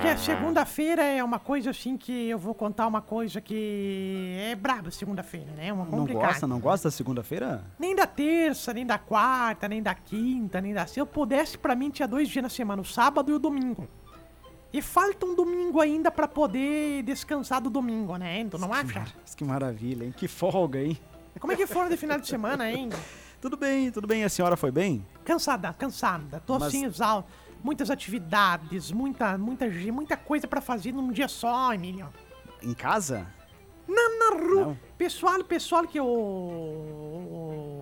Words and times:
Tamo 0.00 0.02
que 0.02 0.08
é 0.08 0.16
segunda-feira 0.16 1.02
é 1.02 1.22
uma 1.22 1.38
coisa 1.38 1.70
assim 1.70 1.96
que 1.96 2.28
eu 2.28 2.38
vou 2.38 2.54
contar 2.54 2.86
uma 2.86 3.00
coisa 3.02 3.40
que 3.40 4.36
é 4.40 4.54
braba 4.54 4.90
segunda-feira, 4.90 5.50
né? 5.52 5.72
Uma 5.72 5.84
Não 5.84 5.90
complicada. 5.90 6.26
gosta, 6.26 6.46
não 6.46 6.58
gosta 6.58 6.88
da 6.88 6.92
segunda-feira? 6.92 7.64
Nem 7.78 7.94
da 7.94 8.06
terça, 8.06 8.72
nem 8.72 8.86
da 8.86 8.98
quarta, 8.98 9.68
nem 9.68 9.82
da 9.82 9.94
quinta, 9.94 10.60
nem 10.60 10.72
da. 10.72 10.86
Se 10.86 10.98
eu 11.00 11.06
pudesse, 11.06 11.58
pra 11.58 11.74
mim 11.74 11.90
tinha 11.90 12.08
dois 12.08 12.28
dias 12.28 12.42
na 12.42 12.48
semana, 12.48 12.80
o 12.82 12.84
sábado 12.84 13.30
e 13.30 13.34
o 13.34 13.38
domingo. 13.38 13.88
E 14.72 14.80
falta 14.80 15.26
um 15.26 15.34
domingo 15.34 15.80
ainda 15.80 16.10
pra 16.10 16.28
poder 16.28 17.02
descansar 17.02 17.60
do 17.60 17.68
domingo, 17.68 18.16
né? 18.16 18.46
Tu 18.48 18.56
não 18.58 18.72
acha? 18.72 19.04
Que 19.36 19.44
maravilha, 19.44 20.04
hein? 20.04 20.14
Que 20.16 20.28
folga, 20.28 20.78
hein? 20.80 20.96
Como 21.40 21.52
é 21.52 21.56
que 21.56 21.66
foram 21.66 21.88
de 21.88 21.96
final 21.96 22.18
de 22.18 22.26
semana, 22.28 22.70
hein? 22.70 22.88
Tudo 23.40 23.56
bem, 23.56 23.90
tudo 23.90 24.06
bem. 24.06 24.22
A 24.22 24.28
senhora 24.28 24.54
foi 24.54 24.70
bem? 24.70 25.02
Cansada, 25.24 25.72
cansada. 25.72 26.40
Tô 26.44 26.58
Mas- 26.58 26.64
assim, 26.68 26.84
exausto. 26.84 27.24
Muitas 27.62 27.90
atividades, 27.90 28.90
muita, 28.90 29.36
muita, 29.36 29.66
muita 29.92 30.16
coisa 30.16 30.46
pra 30.48 30.60
fazer 30.60 30.92
num 30.92 31.12
dia 31.12 31.28
só, 31.28 31.72
Emílio. 31.74 32.08
Em 32.62 32.72
casa? 32.74 33.26
Na, 33.86 34.08
na 34.18 34.36
rua. 34.42 34.64
Não. 34.66 34.78
Pessoal, 34.96 35.42
pessoal 35.44 35.86
que 35.86 36.00
o. 36.00 36.04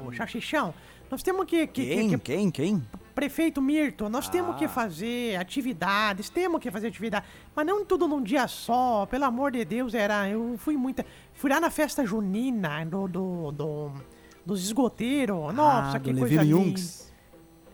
o 0.07 0.13
Chachichão. 0.13 0.75
Nós 1.11 1.23
temos 1.23 1.45
que. 1.47 1.67
que, 1.67 1.85
que- 1.87 1.95
Quem? 1.95 2.09
que- 2.11 2.19
Quem? 2.19 2.51
Quem? 2.51 2.87
Prefeito 3.15 3.61
Mirto, 3.61 4.09
nós 4.09 4.29
temos 4.29 4.55
que 4.57 4.65
Ah. 4.67 4.69
fazer 4.69 5.35
atividades, 5.37 6.31
temos 6.31 6.61
que 6.61 6.71
fazer 6.71 6.87
atividade, 6.87 7.27
mas 7.55 7.67
não 7.67 7.85
tudo 7.85 8.07
num 8.07 8.23
dia 8.23 8.47
só, 8.47 9.07
pelo 9.07 9.25
amor 9.25 9.51
de 9.51 9.65
Deus, 9.65 9.93
era, 9.93 10.29
eu 10.29 10.55
fui 10.57 10.77
muita, 10.77 11.05
fui 11.35 11.51
lá 11.51 11.59
na 11.61 11.69
festa 11.69 12.07
junina 12.07 12.85
do, 12.87 13.09
do, 13.09 13.51
do- 13.51 13.93
dos 14.47 14.63
esgoteiros, 14.65 15.53
nossa, 15.53 15.97
ah, 15.97 16.01
que 16.01 16.13
do 16.13 16.21
coisa 16.21 16.43
linda. 16.45 16.81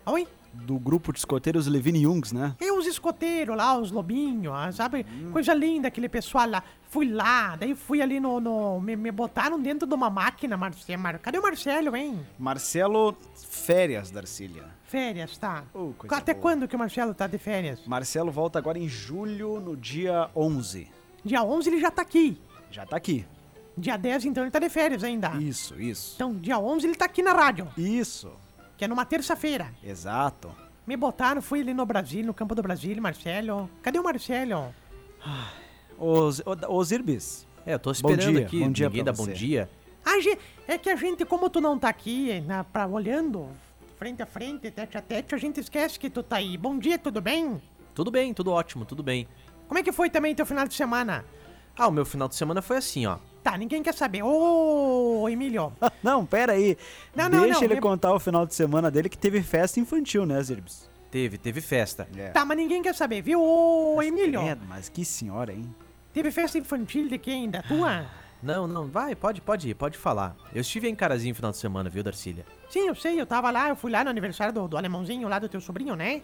Oi? 0.06 0.26
Do 0.62 0.78
grupo 0.78 1.12
de 1.12 1.18
escoteiros 1.18 1.66
Levine 1.66 2.02
Jungs, 2.02 2.32
né? 2.32 2.54
E 2.60 2.70
os 2.72 2.86
escoteiros 2.86 3.56
lá, 3.56 3.76
os 3.78 3.90
lobinhos, 3.90 4.52
ah, 4.54 4.72
sabe? 4.72 5.04
Coisa 5.32 5.52
linda, 5.52 5.88
aquele 5.88 6.08
pessoal 6.08 6.48
lá. 6.48 6.62
Fui 6.88 7.06
lá, 7.10 7.56
daí 7.56 7.74
fui 7.74 8.00
ali 8.00 8.18
no. 8.20 8.40
no- 8.40 8.80
me, 8.80 8.94
me 8.96 9.10
botaram 9.10 9.60
dentro 9.60 9.86
de 9.86 9.94
uma 9.94 10.08
máquina, 10.08 10.56
Marcelo. 10.56 11.02
Mar- 11.02 11.18
Cadê 11.18 11.38
o 11.38 11.42
Marcelo, 11.42 11.94
hein? 11.96 12.20
Marcelo 12.38 13.16
Férias, 13.34 14.10
Darcília. 14.10 14.64
Férias, 14.84 15.36
tá. 15.36 15.64
Oh, 15.74 15.90
Até 16.10 16.32
boa. 16.34 16.42
quando 16.42 16.68
que 16.68 16.76
o 16.76 16.78
Marcelo 16.78 17.12
tá 17.14 17.26
de 17.26 17.36
férias? 17.38 17.80
Marcelo 17.86 18.30
volta 18.30 18.58
agora 18.58 18.78
em 18.78 18.88
julho, 18.88 19.60
no 19.60 19.76
dia 19.76 20.30
11. 20.36 20.88
Dia 21.24 21.42
11 21.42 21.68
ele 21.68 21.80
já 21.80 21.90
tá 21.90 22.02
aqui. 22.02 22.38
Já 22.70 22.86
tá 22.86 22.96
aqui. 22.96 23.26
Dia 23.76 23.96
10, 23.96 24.26
então, 24.26 24.44
ele 24.44 24.52
tá 24.52 24.60
de 24.60 24.68
férias 24.68 25.02
ainda. 25.02 25.30
Isso, 25.40 25.80
isso. 25.80 26.12
Então, 26.14 26.32
dia 26.34 26.58
11 26.60 26.86
ele 26.86 26.94
tá 26.94 27.06
aqui 27.06 27.22
na 27.22 27.32
rádio, 27.32 27.66
Isso, 27.76 28.30
que 28.76 28.84
é 28.84 28.88
numa 28.88 29.04
terça-feira. 29.04 29.72
exato. 29.82 30.50
Me 30.86 30.96
botaram, 30.98 31.40
fui 31.40 31.60
ali 31.62 31.72
no 31.72 31.86
Brasil, 31.86 32.22
no 32.26 32.34
campo 32.34 32.54
do 32.54 32.60
Brasil, 32.62 33.00
Marcelo. 33.00 33.70
Cadê 33.82 33.98
o 33.98 34.04
Marcelo? 34.04 34.74
Os, 35.98 36.40
o- 36.40 36.76
os 36.78 36.90
Irbis. 36.92 37.46
É, 37.64 37.72
eu 37.74 37.78
tô 37.78 37.90
esperando 37.90 38.32
dia, 38.32 38.44
aqui, 38.46 38.60
bom 38.60 38.70
dia 38.70 38.88
ninguém 38.88 39.04
dá 39.04 39.12
bom 39.12 39.26
dia. 39.26 39.70
A 40.04 40.20
gente, 40.20 40.38
é 40.68 40.76
que 40.76 40.90
a 40.90 40.96
gente, 40.96 41.24
como 41.24 41.48
tu 41.48 41.60
não 41.60 41.78
tá 41.78 41.88
aqui, 41.88 42.38
na, 42.42 42.62
pra, 42.64 42.86
olhando 42.86 43.48
frente 43.96 44.22
a 44.22 44.26
frente, 44.26 44.70
tete 44.70 44.98
a 44.98 45.00
tete, 45.00 45.34
a 45.34 45.38
gente 45.38 45.58
esquece 45.60 45.98
que 45.98 46.10
tu 46.10 46.22
tá 46.22 46.36
aí. 46.36 46.58
Bom 46.58 46.78
dia, 46.78 46.98
tudo 46.98 47.22
bem? 47.22 47.62
Tudo 47.94 48.10
bem, 48.10 48.34
tudo 48.34 48.50
ótimo, 48.52 48.84
tudo 48.84 49.02
bem. 49.02 49.26
Como 49.66 49.78
é 49.78 49.82
que 49.82 49.92
foi 49.92 50.10
também 50.10 50.34
teu 50.34 50.44
final 50.44 50.68
de 50.68 50.74
semana? 50.74 51.24
Ah, 51.78 51.88
o 51.88 51.92
meu 51.92 52.04
final 52.04 52.28
de 52.28 52.34
semana 52.34 52.60
foi 52.60 52.76
assim, 52.76 53.06
ó. 53.06 53.16
Tá, 53.44 53.56
ninguém 53.58 53.82
quer 53.82 53.92
saber. 53.94 54.22
Ô, 54.24 55.28
Emílio. 55.28 55.70
Não, 56.02 56.24
pera 56.24 56.54
aí. 56.54 56.76
Não, 57.14 57.28
não, 57.28 57.42
Deixa 57.42 57.54
não, 57.60 57.64
ele 57.64 57.74
me- 57.74 57.80
contar 57.80 58.12
o 58.14 58.18
final 58.18 58.46
de 58.46 58.54
semana 58.54 58.90
dele 58.90 59.08
que 59.08 59.18
teve 59.18 59.42
festa 59.42 59.78
infantil, 59.78 60.24
né, 60.24 60.42
Zirbis? 60.42 60.88
Teve, 61.10 61.36
teve 61.38 61.60
festa. 61.60 62.08
É. 62.16 62.30
Tá, 62.30 62.44
mas 62.44 62.56
ninguém 62.56 62.82
quer 62.82 62.94
saber, 62.94 63.20
viu? 63.22 63.40
Ô, 63.42 64.02
Emílio. 64.02 64.40
Credo, 64.40 64.62
mas 64.66 64.88
que 64.88 65.04
senhora, 65.04 65.52
hein? 65.52 65.72
Teve 66.12 66.30
festa 66.30 66.56
infantil 66.58 67.06
de 67.06 67.18
quem? 67.18 67.50
Da 67.50 67.62
tua? 67.62 68.06
Não, 68.42 68.66
não, 68.66 68.86
vai, 68.88 69.14
pode, 69.14 69.40
pode 69.40 69.68
ir, 69.68 69.74
pode 69.74 69.96
falar. 69.98 70.34
Eu 70.54 70.60
estive 70.62 70.88
em 70.88 70.94
Carazinho 70.94 71.32
no 71.32 71.36
final 71.36 71.50
de 71.50 71.56
semana, 71.58 71.88
viu, 71.90 72.02
Darcília? 72.02 72.44
Sim, 72.70 72.88
eu 72.88 72.94
sei, 72.94 73.20
eu 73.20 73.26
tava 73.26 73.50
lá, 73.50 73.68
eu 73.68 73.76
fui 73.76 73.90
lá 73.90 74.02
no 74.04 74.10
aniversário 74.10 74.52
do, 74.52 74.66
do 74.68 74.76
alemãozinho 74.76 75.28
lá 75.28 75.38
do 75.38 75.48
teu 75.48 75.60
sobrinho, 75.60 75.94
né? 75.94 76.22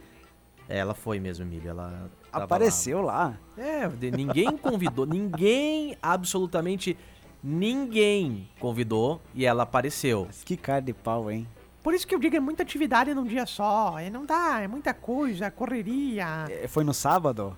É, 0.71 0.79
Ela 0.79 0.95
foi 0.95 1.19
mesmo, 1.19 1.45
Emília. 1.45 1.71
Ela 1.71 2.11
Apareceu 2.33 3.03
lá. 3.03 3.37
lá. 3.57 3.63
É, 3.63 3.89
de- 3.89 4.11
ninguém 4.13 4.57
convidou, 4.57 5.05
ninguém, 5.05 5.97
absolutamente 6.01 6.97
ninguém 7.43 8.49
convidou 8.59 9.21
e 9.35 9.45
ela 9.45 9.65
apareceu. 9.65 10.29
Que 10.45 10.57
cara 10.57 10.81
de 10.81 10.93
pau, 10.93 11.31
hein? 11.31 11.47
Por 11.83 11.95
isso 11.95 12.07
que 12.07 12.15
eu 12.15 12.19
digo, 12.21 12.37
é 12.37 12.41
muita 12.41 12.63
atividade 12.63 13.13
num 13.15 13.25
dia 13.25 13.47
só. 13.47 13.99
É, 13.99 14.09
não 14.11 14.25
dá, 14.27 14.61
é 14.61 14.69
muita 14.69 14.93
coisa, 14.95 15.51
correria. 15.51 16.47
É, 16.49 16.69
Foi 16.69 16.85
no 16.85 16.93
sábado? 16.95 17.57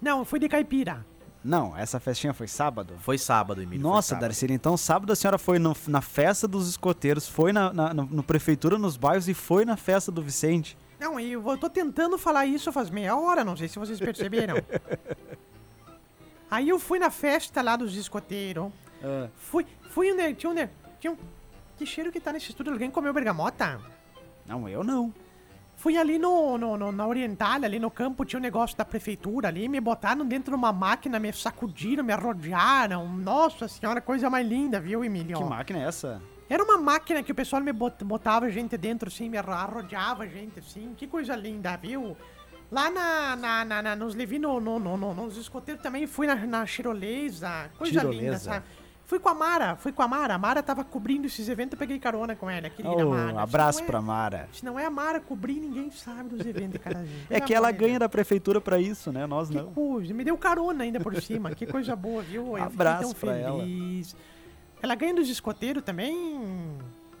Não, 0.00 0.24
fui 0.24 0.38
de 0.40 0.48
caipira. 0.48 1.04
Não, 1.44 1.76
essa 1.76 2.00
festinha 2.00 2.32
foi 2.32 2.48
sábado? 2.48 2.94
Foi 3.00 3.18
sábado, 3.18 3.60
Emília. 3.60 3.82
foi 3.82 3.90
Nossa. 3.90 4.16
Darcília, 4.16 4.54
então 4.54 4.78
sábado 4.78 5.12
a 5.12 5.16
senhora 5.16 5.36
foi 5.36 5.58
no- 5.58 5.76
na 5.86 6.00
festa 6.00 6.48
dos 6.48 6.68
escoteiros, 6.70 7.28
foi 7.28 7.52
na, 7.52 7.70
na- 7.70 7.92
no, 7.92 8.04
no 8.06 8.22
prefeitura, 8.22 8.78
nos 8.78 8.96
bairros 8.96 9.28
e 9.28 9.34
foi 9.34 9.66
na 9.66 9.76
festa 9.76 10.10
do 10.10 10.22
Vicente. 10.22 10.76
Não, 11.04 11.20
e 11.20 11.32
eu 11.32 11.58
tô 11.58 11.68
tentando 11.68 12.16
falar 12.16 12.46
isso 12.46 12.72
faz 12.72 12.88
meia 12.90 13.14
hora, 13.16 13.44
não 13.44 13.56
sei 13.56 13.68
se 13.68 13.78
vocês 13.78 13.98
perceberam. 13.98 14.56
Aí 16.50 16.68
eu 16.68 16.78
fui 16.78 16.98
na 16.98 17.10
festa 17.10 17.60
lá 17.62 17.76
dos 17.76 17.96
escoteiros. 17.96 18.70
Ah, 19.02 19.28
Fui, 19.36 19.66
fui 19.90 20.12
onde 20.12 20.34
tinha 20.34 20.50
um... 20.50 20.68
Tinha 21.00 21.12
um 21.12 21.16
que 21.76 21.84
cheiro 21.84 22.12
que 22.12 22.20
tá 22.20 22.32
nesse 22.32 22.50
estúdio? 22.50 22.72
Alguém 22.72 22.90
comeu 22.90 23.12
bergamota? 23.12 23.80
não, 24.46 24.68
eu 24.68 24.84
não. 24.84 25.12
Fui 25.76 25.96
ali 25.98 26.18
no, 26.18 26.56
no, 26.56 26.76
no- 26.78 26.92
na 26.92 27.04
Oriental, 27.06 27.62
ali 27.64 27.78
no 27.80 27.90
campo, 27.90 28.24
tinha 28.24 28.38
um 28.38 28.42
negócio 28.42 28.76
da 28.76 28.84
prefeitura 28.84 29.48
ali, 29.48 29.68
me 29.68 29.80
botaram 29.80 30.24
dentro 30.24 30.52
de 30.52 30.56
uma 30.56 30.72
máquina, 30.72 31.18
me 31.18 31.32
sacudiram, 31.32 32.04
me 32.04 32.12
arrodearam. 32.12 33.08
Nossa 33.08 33.66
senhora, 33.66 34.00
coisa 34.00 34.30
mais 34.30 34.46
linda, 34.46 34.80
viu, 34.80 35.04
Emílio? 35.04 35.36
Que 35.36 35.44
máquina 35.44 35.80
é 35.80 35.88
essa? 35.88 36.22
Era 36.48 36.62
uma 36.62 36.76
máquina 36.78 37.22
que 37.22 37.32
o 37.32 37.34
pessoal 37.34 37.62
me 37.62 37.72
bot- 37.72 38.04
botava 38.04 38.50
gente 38.50 38.76
dentro, 38.76 39.08
assim, 39.08 39.28
me 39.28 39.38
arro- 39.38 39.52
arrodeava 39.52 40.26
gente, 40.28 40.58
assim. 40.58 40.92
Que 40.96 41.06
coisa 41.06 41.34
linda, 41.34 41.76
viu? 41.76 42.16
Lá 42.70 42.90
na, 42.90 43.36
na, 43.36 43.64
na- 43.64 43.82
na- 43.82 43.96
nos 43.96 44.14
Levi, 44.14 44.38
no, 44.38 44.60
no, 44.60 44.78
no, 44.78 44.96
no- 44.96 45.14
nos 45.14 45.36
escoteiros 45.36 45.82
também, 45.82 46.06
fui 46.06 46.26
na, 46.26 46.34
na 46.34 46.66
tirolesa. 46.66 47.70
Coisa 47.78 48.00
linda, 48.02 48.12
Tirolesa. 48.16 48.38
sabe? 48.38 48.66
Fui 49.06 49.18
com 49.18 49.28
a 49.28 49.34
Mara, 49.34 49.76
fui 49.76 49.92
com 49.92 50.00
a 50.02 50.08
Mara. 50.08 50.34
A 50.34 50.38
Mara 50.38 50.62
tava 50.62 50.82
cobrindo 50.82 51.26
esses 51.26 51.46
eventos, 51.50 51.72
eu 51.74 51.78
peguei 51.78 51.98
carona 51.98 52.34
com 52.34 52.48
ela, 52.48 52.70
querida 52.70 53.06
Oh, 53.06 53.10
Mara. 53.10 53.32
Se 53.32 53.38
abraço 53.38 53.82
é- 53.82 53.84
pra 53.86 54.00
Mara. 54.00 54.48
Se 54.52 54.64
não 54.64 54.78
é 54.78 54.86
a 54.86 54.90
Mara 54.90 55.20
cobrir, 55.20 55.60
ninguém 55.60 55.90
sabe 55.90 56.30
dos 56.30 56.44
eventos, 56.46 56.80
cara. 56.80 57.04
É 57.28 57.38
que 57.40 57.52
ela 57.54 57.70
ganha 57.70 57.98
da 57.98 58.08
prefeitura 58.08 58.60
pra 58.62 58.78
isso, 58.80 59.12
né? 59.12 59.26
Nós 59.26 59.50
Que 59.50 59.56
não. 59.56 59.72
coisa, 59.72 60.12
me 60.14 60.24
deu 60.24 60.36
carona 60.38 60.84
ainda 60.84 61.00
por 61.00 61.14
cima. 61.20 61.54
Que 61.54 61.66
coisa 61.66 61.94
boa, 61.94 62.22
viu? 62.22 62.56
Eu 62.56 62.64
Abraço 62.64 63.08
fiquei 63.14 63.28
pra 63.30 63.38
tão 63.38 63.46
ela. 63.48 63.58
feliz. 63.60 64.14
Ela 64.14 64.33
ganha 64.94 65.14
dos 65.14 65.30
escoteiros 65.30 65.82
também. 65.82 66.76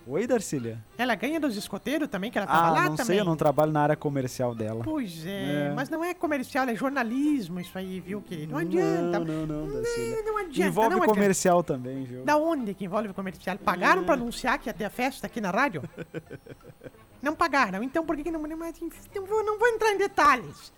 Oi, 0.06 0.26
Darcília. 0.26 0.78
Ela 0.98 1.14
ganha 1.14 1.40
dos 1.40 1.56
escoteiros 1.56 2.08
também, 2.10 2.30
que 2.30 2.36
ela 2.36 2.46
tava 2.46 2.66
Ah, 2.66 2.70
lá 2.70 2.82
não 2.90 2.90
também. 2.90 3.06
sei, 3.06 3.20
eu 3.20 3.24
não 3.24 3.36
trabalho 3.36 3.72
na 3.72 3.80
área 3.80 3.96
comercial 3.96 4.54
dela. 4.54 4.84
Pois 4.84 5.24
é, 5.24 5.68
É. 5.68 5.72
mas 5.74 5.88
não 5.88 6.04
é 6.04 6.12
comercial, 6.12 6.68
é 6.68 6.74
jornalismo 6.76 7.58
isso 7.58 7.78
aí, 7.78 8.00
viu, 8.00 8.20
querido? 8.20 8.52
Não 8.52 8.58
adianta. 8.58 9.18
Não, 9.20 9.24
não, 9.24 9.46
não, 9.46 9.72
Darcília. 9.72 10.22
Não 10.22 10.36
adianta, 10.36 10.68
Envolve 10.68 10.90
não 10.90 10.96
adianta. 10.98 11.14
comercial 11.14 11.62
também, 11.62 12.04
viu? 12.04 12.22
Da 12.22 12.36
onde 12.36 12.74
que 12.74 12.84
envolve 12.84 13.14
comercial? 13.14 13.56
Pagaram 13.56 14.02
É. 14.02 14.04
pra 14.04 14.12
anunciar 14.12 14.58
que 14.58 14.68
ia 14.68 14.74
ter 14.74 14.84
a 14.84 14.90
festa 14.90 15.26
aqui 15.26 15.40
na 15.40 15.50
rádio? 15.50 15.82
não 17.22 17.34
pagaram, 17.34 17.82
então 17.82 18.04
por 18.04 18.14
que 18.14 18.24
que 18.24 18.30
não... 18.30 18.40
Mas, 18.58 18.76
enfim, 18.82 19.00
não, 19.14 19.24
vou, 19.24 19.42
não 19.42 19.58
vou 19.58 19.68
entrar 19.68 19.90
em 19.92 19.96
detalhes. 19.96 20.70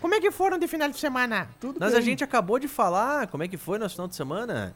Como 0.00 0.14
é 0.14 0.20
que 0.20 0.30
foram 0.30 0.58
de 0.58 0.66
final 0.66 0.88
de 0.88 0.98
semana? 0.98 1.46
Tudo 1.60 1.76
Mas 1.78 1.90
bem. 1.90 1.98
a 1.98 2.02
gente 2.02 2.24
acabou 2.24 2.58
de 2.58 2.66
falar 2.68 3.26
como 3.28 3.42
é 3.42 3.48
que 3.48 3.58
foi 3.58 3.78
nosso 3.78 3.96
final 3.96 4.08
de 4.08 4.16
semana. 4.16 4.74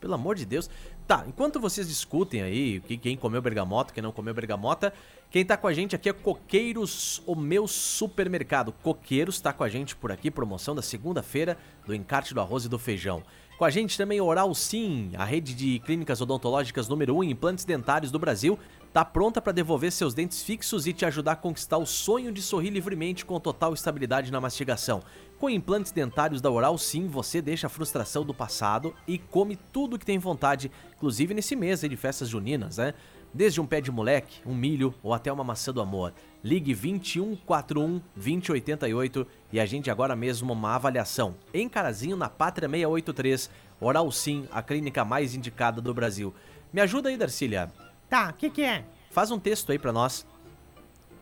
Pelo 0.00 0.14
amor 0.14 0.36
de 0.36 0.44
Deus. 0.44 0.70
Tá, 1.06 1.24
enquanto 1.26 1.58
vocês 1.58 1.88
discutem 1.88 2.42
aí 2.42 2.80
que- 2.80 2.96
quem 2.96 3.16
comeu 3.16 3.40
bergamota, 3.42 3.92
quem 3.92 4.02
não 4.02 4.12
comeu 4.12 4.34
bergamota, 4.34 4.92
quem 5.30 5.44
tá 5.44 5.56
com 5.56 5.66
a 5.66 5.72
gente 5.72 5.96
aqui 5.96 6.08
é 6.08 6.12
Coqueiros, 6.12 7.22
o 7.26 7.34
meu 7.34 7.66
supermercado. 7.66 8.72
Coqueiros 8.72 9.40
tá 9.40 9.52
com 9.52 9.64
a 9.64 9.68
gente 9.68 9.96
por 9.96 10.12
aqui, 10.12 10.30
promoção 10.30 10.74
da 10.74 10.82
segunda-feira 10.82 11.56
do 11.86 11.94
encarte 11.94 12.34
do 12.34 12.40
arroz 12.40 12.64
e 12.64 12.68
do 12.68 12.78
feijão. 12.78 13.22
Com 13.58 13.64
a 13.64 13.70
gente 13.70 13.98
também 13.98 14.20
Oral 14.20 14.54
Sim, 14.54 15.10
a 15.16 15.24
rede 15.24 15.52
de 15.52 15.80
clínicas 15.80 16.20
odontológicas 16.20 16.88
número 16.88 17.16
1 17.16 17.24
em 17.24 17.30
implantes 17.32 17.64
dentários 17.64 18.12
do 18.12 18.18
Brasil, 18.18 18.56
tá 18.92 19.04
pronta 19.04 19.42
para 19.42 19.52
devolver 19.52 19.90
seus 19.90 20.14
dentes 20.14 20.42
fixos 20.42 20.86
e 20.86 20.92
te 20.92 21.04
ajudar 21.04 21.32
a 21.32 21.36
conquistar 21.36 21.76
o 21.78 21.84
sonho 21.84 22.30
de 22.30 22.40
sorrir 22.40 22.70
livremente 22.70 23.24
com 23.24 23.40
total 23.40 23.74
estabilidade 23.74 24.30
na 24.30 24.40
mastigação. 24.40 25.02
Com 25.38 25.48
implantes 25.48 25.92
dentários 25.92 26.40
da 26.40 26.50
Oral 26.50 26.76
Sim, 26.76 27.06
você 27.06 27.40
deixa 27.40 27.68
a 27.68 27.70
frustração 27.70 28.24
do 28.24 28.34
passado 28.34 28.92
e 29.06 29.18
come 29.18 29.56
tudo 29.72 29.96
que 29.96 30.04
tem 30.04 30.18
vontade, 30.18 30.68
inclusive 30.96 31.32
nesse 31.32 31.54
mês 31.54 31.84
aí 31.84 31.88
de 31.88 31.96
festas 31.96 32.28
juninas, 32.28 32.78
né? 32.78 32.92
Desde 33.32 33.60
um 33.60 33.66
pé 33.66 33.80
de 33.80 33.92
moleque, 33.92 34.40
um 34.44 34.52
milho 34.52 34.92
ou 35.00 35.14
até 35.14 35.32
uma 35.32 35.44
maçã 35.44 35.72
do 35.72 35.80
amor. 35.80 36.12
Ligue 36.42 36.74
2141 36.74 38.00
2088 38.16 39.26
e 39.52 39.60
agende 39.60 39.92
agora 39.92 40.16
mesmo 40.16 40.52
uma 40.52 40.74
avaliação. 40.74 41.36
Em 41.54 41.68
Carazinho, 41.68 42.16
na 42.16 42.28
Pátria 42.28 42.68
683, 42.68 43.48
Oral 43.80 44.10
Sim, 44.10 44.48
a 44.50 44.60
clínica 44.60 45.04
mais 45.04 45.36
indicada 45.36 45.80
do 45.80 45.94
Brasil. 45.94 46.34
Me 46.72 46.80
ajuda 46.80 47.10
aí, 47.10 47.16
Darcília. 47.16 47.70
Tá, 48.08 48.30
o 48.30 48.32
que 48.32 48.50
que 48.50 48.62
é? 48.62 48.84
Faz 49.10 49.30
um 49.30 49.38
texto 49.38 49.70
aí 49.70 49.78
pra 49.78 49.92
nós. 49.92 50.26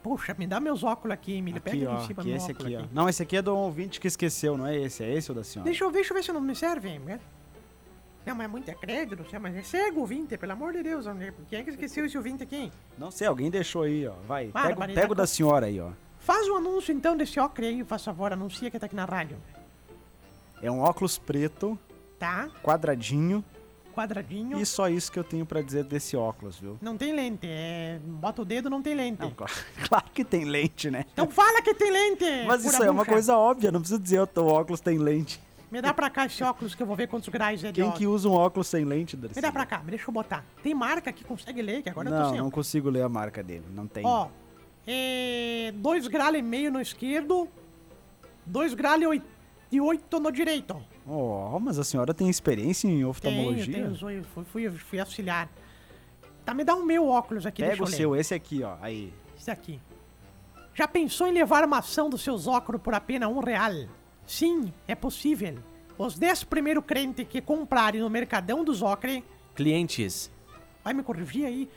Puxa, 0.06 0.37
me 0.38 0.47
dá 0.47 0.61
meus 0.61 0.85
óculos 0.85 1.12
aqui, 1.12 1.37
Emílio. 1.37 1.58
Aqui, 1.58 1.81
Pega 1.81 1.91
ó. 1.91 1.94
aqui 1.94 2.05
em 2.05 2.06
cima 2.06 2.20
Aqui, 2.23 2.29
meu 2.29 2.37
esse 2.37 2.53
óculos 2.53 2.75
aqui, 2.75 2.85
ó. 2.85 2.88
Não, 2.94 3.08
esse 3.08 3.23
aqui 3.25 3.37
é 3.38 3.43
do 3.43 3.56
ouvinte 3.56 3.99
que 3.99 4.06
esqueceu, 4.06 4.56
não 4.56 4.64
é 4.64 4.76
esse? 4.76 5.03
É 5.03 5.12
esse 5.12 5.32
ou 5.32 5.35
da 5.35 5.43
senhora? 5.43 5.64
Deixa 5.64 5.82
eu, 5.82 5.91
deixa 5.91 6.12
eu 6.12 6.17
ver 6.17 6.23
se 6.23 6.32
não 6.32 6.41
me 6.41 6.55
serve, 6.55 6.97
né? 7.00 7.19
Não, 8.25 8.37
mas 8.37 8.44
é 8.44 8.49
muito 8.49 8.70
é 8.70 8.75
crédito, 8.75 9.29
céu, 9.29 9.41
mas 9.41 9.56
é 9.56 9.62
cego 9.62 10.03
o 10.03 10.06
20, 10.06 10.38
pelo 10.38 10.53
amor 10.53 10.73
de 10.73 10.85
Deus. 10.85 11.06
Quem 11.49 11.58
é 11.58 11.62
que 11.64 11.70
esqueceu 11.70 12.06
esse 12.06 12.17
20 12.17 12.41
aqui? 12.41 12.70
Não 12.97 13.11
sei, 13.11 13.26
alguém 13.26 13.50
deixou 13.50 13.82
aí, 13.82 14.06
ó. 14.06 14.12
Vai, 14.29 14.47
Para, 14.47 14.76
pega, 14.76 15.06
o 15.06 15.08
tá 15.08 15.14
da 15.23 15.26
senhora 15.26 15.67
aí, 15.67 15.81
ó. 15.81 15.91
Faz 16.20 16.47
o 16.49 16.55
anúncio 16.55 16.93
então 16.94 17.17
desse 17.17 17.41
óculos 17.41 17.69
aí, 17.69 17.82
faz 17.82 18.05
favor, 18.05 18.32
anuncia 18.32 18.70
que 18.70 18.79
tá 18.79 18.87
aqui 18.87 18.94
na 18.94 19.06
rádio. 19.06 19.38
É 20.62 20.70
um 20.70 20.79
óculos 20.79 21.19
preto, 21.19 21.76
Tá? 22.17 22.49
quadradinho, 22.62 23.44
Quadradinho. 23.96 24.60
e 24.60 24.66
só 24.66 24.88
isso 24.90 25.10
que 25.10 25.19
eu 25.19 25.25
tenho 25.25 25.46
pra 25.46 25.62
dizer 25.62 25.84
desse 25.84 26.16
óculos, 26.16 26.58
viu? 26.58 26.76
Não 26.82 26.96
tem 26.96 27.14
lente, 27.14 27.46
é. 27.46 27.98
Bota 28.04 28.43
o 28.43 28.44
dedo, 28.44 28.69
não 28.69 28.82
tem 28.82 28.94
lente. 28.94 29.22
Não, 29.22 29.31
claro, 29.31 29.52
claro 29.88 30.04
que 30.12 30.22
tem 30.25 30.44
lente, 30.44 30.90
né? 30.90 31.06
Então 31.12 31.28
fala 31.31 31.62
que 31.62 31.72
tem 31.75 31.90
lente! 31.90 32.25
Mas 32.46 32.64
isso 32.64 32.82
é 32.82 32.90
uma 32.90 33.06
coisa 33.06 33.37
óbvia, 33.37 33.72
não 33.72 33.81
precisa 33.81 33.98
dizer 33.98 34.20
o 34.20 34.44
óculos 34.46 34.81
tem 34.81 34.98
lente. 34.98 35.40
Me 35.70 35.81
dá 35.82 35.93
pra 35.93 36.08
cá 36.10 36.26
esse 36.26 36.44
óculos 36.44 36.75
que 36.75 36.82
eu 36.82 36.87
vou 36.87 36.94
ver 36.94 37.08
quantos 37.08 37.28
graus 37.28 37.64
é 37.64 37.69
de 37.69 37.72
Quem 37.75 37.84
óculos. 37.84 37.98
que 37.98 38.06
usa 38.06 38.28
um 38.28 38.32
óculos 38.32 38.69
sem 38.69 38.84
lente, 38.84 39.16
Darcy? 39.16 39.34
Me 39.37 39.43
dá 39.43 39.50
pra 39.50 39.66
cá, 39.66 39.78
deixa 39.84 40.08
eu 40.08 40.12
botar. 40.14 40.44
Tem 40.62 40.72
marca 40.75 41.10
que 41.12 41.25
consegue 41.25 41.60
ler, 41.62 41.82
que 41.82 41.88
agora 41.88 42.08
eu 42.08 42.12
tô 42.14 42.19
Não, 42.20 42.31
sem. 42.31 42.38
não 42.38 42.50
consigo 42.50 42.88
ler 42.90 43.02
a 43.02 43.08
marca 43.08 43.43
dele, 43.43 43.64
não 43.75 43.87
tem. 43.87 44.04
Ó, 44.06 44.28
é. 44.87 45.72
2 45.75 46.06
graus 46.06 46.37
e 46.37 46.43
meio 46.43 46.70
no 46.70 46.81
esquerdo, 46.81 47.48
2 48.44 48.75
graus 48.75 49.00
e 49.02 49.06
oit- 49.06 49.25
8 49.81 50.20
no 50.20 50.31
direito. 50.31 50.81
Oh, 51.06 51.58
mas 51.61 51.79
a 51.79 51.85
senhora 51.85 52.12
tem 52.12 52.29
experiência 52.29 52.88
em 52.88 52.97
Tenho, 52.97 53.08
oftalmologia? 53.08 53.75
tenho, 53.75 53.97
fui, 53.97 54.23
fui, 54.23 54.44
fui, 54.44 54.70
fui 54.70 55.00
auxiliar. 55.00 55.49
Tá, 56.44 56.53
me 56.53 56.64
dá 56.64 56.75
o 56.75 56.85
meu 56.85 57.08
óculos 57.08 57.47
aqui, 57.47 57.62
Pega 57.62 57.76
deixa 57.76 57.85
o 57.85 57.87
seu, 57.87 58.17
esse 58.17 58.35
aqui, 58.35 58.62
ó. 58.62 58.76
Aí. 58.81 59.12
Esse 59.38 59.50
aqui. 59.50 59.81
Já 60.75 60.87
pensou 60.87 61.26
em 61.26 61.32
levar 61.32 61.64
uma 61.64 61.79
ação 61.79 62.11
dos 62.11 62.23
seus 62.23 62.47
óculos 62.47 62.82
por 62.82 62.94
apenas 62.94 63.31
um 63.31 63.41
real? 63.41 63.73
Sim, 64.26 64.73
é 64.87 64.94
possível. 64.94 65.58
Os 65.97 66.19
10 66.19 66.44
primeiros 66.44 66.85
crentes 66.85 67.26
que 67.29 67.41
comprarem 67.41 68.00
no 68.00 68.11
Mercadão 68.11 68.62
dos 68.62 68.82
Ocre, 68.82 69.25
Clientes, 69.55 70.31
vai 70.85 70.93
me 70.93 71.03
corrigir 71.03 71.47
aí, 71.47 71.70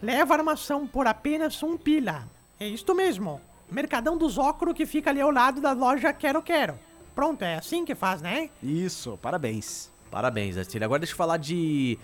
leva 0.00 0.34
a 0.34 0.38
armação 0.38 0.86
por 0.86 1.06
apenas 1.06 1.60
um 1.62 1.76
pila. 1.76 2.28
É 2.60 2.68
isto 2.68 2.94
mesmo. 2.94 3.40
Mercadão 3.70 4.16
dos 4.16 4.38
Ocro 4.38 4.72
que 4.72 4.86
fica 4.86 5.10
ali 5.10 5.20
ao 5.20 5.30
lado 5.30 5.60
da 5.60 5.72
loja 5.72 6.12
Quero 6.12 6.40
Quero. 6.42 6.78
Pronto, 7.14 7.42
é 7.42 7.56
assim 7.56 7.84
que 7.84 7.94
faz, 7.94 8.20
né? 8.20 8.50
Isso, 8.62 9.16
parabéns. 9.22 9.90
parabéns, 10.10 10.56
Darcília. 10.56 10.84
Agora 10.86 10.98
deixa 11.00 11.12
eu 11.12 11.16
falar 11.16 11.36
de 11.36 11.98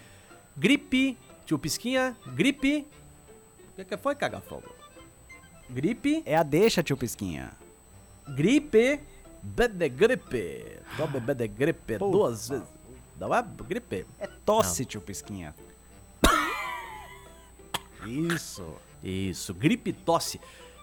gripe, 0.57 1.17
tio 1.45 1.59
Pisquinha, 1.59 2.17
gripe... 2.35 2.87
O 3.73 3.77
que, 3.77 3.85
que 3.85 3.97
foi, 3.97 4.15
cagafogo? 4.15 4.69
Gripe, 5.69 6.23
É 6.27 6.37
a 6.37 6.43
deixa, 6.43 6.83
tio 6.83 6.97
Pisquinha. 6.97 7.53
gripe, 8.29 9.01
bede 9.43 9.89
gripe. 9.89 10.79
Tome 10.97 11.21
bede 11.21 11.47
gripe 11.49 11.99
Por 11.99 12.11
duas 12.11 12.49
vezes. 12.49 12.69
Não 13.19 13.35
é 13.35 13.43
gripe. 13.67 14.07
É 14.19 14.27
tosse, 14.27 14.85
tio 14.85 15.01
Pisquinha. 15.01 15.55
Isso. 18.07 18.75
Isso, 19.03 19.55
gripe 19.55 19.93
tosse. 19.93 20.41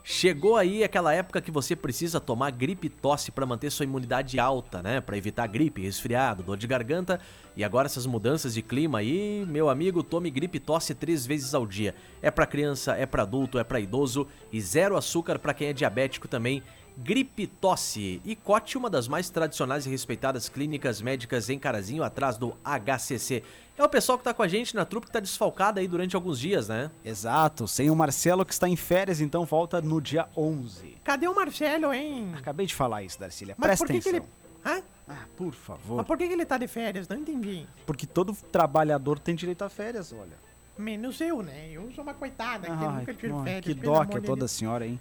Chegou 0.09 0.56
aí 0.56 0.86
aquela 0.86 1.13
época 1.13 1.42
que 1.42 1.51
você 1.51 1.75
precisa 1.75 2.18
tomar 2.18 2.50
gripe 2.51 2.88
tosse 2.88 3.30
para 3.30 3.45
manter 3.45 3.69
sua 3.69 3.83
imunidade 3.83 4.39
alta, 4.39 4.81
né? 4.81 5.01
Para 5.01 5.18
evitar 5.18 5.45
gripe, 5.48 5.81
resfriado, 5.81 6.42
dor 6.42 6.56
de 6.56 6.65
garganta. 6.65 7.19
E 7.57 7.62
agora 7.62 7.88
essas 7.88 8.06
mudanças 8.06 8.54
de 8.54 8.62
clima 8.62 9.00
aí, 9.00 9.45
meu 9.50 9.68
amigo, 9.68 10.01
tome 10.01 10.31
gripe 10.31 10.62
tosse 10.62 10.95
três 10.95 11.25
vezes 11.25 11.54
ao 11.54 11.68
dia. 11.68 11.94
É 12.21 12.31
para 12.31 12.45
criança, 12.45 12.95
é 12.95 13.06
para 13.06 13.24
adulto, 13.24 13.59
é 13.59 13.65
para 13.65 13.81
idoso 13.81 14.25
e 14.50 14.62
zero 14.62 14.95
açúcar 14.95 15.38
para 15.39 15.54
quem 15.54 15.68
é 15.68 15.74
diabético 15.74 16.25
também. 16.25 16.63
Gripe 16.98 17.45
tosse. 17.45 18.21
E 18.24 18.33
Cote, 18.33 18.77
uma 18.77 18.89
das 18.89 19.09
mais 19.09 19.30
tradicionais 19.30 19.86
e 19.86 19.89
respeitadas 19.89 20.48
clínicas 20.48 21.01
médicas 21.01 21.50
em 21.50 21.59
Carazinho, 21.59 22.01
atrás 22.01 22.38
do 22.38 22.56
HCC. 22.63 23.44
É 23.77 23.83
o 23.83 23.89
pessoal 23.89 24.18
que 24.18 24.24
tá 24.24 24.33
com 24.33 24.41
a 24.41 24.47
gente 24.47 24.75
na 24.75 24.85
trupe 24.85 25.06
que 25.06 25.13
tá 25.13 25.19
desfalcada 25.19 25.79
aí 25.79 25.88
durante 25.88 26.15
alguns 26.15 26.39
dias, 26.39 26.68
né? 26.68 26.89
Exato, 27.06 27.68
sem 27.68 27.91
o 27.91 27.95
Marcelo 27.95 28.44
que 28.44 28.51
está 28.51 28.68
em 28.68 28.75
férias, 28.75 29.21
então 29.21 29.45
volta 29.45 29.79
no 29.81 30.01
dia 30.01 30.27
11. 30.35 30.97
Cadê 31.03 31.27
o 31.27 31.35
Marcelo, 31.35 31.94
hein? 31.94 32.33
Acabei 32.35 32.65
de 32.65 32.74
falar 32.74 33.03
isso, 33.03 33.19
Darcília. 33.19 33.53
Mas 33.57 33.68
Presta 33.68 33.85
por 33.85 33.94
que, 33.94 34.01
que 34.01 34.09
atenção. 34.09 34.27
ele. 34.65 34.79
Hã? 34.79 34.83
Ah, 35.07 35.25
por 35.38 35.53
favor. 35.53 35.97
Mas 35.97 36.07
por 36.07 36.18
que, 36.18 36.27
que 36.27 36.33
ele 36.33 36.45
tá 36.45 36.57
de 36.57 36.68
férias? 36.68 37.07
Não 37.07 37.18
entendi. 37.18 37.65
Porque 37.85 38.06
todo 38.07 38.33
trabalhador 38.51 39.19
tem 39.19 39.35
direito 39.35 39.62
a 39.63 39.69
férias, 39.69 40.12
olha. 40.12 40.38
Menos 40.77 41.21
eu, 41.21 41.41
né? 41.41 41.69
Eu 41.71 41.91
sou 41.94 42.03
uma 42.03 42.13
coitada, 42.13 42.68
que 42.68 42.71
Ai, 42.71 43.00
nunca 43.00 43.13
tive 43.13 43.33
que- 43.33 43.44
férias. 43.44 43.63
que 43.63 43.73
dó 43.73 44.06
que 44.06 44.18
é 44.18 44.21
toda 44.21 44.39
Deus. 44.39 44.51
senhora, 44.51 44.85
hein? 44.88 45.00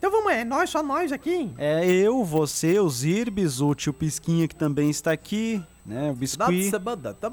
Então 0.00 0.10
vamos, 0.10 0.32
é 0.32 0.44
nós, 0.46 0.70
só 0.70 0.82
nós 0.82 1.12
aqui. 1.12 1.52
É 1.58 1.84
eu, 1.86 2.24
você, 2.24 2.80
os 2.80 3.04
Irbes, 3.04 3.60
o 3.60 3.74
tio 3.74 3.92
Pisquinha 3.92 4.48
que 4.48 4.56
também 4.56 4.88
está 4.88 5.12
aqui, 5.12 5.62
né? 5.84 6.10
O 6.10 6.14
Biscuit. 6.14 6.48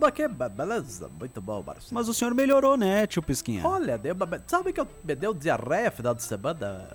aqui, 0.05 0.27
be- 0.27 0.49
beleza? 0.49 1.09
Muito 1.17 1.39
bom, 1.39 1.63
Marcelo. 1.65 1.93
Mas 1.93 2.09
o 2.09 2.13
senhor 2.13 2.35
melhorou, 2.35 2.75
né, 2.75 3.07
tio 3.07 3.23
Pisquinha? 3.23 3.65
Olha, 3.65 3.97
deu 3.97 4.13
sabe 4.47 4.73
que 4.73 4.81
eu 4.81 4.87
me 5.01 5.15
deu 5.15 5.33
diarreia 5.33 5.89
final 5.89 6.13
de 6.13 6.23
semana? 6.23 6.89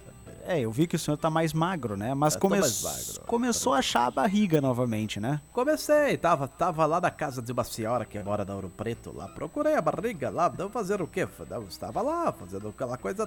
É, 0.45 0.61
eu 0.61 0.71
vi 0.71 0.87
que 0.87 0.97
o 0.97 0.99
senhor 0.99 1.17
tá 1.17 1.31
mais 1.31 1.55
magro, 1.55 1.97
né? 1.97 2.13
Mas 2.13 2.37
come... 2.37 2.59
magro. 2.59 3.27
começou 3.27 3.73
a 3.73 3.79
achar 3.79 4.09
a 4.09 4.11
barriga 4.11 4.61
novamente, 4.61 5.19
né? 5.19 5.41
Comecei, 5.55 6.19
tava, 6.19 6.47
tava 6.49 6.85
lá 6.85 7.01
na 7.01 7.11
casa 7.11 7.41
de 7.41 7.51
uma 7.51 7.65
senhora 7.65 8.05
que 8.05 8.19
mora 8.23 8.45
na 8.45 8.55
Ouro 8.55 8.69
Preto, 8.69 9.11
lá 9.17 9.27
procurei 9.27 9.75
a 9.75 9.81
barriga 9.81 10.29
lá, 10.29 10.53
não 10.59 10.69
fazer 10.69 11.01
o 11.01 11.07
quê? 11.07 11.27
Não, 11.49 11.63
estava 11.63 12.03
lá 12.03 12.31
fazendo 12.31 12.69
aquela 12.69 12.99
coisa... 12.99 13.27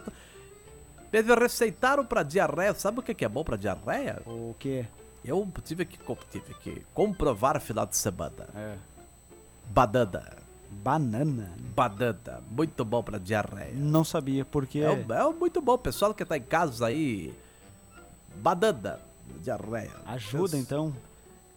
Me 1.23 1.35
receitaram 1.35 2.05
pra 2.05 2.23
diarreia, 2.23 2.73
sabe 2.73 2.99
o 2.99 3.03
que 3.03 3.13
que 3.13 3.25
é 3.25 3.29
bom 3.29 3.43
pra 3.43 3.55
diarreia? 3.57 4.21
O 4.25 4.55
quê? 4.59 4.85
Eu 5.23 5.47
tive 5.63 5.85
que, 5.85 5.97
tive 6.29 6.53
que 6.55 6.85
comprovar 6.93 7.59
final 7.59 7.85
de 7.85 7.97
semana. 7.97 8.47
É. 8.55 8.75
Badana, 9.69 10.23
Banana. 10.69 11.51
badana, 11.75 12.41
muito 12.51 12.85
bom 12.85 13.01
pra 13.01 13.17
diarreia. 13.17 13.73
Não 13.73 14.03
sabia, 14.03 14.45
porque... 14.45 14.79
É, 14.79 14.91
é 14.91 15.33
muito 15.33 15.61
bom, 15.61 15.77
pessoal 15.77 16.13
que 16.13 16.23
tá 16.23 16.37
em 16.37 16.41
casa 16.43 16.87
aí. 16.87 17.33
Badana, 18.35 18.99
diarreia. 19.41 19.91
Ajuda, 20.05 20.45
Isso. 20.45 20.57
então. 20.57 20.93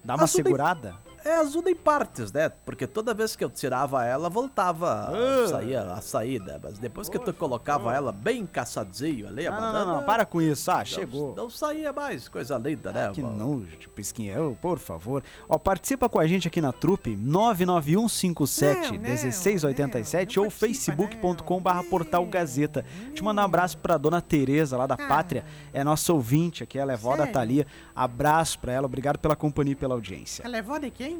Dá 0.03 0.15
uma 0.15 0.25
Ajuda 0.25 0.41
em- 0.41 0.45
segurada. 0.45 0.95
É, 1.25 1.37
ajuda 1.37 1.71
em 1.71 1.75
partes, 1.75 2.33
né? 2.33 2.49
Porque 2.49 2.87
toda 2.87 3.13
vez 3.15 3.35
que 3.37 3.45
eu 3.45 3.51
tirava 3.51 4.05
ela, 4.05 4.29
voltava 4.31 4.89
Ah. 5.11 5.45
a, 5.45 5.49
sair, 5.49 5.77
a 5.77 6.01
saída. 6.01 6.61
Mas 6.63 6.79
depois 6.79 7.09
que 7.09 7.19
tu 7.19 7.33
colocava 7.33 7.95
ela 7.95 8.13
bem 8.13 8.43
encaçadinho 8.43 9.27
ali, 9.29 9.47
a 9.47 9.51
Não, 9.51 9.57
não, 9.61 9.67
banana... 9.67 9.85
não, 9.87 9.97
não, 9.99 10.03
para 10.05 10.25
com 10.25 10.41
isso. 10.41 10.71
Ah, 10.71 10.79
não- 10.79 10.85
chegou. 10.85 11.35
Não 11.37 11.51
saía 11.51 11.93
mais, 11.93 12.29
coisa 12.29 12.57
linda, 12.59 12.93
né? 12.93 13.11
Que 13.13 13.23
mano? 13.23 13.37
nojo, 13.59 13.77
tio 13.77 13.91
Pisquinha, 13.91 14.41
Ô, 14.43 14.55
por 14.55 14.79
favor. 14.79 15.23
Ó, 15.49 15.59
participa 15.59 16.09
com 16.09 16.19
a 16.19 16.27
gente 16.27 16.47
aqui 16.49 16.61
na 16.61 16.73
trupe, 16.73 17.17
99157 17.17 18.93
Não, 18.93 18.97
não, 18.97 19.03
1687 19.03 20.37
não, 20.37 20.45
ou 20.45 20.51
não 20.51 20.57
participa, 20.59 20.97
facebook.com 20.97 21.61
barra 21.61 21.83
não. 21.83 21.91
portal 21.91 22.25
Gazeta. 22.27 22.85
Te 23.15 23.23
mandar 23.23 23.43
um 23.43 23.45
abraço 23.47 23.79
pra 23.79 23.97
dona 23.97 24.21
Tereza 24.21 24.77
lá 24.77 24.87
da 24.87 24.95
Ah. 24.95 25.09
Pátria, 25.09 25.45
é 25.73 25.83
nossa 25.85 26.13
ouvinte 26.13 26.63
aqui, 26.63 26.79
ela 26.79 26.93
é 26.93 26.97
vó 26.97 27.17
da? 27.17 27.27
Thalia. 27.27 27.67
Abraço 27.95 28.59
pra 28.59 28.73
ela, 28.73 28.87
obrigado 28.87 29.19
pela 29.19 29.35
companhia 29.37 29.73
e 29.73 29.77
pela 29.77 29.95
audiência. 29.95 30.43
Ela 30.45 30.57
é 30.57 30.63
vó 30.63 30.79
de 30.79 30.91
quem? 30.91 31.18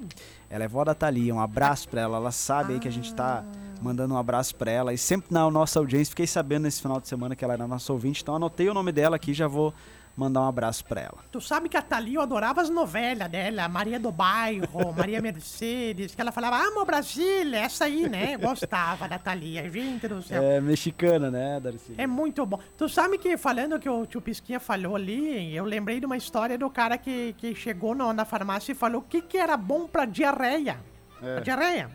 Ela 0.51 0.65
é 0.65 0.69
vó 0.69 0.85
da 0.85 0.95
Thalia, 0.95 1.35
um 1.35 1.41
abraço 1.41 1.89
pra 1.89 2.01
ela, 2.01 2.17
ela 2.17 2.33
sabe 2.33 2.75
aí 2.75 2.81
que 2.81 2.89
a 2.89 2.93
gente 2.93 3.15
tá 3.15 3.45
mandando 3.81 4.15
um 4.15 4.17
abraço 4.17 4.55
pra 4.57 4.71
ela. 4.71 4.93
E 4.93 4.99
sempre 4.99 5.33
na 5.33 5.49
nossa 5.51 5.79
audiência, 5.79 6.11
fiquei 6.11 6.27
sabendo 6.27 6.63
nesse 6.63 6.81
final 6.81 7.01
de 7.01 7.09
semana 7.09 7.37
que 7.37 7.45
ela 7.45 7.55
era 7.55 7.67
nossa 7.67 7.93
ouvinte, 7.93 8.23
então 8.23 8.35
anotei 8.35 8.69
o 8.69 8.75
nome 8.75 8.93
dela 8.93 9.17
aqui, 9.17 9.35
já 9.35 9.47
vou 9.47 9.73
mandar 10.19 10.41
um 10.41 10.49
abraço 10.49 10.85
pra 10.85 11.01
ela. 11.03 11.19
Tu 11.31 11.41
sabe 11.41 11.69
que 11.69 11.77
a 11.77 11.83
Thalia, 11.83 12.17
eu 12.17 12.23
adorava 12.23 12.61
as 12.61 12.69
novelas 12.69 13.29
dela, 13.31 13.69
Maria 13.69 14.01
do 14.01 14.11
Bairro, 14.11 14.93
Maria 14.97 15.23
Mercedes, 15.23 16.13
que 16.13 16.21
ela 16.21 16.33
falava, 16.33 16.57
amo 16.57 16.85
Brasília, 16.85 17.61
essa 17.61 17.85
aí, 17.85 18.09
né? 18.09 18.37
Gostava 18.37 19.07
da 19.09 19.17
Thalia, 19.17 19.71
gente 19.71 20.09
do 20.09 20.21
céu. 20.21 20.43
É 20.43 20.61
mexicana, 20.61 21.31
né, 21.31 21.61
Darcy? 21.61 21.95
É 21.97 22.05
muito 22.07 22.45
bom. 22.45 22.59
Tu 22.77 22.89
sabe 22.89 23.17
que, 23.17 23.37
falando 23.37 23.79
que 23.79 23.89
o 23.89 24.05
tio 24.07 24.21
Pisquinha 24.21 24.59
falou 24.59 24.97
ali, 24.97 25.55
eu 25.55 25.65
lembrei 25.65 26.01
de 26.01 26.07
uma 26.07 26.17
história 26.17 26.59
do 26.59 26.69
cara 26.69 26.99
que, 26.99 27.35
que 27.39 27.55
chegou 27.55 27.95
no- 27.95 28.13
na 28.13 28.25
farmácia 28.25 28.73
e 28.73 28.75
falou 28.75 29.01
o 29.01 29.05
que, 29.05 29.23
que 29.23 29.39
era 29.39 29.57
bom 29.57 29.87
pra 29.87 30.05
diarreia. 30.05 30.81
É. 31.23 31.35
Pra 31.35 31.41
diarreia. 31.45 31.91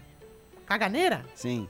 Caganeira, 0.66 1.26
Sim. 1.36 1.68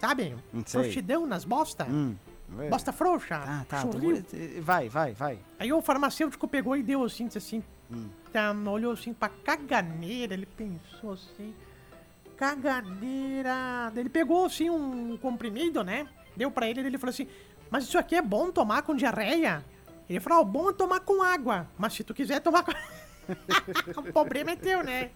sabe? 0.00 0.34
Não 0.52 0.62
sei. 0.64 0.80
Frouxidão 0.80 1.26
nas 1.26 1.44
bosta. 1.44 1.84
Hum. 1.84 2.14
É. 2.58 2.68
Bosta 2.68 2.92
frouxa. 2.92 3.64
Tá. 3.68 3.82
tô- 3.82 3.92
churril. 3.92 4.22
Vai, 4.60 4.88
vai, 4.88 5.12
vai. 5.12 5.38
Aí 5.58 5.72
o 5.72 5.80
farmacêutico 5.82 6.46
pegou 6.48 6.76
e 6.76 6.82
deu 6.82 7.02
assim, 7.04 7.26
disse 7.26 7.38
assim, 7.38 7.62
Hum. 7.90 8.08
tá, 8.32 8.52
olhou 8.70 8.92
assim 8.92 9.12
pra 9.12 9.28
caganeira, 9.28 10.34
ele 10.34 10.46
pensou 10.46 11.12
assim, 11.12 11.54
caganeira. 12.36 13.92
Ele 13.96 14.08
pegou 14.08 14.46
assim 14.46 14.70
um 14.70 15.16
comprimido, 15.18 15.82
né? 15.84 16.06
Deu 16.36 16.50
pra 16.50 16.68
ele 16.68 16.80
e 16.80 16.86
ele 16.86 16.98
falou 16.98 17.10
assim, 17.10 17.26
mas 17.70 17.84
isso 17.84 17.98
aqui 17.98 18.14
é 18.16 18.22
bom 18.22 18.50
tomar 18.50 18.82
com 18.82 18.94
diarreia? 18.94 19.64
Ele 20.08 20.20
falou, 20.20 20.38
"Ah, 20.38 20.42
o 20.42 20.44
bom 20.44 20.70
é 20.70 20.72
tomar 20.72 21.00
com 21.00 21.22
água, 21.22 21.68
mas 21.78 21.92
se 21.94 22.04
tu 22.04 22.12
quiser 22.14 22.40
tomar 22.40 22.64
com... 22.64 22.72
o 24.00 24.12
problema 24.12 24.50
é 24.50 24.56
teu, 24.56 24.82
né? 24.82 25.10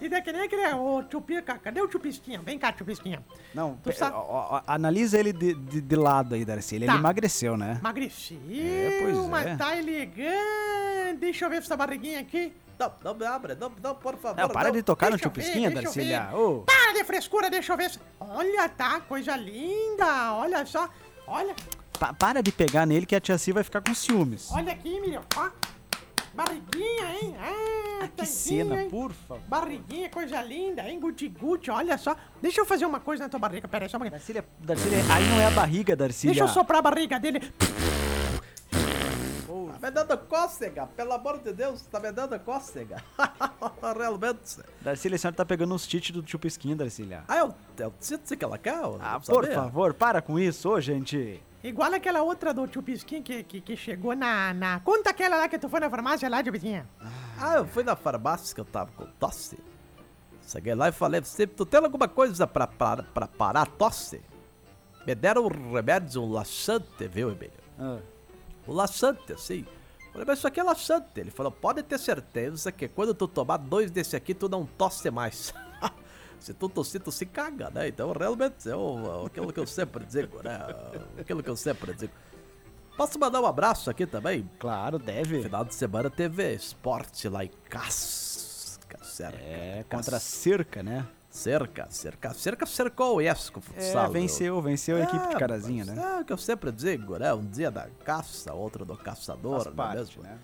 E 0.00 0.08
daí 0.08 0.22
que 0.22 0.32
nem 0.32 0.42
aquele, 0.42 0.72
ô 0.74 1.02
tio 1.02 1.20
Pica, 1.20 1.58
cadê 1.58 1.80
o 1.80 1.88
tio 1.88 2.00
Pisquinha? 2.00 2.40
Vem 2.44 2.58
cá, 2.58 2.72
tio 2.72 2.84
Pisquinha. 2.84 3.24
Não, 3.54 3.76
Tu 3.82 3.92
sabe- 3.92 4.14
ó, 4.16 4.56
ó, 4.56 4.62
analisa 4.66 5.18
ele 5.18 5.32
de, 5.32 5.54
de, 5.54 5.80
de 5.80 5.96
lado 5.96 6.34
aí, 6.34 6.44
Darcy. 6.44 6.76
Ele, 6.76 6.86
Tá. 6.86 6.92
ele 6.92 7.00
emagreceu, 7.00 7.56
né? 7.56 7.76
Emagreceu, 7.80 8.38
É, 8.50 8.98
pois 9.02 9.16
mas 9.28 9.46
é. 9.46 9.56
tá 9.56 9.76
elegante. 9.76 11.18
Deixa 11.20 11.44
eu 11.46 11.50
ver 11.50 11.58
essa 11.58 11.76
barriguinha 11.76 12.20
aqui. 12.20 12.52
Não, 12.78 12.92
não 13.04 13.14
me 13.14 13.24
abre, 13.24 13.54
não, 13.54 13.70
não, 13.82 13.94
por 13.94 14.16
favor. 14.16 14.40
Não, 14.40 14.48
para 14.48 14.68
não. 14.68 14.74
de 14.76 14.82
tocar 14.82 15.06
no 15.06 15.16
deixa 15.16 15.28
tio 15.28 15.28
eu 15.28 15.32
ver, 15.34 15.42
Pisquinha, 15.42 15.70
deixa 15.70 15.80
eu 15.82 15.84
Darcília. 15.84 16.20
ver. 16.26 16.34
Ô, 16.36 16.60
Para 16.62 16.92
de 16.92 17.04
frescura, 17.04 17.48
deixa 17.48 17.72
eu 17.72 17.76
ver. 17.76 17.92
Olha, 18.18 18.68
tá, 18.68 19.00
coisa 19.00 19.36
linda. 19.36 20.34
Olha 20.34 20.66
só. 20.66 20.88
Olha, 21.26 21.54
pa- 21.98 22.12
para 22.12 22.42
de 22.42 22.50
pegar 22.50 22.84
nele 22.84 23.06
que 23.06 23.14
a 23.14 23.20
tia 23.20 23.38
Si 23.38 23.52
vai 23.52 23.62
ficar 23.62 23.80
com 23.80 23.94
ciúmes. 23.94 24.50
olha 24.52 24.72
aqui, 24.72 25.00
Miriam. 25.00 25.22
Ó, 25.36 25.48
barriguinha, 26.34 27.14
hein? 27.14 27.36
Ah, 27.38 28.08
que 28.08 28.16
tanquinho, 28.16 28.26
cena, 28.26 28.82
hein? 28.82 28.90
por 28.90 29.12
favor. 29.12 29.42
Barriguinha, 29.48 30.08
coisa 30.10 30.42
linda, 30.42 30.88
hein? 30.88 31.00
Guti-guti, 31.00 31.70
olha 31.70 31.96
só. 31.96 32.16
Deixa 32.42 32.60
eu 32.60 32.66
fazer 32.66 32.86
uma 32.86 33.00
coisa 33.00 33.24
na 33.24 33.28
tua 33.28 33.38
barriga, 33.38 33.68
pera 33.68 33.84
aí, 33.84 33.88
só 33.88 33.96
um 33.96 34.00
pouquinho. 34.00 34.18
Darcília, 34.18 34.44
Darcília, 34.58 34.98
aí 35.12 35.28
não 35.28 35.40
é 35.40 35.46
a 35.46 35.50
barriga, 35.50 35.96
Darcília. 35.96 36.34
Deixa 36.34 36.44
eu 36.44 36.48
soprar 36.48 36.80
a 36.80 36.82
barriga 36.82 37.18
dele. 37.18 37.40
Tá 39.80 39.90
me 39.90 39.90
dando 39.90 40.18
cócega, 40.18 40.86
pelo 40.86 41.12
amor 41.12 41.38
de 41.40 41.52
Deus, 41.52 41.82
tá 41.82 42.00
me 42.00 42.10
dando 42.10 42.38
cócega. 42.40 43.02
Realmente. 43.96 44.60
Darcília, 44.80 45.16
a 45.16 45.18
senhora 45.18 45.36
tá 45.36 45.44
pegando 45.44 45.74
uns 45.74 45.86
tite 45.86 46.12
do 46.12 46.22
tio 46.22 46.38
Pisquinha, 46.38 46.74
Darcília. 46.74 47.24
Ah, 47.28 47.36
é 47.36 47.44
o, 47.44 47.54
é 47.78 47.86
o 47.86 47.92
que 47.92 48.44
ela 48.44 48.56
quer? 48.56 48.74
eu 48.74 48.98
Ah, 49.00 49.20
por 49.20 49.46
favor, 49.46 49.92
para 49.92 50.22
com 50.22 50.38
isso, 50.38 50.70
ô, 50.70 50.80
gente. 50.80 51.42
Igual 51.64 51.94
aquela 51.94 52.22
outra 52.22 52.52
do 52.52 52.66
tio 52.68 52.82
Pisquinha 52.82 53.22
que, 53.22 53.42
que, 53.42 53.58
que 53.58 53.74
chegou 53.74 54.14
na, 54.14 54.52
na... 54.52 54.80
Conta 54.80 55.08
aquela 55.10 55.36
lá 55.38 55.48
que 55.48 55.58
tu 55.58 55.66
foi 55.66 55.80
na 55.80 55.88
farmácia 55.88 56.28
lá, 56.28 56.42
tio 56.42 56.52
Pisquinha. 56.52 56.86
Ah, 57.40 57.54
eu 57.54 57.66
fui 57.66 57.82
na 57.82 57.96
farmácia 57.96 58.54
que 58.54 58.60
eu 58.60 58.66
tava 58.66 58.92
com 58.92 59.06
tosse. 59.18 59.58
Cheguei 60.46 60.74
lá 60.74 60.90
e 60.90 60.92
falei, 60.92 61.22
você, 61.22 61.46
tu 61.46 61.64
tem 61.64 61.80
alguma 61.82 62.06
coisa 62.06 62.46
pra, 62.46 62.66
pra, 62.66 63.02
pra 63.02 63.26
parar 63.26 63.62
a 63.62 63.66
tosse? 63.66 64.20
Me 65.06 65.14
deram 65.14 65.46
um 65.46 65.72
remédio, 65.72 66.22
um 66.22 66.30
laxante, 66.30 67.08
viu, 67.08 67.30
Emílio? 67.30 67.50
Ah, 67.78 67.98
O 68.66 68.72
laxante, 68.74 69.32
assim. 69.32 69.66
Falei, 70.12 70.26
mas 70.26 70.38
isso 70.38 70.46
aqui 70.46 70.60
é 70.60 70.62
laxante. 70.62 71.18
Ele 71.18 71.30
falou, 71.30 71.50
pode 71.50 71.82
ter 71.82 71.98
certeza 71.98 72.70
que 72.70 72.88
quando 72.88 73.14
tu 73.14 73.26
tomar 73.26 73.56
dois 73.56 73.90
desse 73.90 74.14
aqui, 74.14 74.34
tu 74.34 74.50
não 74.50 74.66
tosse 74.66 75.10
mais. 75.10 75.54
se 76.40 76.52
tu 76.54 76.68
tossir, 76.68 77.00
tu 77.00 77.10
se 77.12 77.24
caga, 77.26 77.70
né? 77.70 77.88
Então, 77.88 78.12
realmente, 78.12 78.68
é 78.68 79.26
aquilo 79.26 79.52
que 79.52 79.60
eu 79.60 79.66
sempre 79.66 80.04
digo, 80.04 80.42
né? 80.42 80.58
Aquilo 81.18 81.42
que 81.42 81.50
eu 81.50 81.56
sempre 81.56 81.94
digo. 81.94 82.12
Posso 82.96 83.18
mandar 83.18 83.40
um 83.40 83.46
abraço 83.46 83.90
aqui 83.90 84.06
também? 84.06 84.48
claro, 84.58 84.98
deve. 84.98 85.42
Final 85.42 85.64
de 85.64 85.74
semana 85.74 86.08
teve 86.10 86.54
esporte 86.54 87.28
lá 87.28 87.44
em 87.44 87.50
Casca. 87.68 89.02
Cerca, 89.02 89.38
É, 89.38 89.84
contra 89.90 90.18
cerca, 90.20 90.82
né? 90.82 91.06
Cerca, 91.28 91.88
cerca. 91.90 92.32
Cerca 92.32 92.64
cercou 92.66 93.16
o 93.16 93.20
ESCO 93.20 93.60
futsal. 93.60 94.06
É, 94.06 94.08
venceu, 94.08 94.62
venceu 94.62 94.96
a 94.96 95.00
equipe 95.00 95.26
de 95.28 95.34
É, 95.34 95.38
Carazinha, 95.38 95.84
mas 95.84 95.96
né? 95.96 96.16
É 96.18 96.20
o 96.20 96.24
que 96.24 96.32
eu 96.32 96.38
sempre 96.38 96.70
digo, 96.70 97.18
né? 97.18 97.34
Um 97.34 97.44
dia 97.44 97.72
da 97.72 97.88
caça, 98.04 98.54
outro 98.54 98.84
do 98.84 98.96
caçador, 98.96 99.62
Faz 99.64 99.66
é 99.66 99.70
parte, 99.76 99.96
mesmo? 99.98 100.22
né? 100.22 100.38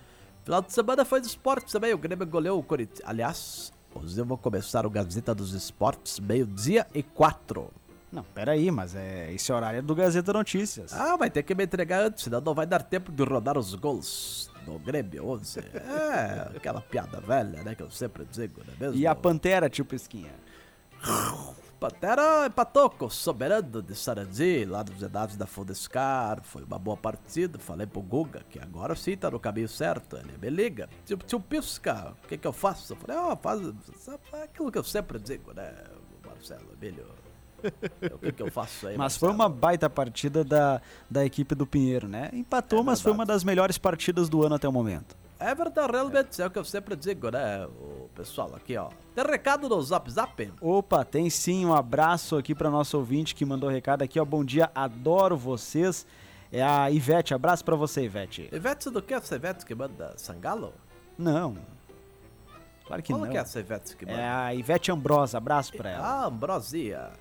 Final 0.45 0.63
de 0.63 0.73
semana 0.73 1.05
foi 1.05 1.21
de 1.21 1.29
esportes 1.29 1.73
também. 1.73 1.95
O 1.95 1.99
Grêmio 1.99 2.27
goleou 2.27 2.59
o 2.59 2.63
Corinthians. 2.63 3.01
Aliás, 3.05 3.73
hoje 3.95 4.19
eu 4.19 4.25
vou 4.25 4.39
começar 4.39 4.87
o 4.87 4.91
Gazeta 4.91 5.35
dos 5.35 5.53
Esportes, 5.53 6.19
meio-dia 6.19 6.87
e 6.95 7.03
quatro. 7.03 7.71
Não, 8.13 8.25
peraí, 8.25 8.71
mas 8.71 8.95
é, 8.97 9.33
esse 9.33 9.53
horário 9.53 9.79
é 9.79 9.83
do 9.83 9.95
Gazeta 9.95 10.33
Notícias. 10.33 10.93
Ah, 10.93 11.17
vai 11.17 11.31
ter 11.31 11.45
que 11.45 11.55
me 11.55 11.65
entregar 11.65 12.03
antes, 12.03 12.25
senão 12.25 12.41
não 12.41 12.55
vai 12.55 12.67
dar 12.67 12.83
tempo 12.83 13.13
de 13.13 13.23
rodar 13.23 13.57
os 13.57 13.75
gols 13.75 14.51
do 14.67 14.79
Grêmio 14.79 15.29
11. 15.29 15.61
É, 16.11 16.57
aquela 16.57 16.81
piada 16.81 17.21
velha, 17.21 17.63
né? 17.63 17.75
Que 17.75 17.83
eu 17.83 17.91
sempre 17.91 18.25
digo, 18.31 18.63
não 18.67 18.75
é 18.75 18.77
mesmo? 18.81 19.01
E 19.01 19.07
a 19.07 19.15
Pantera, 19.15 19.71
tio 19.71 19.85
Pisquinha? 19.85 20.33
Pantera 21.81 22.47
empatou 22.47 22.91
com 22.91 23.07
o 23.07 23.11
Soberano 23.11 23.81
de 23.81 23.95
Sarandi, 23.95 24.67
lá 24.67 24.83
dos 24.83 25.03
Edados 25.03 25.35
da 25.35 25.47
Fundescar. 25.47 26.43
Foi 26.43 26.63
uma 26.63 26.79
boa 26.79 26.95
partida. 26.95 27.59
Falei 27.59 27.87
pro 27.87 28.03
Guga 28.03 28.43
que 28.51 28.59
agora 28.59 28.95
sim 28.95 29.17
tá 29.17 29.31
no 29.31 29.41
caminho 29.41 29.67
certo. 29.67 30.19
Ele 30.19 30.37
me 30.37 30.51
liga. 30.51 30.91
Tio, 31.07 31.17
tio 31.17 31.41
Pisca, 31.41 32.15
o 32.23 32.29
que 32.29 32.37
que 32.37 32.47
eu 32.47 32.53
faço? 32.53 32.93
Eu 32.93 32.97
falei, 32.99 33.17
ó, 33.17 33.35
faz 33.35 33.63
sabe, 33.97 34.19
aquilo 34.45 34.71
que 34.71 34.77
eu 34.77 34.85
sempre 34.85 35.19
digo, 35.19 35.55
né, 35.55 35.73
Marcelo, 36.27 36.67
Emílio? 36.79 37.07
O 38.13 38.19
que 38.19 38.33
que 38.33 38.43
eu 38.43 38.51
faço 38.51 38.87
aí, 38.87 38.97
Mas 38.99 39.17
foi 39.17 39.29
Marcelo? 39.31 39.33
uma 39.33 39.49
baita 39.49 39.89
partida 39.89 40.45
da, 40.45 40.83
da 41.11 41.25
equipe 41.25 41.55
do 41.55 41.67
Pinheiro, 41.67 42.07
né? 42.07 42.29
Empatou, 42.35 42.81
É 42.81 42.83
mas 42.83 43.01
foi 43.01 43.13
uma 43.13 43.25
das 43.25 43.43
melhores 43.43 43.79
partidas 43.79 44.29
do 44.29 44.45
ano 44.45 44.55
até 44.55 44.69
o 44.69 44.73
momento. 44.73 45.17
É 45.41 45.55
verdade, 45.55 45.91
realmente, 45.91 46.43
é 46.43 46.47
o 46.47 46.51
que 46.51 46.59
eu 46.59 46.65
sempre 46.65 46.95
digo, 46.95 47.31
né, 47.31 47.67
o 47.67 48.11
pessoal 48.15 48.55
aqui, 48.55 48.77
ó. 48.77 48.91
Tem 49.15 49.25
recado 49.25 49.71
no 49.71 49.81
Zap 49.83 50.11
Zap? 50.11 50.53
Opa, 50.61 51.03
tem 51.03 51.31
sim 51.31 51.65
um 51.65 51.75
abraço 51.75 52.37
aqui 52.37 52.55
para 52.55 52.69
nosso 52.69 52.99
ouvinte 52.99 53.35
que 53.35 53.43
mandou 53.47 53.71
recado 53.71 54.03
aqui, 54.03 54.21
ó. 54.21 54.25
Bom 54.25 54.45
dia, 54.45 54.71
adoro 54.75 55.39
vocês. 55.39 56.07
É 56.53 56.63
a 56.63 56.91
Ivete, 56.91 57.33
abraço 57.33 57.65
para 57.65 57.75
você, 57.75 58.03
Ivete. 58.05 58.51
Ivete 58.53 58.91
do 58.91 59.01
que 59.01 59.15
essa 59.15 59.35
Ivete 59.35 59.65
que 59.65 59.75
manda 59.75 60.13
Sangalo? 60.19 60.75
Não. 61.17 61.57
Claro 62.85 63.03
que 63.03 63.13
Qual 63.13 63.23
não. 63.23 63.31
que 63.31 63.39
é 63.39 63.41
essa 63.41 63.61
Ivete 63.61 63.97
que 63.97 64.05
manda? 64.05 64.19
É 64.19 64.29
a 64.29 64.55
Ivete 64.55 64.93
Ambrosa, 64.93 65.39
abraço 65.39 65.73
pra 65.73 65.91
ela. 65.91 66.05
Ah, 66.05 66.27
Ambrosia. 66.27 67.13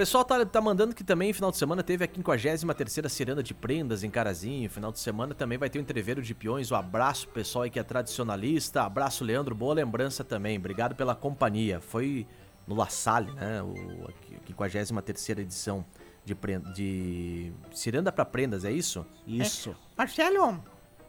O 0.00 0.02
pessoal 0.02 0.24
tá, 0.24 0.46
tá 0.46 0.62
mandando 0.62 0.94
que 0.94 1.04
também, 1.04 1.30
final 1.30 1.50
de 1.50 1.58
semana, 1.58 1.82
teve 1.82 2.02
a 2.02 2.08
53ª 2.08 3.06
Ciranda 3.10 3.42
de 3.42 3.52
Prendas 3.52 4.02
em 4.02 4.08
Carazinho. 4.08 4.70
Final 4.70 4.90
de 4.90 4.98
semana 4.98 5.34
também 5.34 5.58
vai 5.58 5.68
ter 5.68 5.78
o 5.78 5.82
entreveiro 5.82 6.22
de 6.22 6.34
peões. 6.34 6.70
Um 6.72 6.74
abraço 6.74 7.28
pessoal 7.28 7.64
aí 7.64 7.70
que 7.70 7.78
é 7.78 7.82
tradicionalista. 7.82 8.82
Abraço, 8.82 9.22
Leandro. 9.22 9.54
Boa 9.54 9.74
lembrança 9.74 10.24
também. 10.24 10.56
Obrigado 10.56 10.94
pela 10.94 11.14
companhia. 11.14 11.82
Foi 11.82 12.26
no 12.66 12.74
La 12.76 12.88
Salle, 12.88 13.30
né? 13.32 13.60
O, 13.62 14.08
a 14.08 14.50
53ª 14.50 15.38
edição 15.40 15.84
de, 16.24 16.34
pren- 16.34 16.62
de 16.72 17.52
Ciranda 17.70 18.10
pra 18.10 18.24
Prendas, 18.24 18.64
é 18.64 18.72
isso? 18.72 19.04
Isso. 19.26 19.76
Marcelo, 19.98 20.62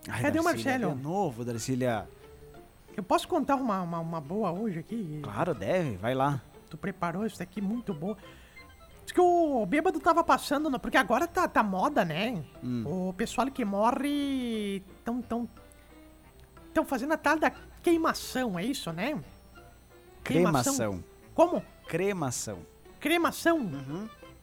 Ai, 0.10 0.21
cadê 0.21 0.38
o 0.38 0.43
Marcelo? 0.43 0.93
De 0.93 1.01
novo, 1.01 1.45
Darcília. 1.45 2.10
eu 2.98 3.03
posso 3.03 3.25
contar 3.25 3.55
uma, 3.55 3.81
uma, 3.83 4.00
uma 4.01 4.19
boa 4.19 4.51
hoje 4.51 4.79
aqui? 4.79 5.21
Claro, 5.24 5.53
deve, 5.53 5.95
vai 5.95 6.13
lá. 6.13 6.41
Tu 6.69 6.75
preparou 6.75 7.25
isso 7.25 7.39
daqui 7.39 7.62
muito 7.62 7.93
boa. 7.93 8.17
Diz 9.11 9.15
que 9.15 9.19
o 9.19 9.65
bêbado 9.65 9.99
tava 9.99 10.23
passando, 10.23 10.69
no- 10.69 10.79
porque 10.79 10.95
agora 10.95 11.27
tá, 11.27 11.45
tá 11.45 11.61
moda, 11.61 12.05
né? 12.05 12.41
Hum. 12.63 13.09
O 13.09 13.13
pessoal 13.13 13.45
que 13.51 13.65
morre 13.65 14.81
tão, 15.03 15.21
tão, 15.21 15.49
tão 16.73 16.85
fazendo 16.85 17.11
a 17.11 17.17
tal 17.17 17.37
da 17.37 17.51
queimação, 17.83 18.57
é 18.57 18.63
isso, 18.63 18.89
né? 18.93 19.21
Cremação. 20.23 21.03
Como? 21.35 21.61
Cremação. 21.89 22.59
Cremação. 23.01 23.69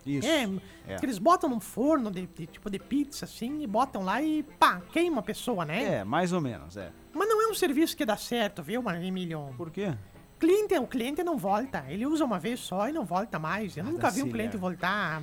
Isso. 0.05 0.29
É, 0.29 0.47
É. 0.87 0.97
que 0.97 1.07
eles 1.07 1.19
botam 1.19 1.49
num 1.49 1.61
forno 1.61 2.11
de, 2.11 2.27
de 2.27 2.47
tipo 2.47 2.69
de 2.71 2.79
pizza, 2.79 3.25
assim, 3.25 3.63
e 3.63 3.67
botam 3.67 4.03
lá 4.05 4.21
e 4.21 4.43
pá, 4.43 4.83
queima 4.93 5.21
a 5.21 5.23
pessoa, 5.23 5.65
né? 5.65 6.01
É, 6.01 6.05
mais 6.05 6.31
ou 6.35 6.43
menos, 6.43 6.77
é. 6.77 6.93
Mas 7.15 7.27
não 7.27 7.41
é 7.43 7.51
um 7.51 7.55
serviço 7.55 7.97
que 7.97 8.05
dá 8.05 8.19
certo, 8.19 8.63
viu, 8.63 8.83
Emílio? 8.91 9.49
Por 9.57 9.71
quê? 9.71 9.95
Cliente, 10.39 10.75
o 10.79 10.87
cliente 10.87 11.23
não 11.25 11.37
volta. 11.37 11.85
Ele 11.89 12.07
usa 12.07 12.25
uma 12.25 12.39
vez 12.39 12.61
só 12.61 12.89
e 12.89 12.93
não 12.93 13.05
volta 13.05 13.39
mais. 13.39 13.77
Eu 13.77 13.83
Ah, 13.85 13.87
nunca 13.87 14.11
vi 14.11 14.23
um 14.23 14.25
Darcília. 14.25 14.33
cliente 14.33 14.57
voltar. 14.57 15.23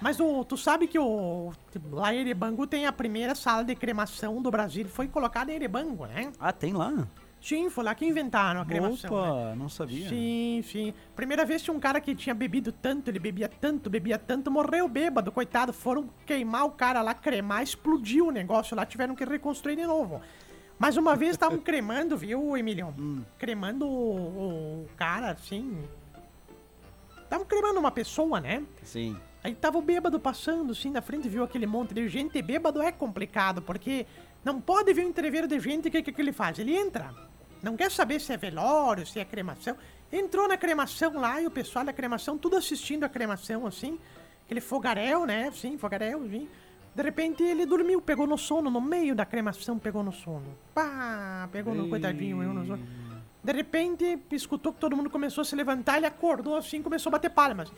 Mas 0.00 0.18
o, 0.18 0.44
tu 0.44 0.56
sabe 0.56 0.88
que 0.88 0.98
o 0.98 1.52
lá 1.92 2.12
em 2.12 2.18
Erebango 2.18 2.66
tem 2.66 2.86
a 2.86 2.92
primeira 2.92 3.34
sala 3.36 3.62
de 3.64 3.74
cremação 3.76 4.42
do 4.42 4.50
Brasil. 4.50 4.84
Foi 4.88 5.06
colocada 5.06 5.52
em 5.52 5.54
Erebango, 5.54 6.06
né? 6.06 6.32
Ah, 6.40 6.52
tem 6.52 6.72
lá? 6.72 7.06
Sim, 7.40 7.68
foi 7.70 7.82
lá 7.84 7.92
que 7.94 8.04
inventaram 8.06 8.60
a 8.60 8.64
cremação. 8.64 9.10
né? 9.10 9.16
Opa, 9.30 9.54
não 9.56 9.68
sabia. 9.68 10.08
Sim, 10.08 10.62
sim. 10.64 10.94
Primeira 11.14 11.44
vez 11.44 11.60
tinha 11.62 11.74
um 11.74 11.80
cara 11.80 12.00
que 12.00 12.14
tinha 12.14 12.34
bebido 12.34 12.70
tanto, 12.72 13.10
ele 13.10 13.18
bebia 13.18 13.48
tanto, 13.48 13.90
bebia 13.90 14.16
tanto, 14.18 14.48
morreu 14.50 14.88
bêbado, 14.88 15.30
coitado. 15.32 15.72
Foram 15.72 16.08
queimar 16.26 16.66
o 16.66 16.70
cara 16.70 17.02
lá, 17.02 17.14
cremar, 17.14 17.62
explodiu 17.62 18.28
o 18.28 18.30
negócio 18.30 18.76
lá, 18.76 18.84
tiveram 18.86 19.14
que 19.16 19.24
reconstruir 19.24 19.74
de 19.76 19.84
novo. 19.86 20.20
Mas 20.82 20.96
uma 20.96 21.14
vez 21.14 21.30
estavam 21.30 21.60
cremando, 21.60 22.16
viu, 22.16 22.56
Emílio? 22.56 22.92
Cremando 23.38 23.86
o, 23.86 24.82
o 24.82 24.88
cara, 24.96 25.30
assim. 25.30 25.80
Estavam 27.22 27.46
cremando 27.46 27.78
uma 27.78 27.92
pessoa, 27.92 28.40
né? 28.40 28.64
Sim. 28.82 29.16
Aí 29.44 29.54
tava 29.54 29.78
o 29.78 29.80
bêbado 29.80 30.18
passando 30.18 30.72
assim 30.72 30.90
na 30.90 31.00
frente, 31.00 31.28
viu 31.28 31.44
aquele 31.44 31.66
monte 31.66 31.94
de 31.94 32.08
gente. 32.08 32.42
Bêbado 32.42 32.82
é 32.82 32.90
complicado, 32.90 33.62
porque 33.62 34.04
não 34.44 34.60
pode 34.60 34.92
ver 34.92 35.04
um 35.04 35.10
entreveiro 35.10 35.46
de 35.46 35.60
gente, 35.60 35.86
o 35.86 35.90
que, 35.92 36.02
que, 36.02 36.10
que 36.10 36.20
ele 36.20 36.32
faz? 36.32 36.58
Ele 36.58 36.74
entra. 36.76 37.14
Não 37.62 37.76
quer 37.76 37.88
saber 37.88 38.20
se 38.20 38.32
é 38.32 38.36
velório, 38.36 39.06
se 39.06 39.20
é 39.20 39.24
cremação. 39.24 39.76
Entrou 40.10 40.48
na 40.48 40.56
cremação 40.56 41.12
lá 41.12 41.40
e 41.40 41.46
o 41.46 41.50
pessoal 41.52 41.84
da 41.84 41.92
cremação, 41.92 42.36
tudo 42.36 42.56
assistindo 42.56 43.04
a 43.04 43.08
cremação, 43.08 43.68
assim. 43.68 44.00
Aquele 44.44 44.60
fogaréu, 44.60 45.26
né? 45.26 45.48
Sim, 45.52 45.78
fogaréu, 45.78 46.28
sim. 46.28 46.48
De 46.94 47.02
repente 47.02 47.42
ele 47.42 47.64
dormiu, 47.64 48.00
pegou 48.02 48.26
no 48.26 48.36
sono, 48.36 48.70
no 48.70 48.80
meio 48.80 49.14
da 49.14 49.24
cremação, 49.24 49.78
pegou 49.78 50.02
no 50.02 50.12
sono. 50.12 50.44
Pá, 50.74 51.48
pegou 51.50 51.74
no 51.74 51.88
coitadinho, 51.88 52.42
eu 52.42 52.52
no 52.52 52.66
sono. 52.66 52.86
De 53.42 53.52
repente, 53.52 54.18
escutou 54.30 54.72
que 54.72 54.78
todo 54.78 54.96
mundo 54.96 55.10
começou 55.10 55.42
a 55.42 55.44
se 55.44 55.56
levantar, 55.56 55.96
ele 55.96 56.06
acordou 56.06 56.56
assim 56.56 56.78
e 56.78 56.82
começou 56.82 57.10
a 57.10 57.12
bater 57.12 57.30
palmas. 57.30 57.72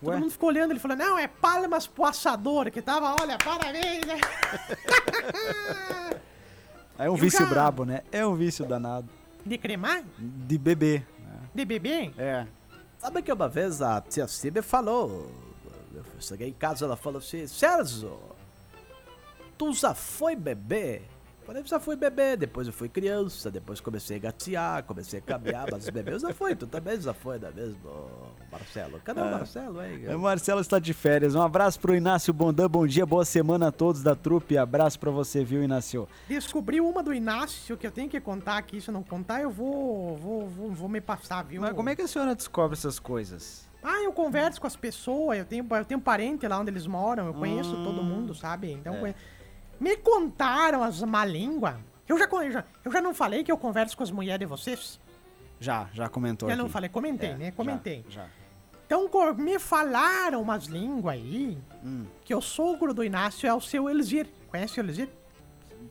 Todo 0.00 0.10
Ué? 0.12 0.16
mundo 0.18 0.30
ficou 0.30 0.48
olhando, 0.48 0.70
ele 0.72 0.80
falou, 0.80 0.96
não, 0.96 1.18
é 1.18 1.26
palmas 1.26 1.86
pro 1.86 2.04
assador, 2.04 2.70
que 2.70 2.82
tava, 2.82 3.14
olha, 3.20 3.36
parabéns, 3.38 4.04
né? 4.06 4.18
É 6.98 7.10
um 7.10 7.12
Eu 7.12 7.16
vício 7.16 7.40
já- 7.40 7.46
brabo, 7.46 7.84
né? 7.84 8.00
É 8.10 8.26
um 8.26 8.34
vício 8.34 8.64
danado. 8.64 9.06
De 9.44 9.58
cremar? 9.58 10.02
De 10.18 10.56
bebê. 10.56 11.02
né? 11.20 11.38
De 11.54 11.64
bebê? 11.66 12.10
É. 12.16 12.46
Sabe 12.98 13.20
que 13.20 13.30
uma 13.30 13.46
vez 13.48 13.82
a 13.82 14.00
tia 14.00 14.26
Cíbia 14.26 14.62
falou, 14.62 15.30
eu 15.94 16.04
cheguei 16.20 16.48
em 16.48 16.52
casa 16.52 16.84
ela 16.84 16.96
falou 16.96 17.18
assim, 17.18 17.46
Sérgio, 17.46 18.18
tu 19.56 19.72
já 19.72 19.94
foi 19.94 20.36
bebê? 20.36 21.02
Eu 21.40 21.46
Falei, 21.46 21.62
já 21.64 21.78
fui 21.78 21.94
bebê, 21.94 22.36
depois 22.36 22.66
eu 22.66 22.72
fui 22.72 22.88
criança, 22.88 23.52
depois 23.52 23.80
comecei 23.80 24.16
a 24.16 24.20
gatear, 24.20 24.82
comecei 24.82 25.20
a 25.20 25.22
caminhar, 25.22 25.68
mas 25.70 25.88
bebê 25.88 26.12
eu 26.14 26.18
já 26.18 26.34
fui, 26.34 26.56
tu 26.56 26.66
também 26.66 27.00
já 27.00 27.14
foi, 27.14 27.38
não 27.38 27.48
é 27.48 27.52
mesmo, 27.52 27.78
Marcelo? 28.50 29.00
Cadê 29.04 29.20
o 29.20 29.24
Marcelo, 29.24 29.80
hein? 29.80 30.12
O 30.12 30.18
Marcelo 30.18 30.60
está 30.60 30.80
de 30.80 30.92
férias. 30.92 31.36
Um 31.36 31.42
abraço 31.42 31.78
pro 31.78 31.94
Inácio 31.94 32.34
Bondan. 32.34 32.68
Bom 32.68 32.84
dia, 32.84 33.06
boa 33.06 33.24
semana 33.24 33.68
a 33.68 33.72
todos 33.72 34.02
da 34.02 34.16
trupe. 34.16 34.58
Abraço 34.58 34.98
pra 34.98 35.12
você, 35.12 35.44
viu, 35.44 35.62
Inácio? 35.62 36.08
Descobri 36.28 36.80
uma 36.80 37.00
do 37.00 37.14
Inácio 37.14 37.76
que 37.76 37.86
eu 37.86 37.92
tenho 37.92 38.08
que 38.08 38.20
contar 38.20 38.56
aqui. 38.56 38.80
Se 38.80 38.88
eu 38.88 38.94
não 38.94 39.04
contar, 39.04 39.40
eu 39.40 39.50
vou, 39.50 40.16
vou, 40.16 40.48
vou, 40.48 40.72
vou 40.72 40.88
me 40.88 41.00
passar, 41.00 41.44
viu? 41.44 41.60
Mas 41.60 41.74
como 41.74 41.88
é 41.88 41.94
que 41.94 42.02
a 42.02 42.08
senhora 42.08 42.34
descobre 42.34 42.76
essas 42.76 42.98
coisas? 42.98 43.65
Ah, 43.82 44.02
eu 44.02 44.12
converso 44.12 44.60
com 44.60 44.66
as 44.66 44.74
pessoas, 44.76 45.38
eu 45.38 45.44
tenho, 45.44 45.66
eu 45.70 45.84
tenho 45.84 46.00
parente 46.00 46.46
lá 46.48 46.58
onde 46.58 46.70
eles 46.70 46.86
moram, 46.86 47.26
eu 47.26 47.34
conheço 47.34 47.74
Hum. 47.74 47.84
todo 47.84 48.02
mundo, 48.02 48.34
sabe? 48.34 48.72
Então, 48.72 48.94
É. 48.96 48.98
conhe- 49.00 49.14
me 49.78 49.96
contaram 49.96 50.82
as 50.82 51.00
má 51.02 51.24
língua. 51.24 51.78
Eu 52.08 52.18
já, 52.18 52.24
eu 52.26 52.50
já, 52.50 52.64
eu 52.84 52.92
já 52.92 53.00
não 53.00 53.14
falei 53.14 53.42
que 53.44 53.50
eu 53.52 53.58
converso 53.58 53.96
com 53.96 54.02
as 54.02 54.10
mulheres 54.10 54.40
de 54.40 54.46
vocês? 54.46 54.98
Já, 55.60 55.88
já 55.92 56.08
comentou 56.08 56.48
Já 56.48 56.54
aqui. 56.54 56.62
não 56.62 56.68
falei, 56.68 56.88
comentei, 56.88 57.30
É, 57.30 57.34
né? 57.36 57.46
já, 57.46 57.52
Comentei. 57.52 58.04
Já. 58.08 58.26
Então, 58.86 59.08
co- 59.08 59.34
me 59.34 59.58
falaram 59.58 60.40
umas 60.42 60.66
línguas 60.66 61.14
aí 61.14 61.58
Hum. 61.84 62.04
que 62.24 62.34
o 62.34 62.40
sogro 62.40 62.92
do 62.94 63.02
Inácio 63.02 63.48
é 63.48 63.54
o 63.54 63.60
seu 63.60 63.88
Elzir. 63.90 64.28
Conhece 64.48 64.80
o 64.80 64.84
Elzir? 64.84 65.08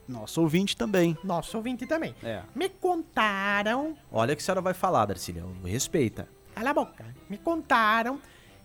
Nosso 0.07 0.41
ouvinte 0.41 0.77
também. 0.77 1.17
Nosso 1.23 1.57
ouvinte 1.57 1.85
também. 1.85 2.15
É. 2.23 2.41
Me 2.53 2.69
contaram 2.69 3.95
Olha 4.11 4.33
o 4.33 4.35
que 4.35 4.41
a 4.41 4.45
senhora 4.45 4.61
vai 4.61 4.73
falar, 4.73 5.05
Darcília, 5.05 5.43
respeita. 5.63 6.27
Cala 6.55 6.69
a 6.69 6.73
boca. 6.73 7.05
Me 7.29 7.37
contaram 7.37 8.19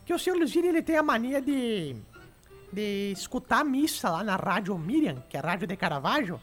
que 0.07 0.15
o 0.15 0.19
senhor 0.19 0.39
Luzini, 0.39 0.69
ele 0.69 0.81
tem 0.81 0.97
a 0.97 1.03
mania 1.03 1.43
de, 1.43 1.97
de 2.73 3.11
escutar 3.13 3.61
a 3.61 3.65
missa 3.65 4.09
lá 4.09 4.23
na 4.23 4.37
rádio 4.37 4.79
Miriam, 4.79 5.17
que 5.29 5.37
é 5.37 5.41
a 5.41 5.43
rádio 5.43 5.67
de 5.67 5.77
Caravaggio. 5.77 6.41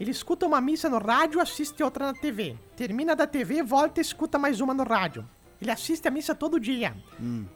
Ele 0.00 0.10
escuta 0.10 0.46
uma 0.46 0.60
missa 0.60 0.88
no 0.88 0.98
rádio, 0.98 1.40
assiste 1.40 1.82
outra 1.82 2.06
na 2.06 2.14
TV. 2.14 2.56
Termina 2.74 3.14
da 3.14 3.26
TV, 3.26 3.62
volta 3.62 4.00
e 4.00 4.02
escuta 4.02 4.38
mais 4.38 4.60
uma 4.60 4.72
no 4.72 4.84
rádio. 4.84 5.28
Ele 5.60 5.70
assiste 5.70 6.08
a 6.08 6.10
missa 6.10 6.34
todo 6.34 6.58
dia. 6.58 6.96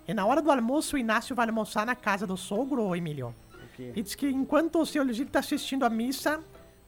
E 0.06 0.12
na 0.12 0.26
hora 0.26 0.42
do 0.42 0.50
almoço, 0.50 0.96
o 0.96 0.98
Inácio 0.98 1.34
vai 1.34 1.46
almoçar 1.48 1.86
na 1.86 1.94
casa 1.94 2.26
do 2.26 2.36
sogro, 2.36 2.94
Emílio. 2.94 3.34
E 3.78 4.02
diz 4.02 4.14
que 4.14 4.28
enquanto 4.28 4.78
o 4.80 4.84
senhor 4.84 5.06
Luzini 5.06 5.30
tá 5.30 5.38
assistindo 5.38 5.84
a 5.84 5.90
missa, 5.90 6.40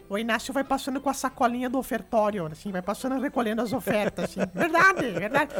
o 0.08 0.18
Inácio 0.18 0.52
vai 0.52 0.64
passando 0.64 1.00
com 1.00 1.08
a 1.08 1.14
sacolinha 1.14 1.70
do 1.70 1.78
ofertório, 1.78 2.46
assim, 2.46 2.70
vai 2.70 2.82
passando 2.82 3.18
recolhendo 3.18 3.62
as 3.62 3.72
ofertas, 3.72 4.24
assim. 4.24 4.40
Verdade, 4.52 5.10
verdade. 5.12 5.54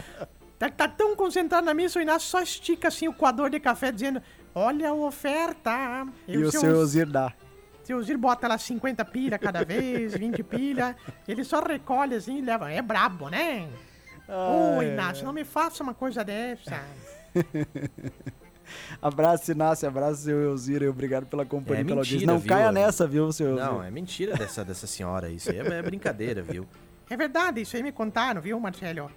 Tá, 0.59 0.71
tá 0.71 0.89
tão 0.89 1.17
concentrado 1.17 1.67
na 1.67 1.75
missa, 1.75 1.99
o 1.99 2.03
Inácio 2.03 2.29
só 2.29 2.41
estica 2.41 2.89
assim 2.89 3.09
o 3.09 3.13
coador 3.13 3.51
de 3.51 3.59
café 3.59 3.91
dizendo: 3.91 4.23
Olha 4.55 4.91
a 4.91 4.95
oferta. 4.95 6.07
E, 6.29 6.39
o 6.39 6.51
seu 6.51 6.77
Ozir 6.79 7.07
dá. 7.07 7.33
Seu 7.83 8.03
Zir 8.03 8.17
bota 8.17 8.49
lá 8.49 8.57
50 8.57 9.05
pilha 9.05 9.39
cada 9.39 9.63
vez, 9.63 10.15
20 10.17 10.43
pilha. 10.43 10.97
Ele 11.29 11.45
só 11.45 11.61
recolhe 11.61 12.15
assim 12.15 12.39
e 12.39 12.41
leva. 12.41 12.73
É 12.73 12.81
brabo, 12.81 13.29
né? 13.29 13.69
Ô, 14.27 14.81
Ai, 14.81 14.93
Inácio, 14.93 15.25
não 15.25 15.35
me 15.35 15.45
faça 15.45 15.83
uma 15.83 15.93
coisa 15.93 16.25
dessa. 16.25 16.83
Abraço, 19.03 19.53
Inácio. 19.53 19.87
Abraço, 19.87 20.23
seu 20.23 20.43
Elzir. 20.43 20.83
e 20.83 20.89
Obrigado 20.89 21.27
pela 21.27 21.45
companhia, 21.45 21.83
É 21.83 21.85
pela 21.85 22.01
mentira, 22.01 22.15
audiência. 22.15 22.27
Não 22.27 22.39
viu, 22.39 22.49
caia 22.49 22.73
nessa, 22.73 23.07
viu, 23.07 23.31
seu 23.33 23.51
Elzir? 23.51 23.65
Não, 23.67 23.83
é 23.85 23.91
mentira 23.91 24.35
dessa, 24.35 24.65
dessa 24.65 24.87
senhora, 24.87 25.29
isso 25.29 25.51
aí 25.51 25.59
é 25.59 25.83
brincadeira, 25.83 26.43
viu? 26.43 26.67
É 27.11 27.17
verdade, 27.19 27.61
isso 27.61 27.77
aí 27.77 27.83
me 27.83 27.93
contaram, 27.93 28.41
viu, 28.41 28.59
Marcelo? 28.59 29.11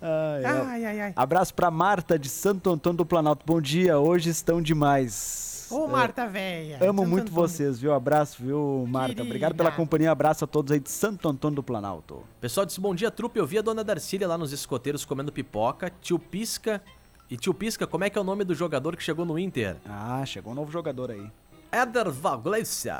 Ai, 0.00 0.44
ai. 0.44 0.84
Ai, 0.84 1.00
ai. 1.00 1.12
Abraço 1.16 1.54
pra 1.54 1.70
Marta 1.70 2.18
de 2.18 2.28
Santo 2.28 2.70
Antônio 2.70 2.98
do 2.98 3.06
Planalto. 3.06 3.44
Bom 3.46 3.60
dia, 3.60 3.98
hoje 3.98 4.30
estão 4.30 4.60
demais. 4.60 5.66
Ô, 5.70 5.88
Marta 5.88 6.28
véia. 6.28 6.78
Amo 6.80 7.00
Santo 7.02 7.10
muito 7.10 7.30
Antônio. 7.30 7.48
vocês, 7.48 7.80
viu? 7.80 7.92
Abraço, 7.92 8.42
viu, 8.42 8.84
Marta? 8.88 9.22
Obrigado 9.22 9.54
pela 9.54 9.70
Querida. 9.70 9.82
companhia. 9.82 10.10
Abraço 10.12 10.44
a 10.44 10.46
todos 10.46 10.70
aí 10.70 10.78
de 10.78 10.90
Santo 10.90 11.28
Antônio 11.28 11.56
do 11.56 11.62
Planalto. 11.62 12.22
Pessoal 12.40 12.64
disse, 12.64 12.80
bom 12.80 12.94
dia, 12.94 13.10
trupe, 13.10 13.38
eu 13.38 13.46
vi 13.46 13.58
a 13.58 13.62
dona 13.62 13.82
Darcília 13.82 14.28
lá 14.28 14.38
nos 14.38 14.52
escoteiros 14.52 15.04
comendo 15.04 15.32
pipoca, 15.32 15.92
tio 16.00 16.18
Pisca... 16.18 16.80
E 17.28 17.36
tio 17.36 17.52
Pisca, 17.52 17.88
como 17.88 18.04
é 18.04 18.08
que 18.08 18.16
é 18.16 18.20
o 18.20 18.24
nome 18.24 18.44
do 18.44 18.54
jogador 18.54 18.96
que 18.96 19.02
chegou 19.02 19.24
no 19.24 19.36
Inter? 19.36 19.74
Ah, 19.84 20.22
chegou 20.24 20.52
um 20.52 20.54
novo 20.54 20.70
jogador 20.70 21.10
aí. 21.10 21.28
Éder 21.72 22.08
Valência. 22.08 22.96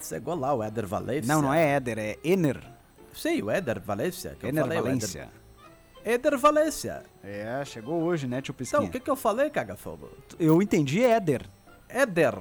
Chegou 0.00 0.36
lá 0.36 0.54
o 0.54 0.62
Éder 0.62 0.86
Valência. 0.86 1.34
Não, 1.34 1.42
não 1.42 1.52
é 1.52 1.72
Éder, 1.72 1.98
é 1.98 2.16
Ener. 2.22 2.62
Sei, 3.12 3.42
o 3.42 3.50
Éder 3.50 3.80
Valência. 3.80 4.36
Que 4.38 4.46
eu 4.46 4.50
Ener 4.50 4.62
falei, 4.62 4.80
Valência. 4.80 5.28
Éder... 6.04 6.14
Éder 6.28 6.38
Valência. 6.38 7.02
É, 7.22 7.64
chegou 7.64 8.02
hoje, 8.02 8.26
né, 8.26 8.40
tio 8.42 8.52
Pisquinha? 8.54 8.78
Então, 8.80 8.88
o 8.88 8.92
que 8.92 9.00
que 9.00 9.10
eu 9.10 9.16
falei, 9.16 9.48
cagafogo? 9.50 10.10
Eu 10.38 10.60
entendi 10.62 11.02
Éder. 11.02 11.48
Éder 11.88 12.34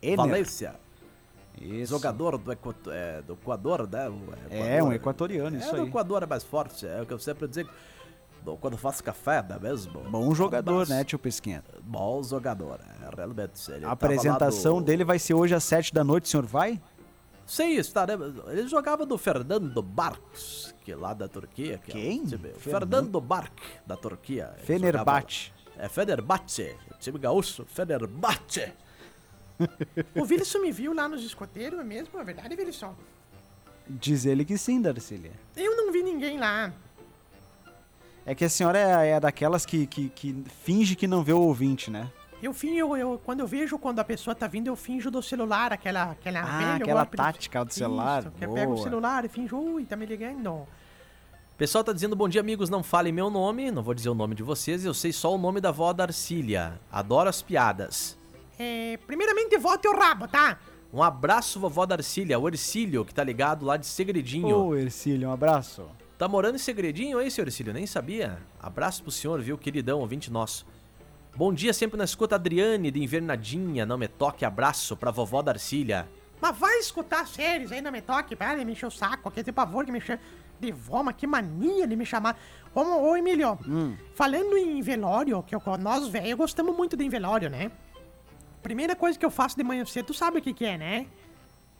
Ener. 0.00 0.16
Valência. 0.16 0.74
Isso. 1.60 1.90
Jogador 1.90 2.38
do, 2.38 2.52
Equato- 2.52 2.90
é, 2.90 3.20
do 3.22 3.32
Equador, 3.34 3.88
né? 3.90 4.08
O 4.08 4.18
É, 4.48 4.80
um 4.82 4.92
equatoriano, 4.92 5.56
É, 5.56 5.58
isso 5.58 5.70
do 5.74 5.82
aí. 5.82 5.88
Equador 5.88 6.22
é 6.22 6.26
mais 6.26 6.44
forte, 6.44 6.86
é 6.86 7.02
o 7.02 7.06
que 7.06 7.12
eu 7.12 7.18
sempre 7.18 7.48
digo. 7.48 7.68
do- 8.44 8.56
Quando 8.56 8.76
faço 8.76 9.02
café, 9.02 9.44
não 9.46 9.56
é 9.56 9.58
mesmo? 9.58 9.98
Bom 10.08 10.32
jogador, 10.32 10.78
Mas- 10.78 10.88
né, 10.88 11.02
tio 11.02 11.18
Pisquinha? 11.18 11.64
Bom 11.82 12.22
jogador, 12.22 12.78
é, 12.80 13.14
realmente. 13.16 13.72
A 13.84 13.90
apresentação 13.90 14.78
do- 14.78 14.84
dele 14.84 15.02
vai 15.02 15.18
ser 15.18 15.34
hoje 15.34 15.52
às 15.56 15.64
sete 15.64 15.92
da 15.92 16.04
noite, 16.04 16.26
o 16.26 16.28
senhor 16.28 16.46
vai? 16.46 16.80
Sim, 17.48 17.76
estaremos. 17.76 18.34
Ele 18.48 18.68
jogava 18.68 19.06
do 19.06 19.16
Fernando 19.16 19.80
Barcos, 19.82 20.74
que 20.84 20.92
é 20.92 20.96
lá 20.96 21.14
da 21.14 21.26
Turquia. 21.26 21.78
Que 21.78 21.92
Quem? 21.92 22.18
É 22.20 22.22
o 22.22 22.26
time, 22.26 22.38
Fernando- 22.50 22.58
Fernando 22.60 23.20
Bark, 23.22 23.58
da 23.86 23.96
Turquia. 23.96 24.54
Fenerbahçe. 24.58 25.50
jogava- 25.64 25.84
É 25.84 25.88
Fenerbahçe, 25.88 26.76
o 26.94 26.98
time 26.98 27.18
gaúcho, 27.18 27.64
Fenerbahçe. 27.64 28.72
O 30.14 30.22
Wilson 30.22 30.60
me 30.60 30.70
viu 30.70 30.92
lá 30.92 31.08
nos 31.08 31.24
escoteiros, 31.24 31.80
é 31.80 31.82
mesmo? 31.84 32.16
É 32.20 32.22
verdade, 32.22 32.54
Wilson? 32.54 32.94
Diz 33.88 34.24
ele 34.26 34.44
que 34.44 34.56
sim, 34.58 34.80
Darcília. 34.80 35.32
Eu 35.56 35.74
não 35.76 35.90
vi 35.90 36.02
ninguém 36.02 36.38
lá. 36.38 36.72
É 38.26 38.34
que 38.34 38.44
a 38.44 38.48
senhora 38.50 38.78
é, 38.78 39.10
é 39.12 39.20
daquelas 39.20 39.64
que, 39.64 39.86
que, 39.86 40.10
que 40.10 40.44
finge 40.62 40.94
que 40.94 41.06
não 41.08 41.24
vê 41.24 41.32
o 41.32 41.40
ouvinte, 41.40 41.90
né? 41.90 42.12
Eu 42.42 42.52
finjo, 42.54 42.96
eu, 42.96 43.20
quando 43.24 43.40
eu 43.40 43.46
vejo 43.46 43.78
quando 43.78 43.98
a 43.98 44.04
pessoa 44.04 44.34
tá 44.34 44.46
vindo, 44.46 44.68
eu 44.68 44.76
finjo 44.76 45.10
do 45.10 45.20
celular, 45.20 45.72
aquela, 45.72 46.12
aquela 46.12 46.40
Ah, 46.40 46.58
velha 46.58 46.74
aquela 46.76 47.04
do- 47.04 47.16
tática 47.16 47.64
do 47.64 47.74
celular, 47.74 48.22
Isso, 48.22 48.30
que 48.32 48.44
eu 48.44 48.52
pego 48.52 48.74
o 48.74 48.82
celular 48.82 49.24
e 49.24 49.28
finjo, 49.28 49.56
ui, 49.56 49.84
tá 49.84 49.96
me 49.96 50.06
ligando. 50.06 50.50
O 50.52 50.68
pessoal 51.58 51.82
tá 51.82 51.92
dizendo 51.92 52.14
bom 52.14 52.28
dia, 52.28 52.40
amigos. 52.40 52.70
Não 52.70 52.84
falem 52.84 53.12
meu 53.12 53.28
nome, 53.28 53.72
não 53.72 53.82
vou 53.82 53.92
dizer 53.92 54.08
o 54.08 54.14
nome 54.14 54.36
de 54.36 54.44
vocês. 54.44 54.84
Eu 54.84 54.94
sei 54.94 55.12
só 55.12 55.34
o 55.34 55.38
nome 55.38 55.60
da 55.60 55.70
avó 55.70 55.92
Darcília. 55.92 56.80
Adoro 56.92 57.28
as 57.28 57.42
piadas. 57.42 58.16
É, 58.56 58.96
primeiramente, 59.08 59.58
volte 59.58 59.88
o 59.88 59.96
rabo, 59.98 60.28
tá? 60.28 60.58
Um 60.92 61.02
abraço, 61.02 61.58
vovó 61.58 61.84
Darcília, 61.84 62.38
o 62.38 62.46
Ercílio, 62.48 63.04
que 63.04 63.12
tá 63.12 63.24
ligado 63.24 63.66
lá 63.66 63.76
de 63.76 63.86
Segredinho. 63.86 64.56
Ô, 64.56 64.76
Ercílio, 64.76 65.28
um 65.28 65.32
abraço. 65.32 65.84
Tá 66.16 66.28
morando 66.28 66.54
em 66.54 66.58
Segredinho, 66.58 67.20
hein, 67.20 67.28
senhor 67.28 67.48
Ercílio? 67.48 67.72
Nem 67.74 67.86
sabia. 67.86 68.38
Abraço 68.60 69.02
pro 69.02 69.10
senhor, 69.10 69.40
viu, 69.40 69.58
queridão, 69.58 69.98
ouvinte 69.98 70.30
nosso. 70.32 70.64
Bom 71.38 71.54
dia, 71.54 71.72
sempre 71.72 71.96
na 71.96 72.02
escuta, 72.02 72.34
Adriane, 72.34 72.90
de 72.90 73.00
Invernadinha. 73.00 73.86
Não 73.86 73.96
me 73.96 74.08
toque, 74.08 74.44
abraço 74.44 74.96
pra 74.96 75.12
vovó 75.12 75.40
Darcília. 75.40 76.08
Mas 76.40 76.58
vai 76.58 76.78
escutar 76.78 77.28
séries 77.28 77.70
aí, 77.70 77.80
não 77.80 77.92
me 77.92 78.00
toque, 78.02 78.34
para 78.34 78.56
de 78.58 78.64
me 78.64 78.72
encher 78.72 78.86
o 78.86 78.90
saco, 78.90 79.28
aquele 79.28 79.52
pavor 79.52 79.84
que 79.84 79.92
me 79.92 80.00
chama 80.00 80.18
de 80.58 80.72
voma, 80.72 81.12
que 81.12 81.28
mania 81.28 81.86
de 81.86 81.94
me 81.94 82.04
chamar. 82.04 82.36
Ô, 82.74 82.80
ô 82.80 83.16
Emílio, 83.16 83.56
Hum. 83.68 83.96
falando 84.16 84.56
em 84.56 84.82
velório, 84.82 85.40
que 85.44 85.54
eu- 85.54 85.62
nós, 85.80 86.08
velho, 86.08 86.36
gostamos 86.36 86.76
muito 86.76 86.96
de 86.96 87.08
velório, 87.08 87.48
né? 87.48 87.70
Primeira 88.60 88.96
coisa 88.96 89.16
que 89.16 89.24
eu 89.24 89.30
faço 89.30 89.56
de 89.56 89.62
manhã 89.62 89.84
cedo, 89.84 90.06
tu 90.06 90.14
sabe 90.14 90.38
o 90.38 90.42
que 90.42 90.52
que 90.52 90.64
é, 90.64 90.76
né? 90.76 91.06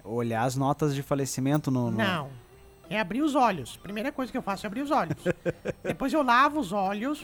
Olhar 0.04 0.44
as 0.44 0.54
notas 0.54 0.94
de 0.94 1.02
falecimento 1.02 1.68
no. 1.68 1.90
no- 1.90 1.98
Não. 1.98 2.30
É 2.90 2.98
abrir 2.98 3.22
os 3.22 3.34
olhos. 3.34 3.76
Primeira 3.76 4.10
coisa 4.10 4.32
que 4.32 4.38
eu 4.38 4.42
faço 4.42 4.64
é 4.64 4.68
abrir 4.68 4.82
os 4.82 4.90
olhos. 4.90 5.16
depois 5.82 6.12
eu 6.12 6.22
lavo 6.22 6.60
os 6.60 6.72
olhos. 6.72 7.22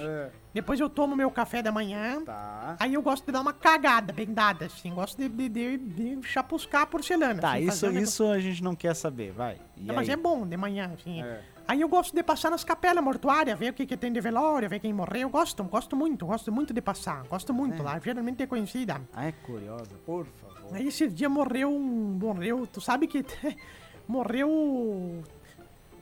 Depois 0.53 0.79
eu 0.79 0.89
tomo 0.89 1.17
meu 1.17 1.31
café 1.31 1.63
da 1.63 1.73
manhã. 1.73 2.21
É. 2.21 2.25
Tá. 2.25 2.77
Aí 2.79 2.95
eu 2.95 3.03
gosto 3.03 3.27
de 3.27 3.33
dar 3.33 3.41
uma 3.41 3.53
cagada 3.53 4.13
bem 4.13 4.27
dada, 4.27 4.67
assim. 4.67 4.93
Gosto 4.95 5.19
de, 5.19 5.29
de, 5.29 5.49
de, 5.49 5.77
de 6.17 6.29
chapuscar 6.29 6.83
a 6.83 6.87
porcelana. 6.87 7.41
Tá, 7.41 7.55
assim, 7.55 7.67
isso, 7.67 7.91
isso 7.91 8.25
a 8.25 8.39
gente 8.39 8.63
não 8.63 8.77
quer 8.77 8.95
saber, 8.95 9.33
vai. 9.33 9.59
Não, 9.77 9.95
mas 9.95 10.09
é 10.09 10.17
bom 10.17 10.47
de 10.47 10.57
manhã, 10.57 10.93
assim. 10.95 11.23
É. 11.23 11.41
Aí 11.67 11.81
eu 11.81 11.89
gosto 11.89 12.15
de 12.15 12.23
passar 12.23 12.51
nas 12.51 12.63
capelas 12.63 13.03
mortuárias, 13.03 13.59
ver 13.59 13.71
o 13.71 13.75
que, 13.75 13.87
que 13.87 13.97
tem 13.97 14.13
de 14.13 14.21
velório, 14.21 14.69
ver 14.69 14.81
quem 14.81 14.93
morreu. 14.93 15.31
Gosto, 15.31 15.65
gosto 15.65 15.97
muito, 15.97 16.27
gosto 16.27 16.53
muito 16.53 16.75
de 16.75 16.83
passar. 16.83 17.25
Gosto 17.25 17.55
muito 17.55 17.83
lá, 17.83 17.99
geralmente 17.99 18.43
é 18.43 18.47
conhecida. 18.47 19.01
Ah, 19.15 19.27
é 19.27 19.33
curiosa, 19.33 19.95
por 20.05 20.27
favor. 20.27 20.77
Aí 20.77 20.89
esse 20.89 21.09
dia 21.09 21.29
morreu 21.29 21.71
um. 21.71 22.19
Morreu. 22.21 22.67
Tu 22.67 22.81
sabe 22.81 23.07
que. 23.07 23.25
morreu. 24.07 25.25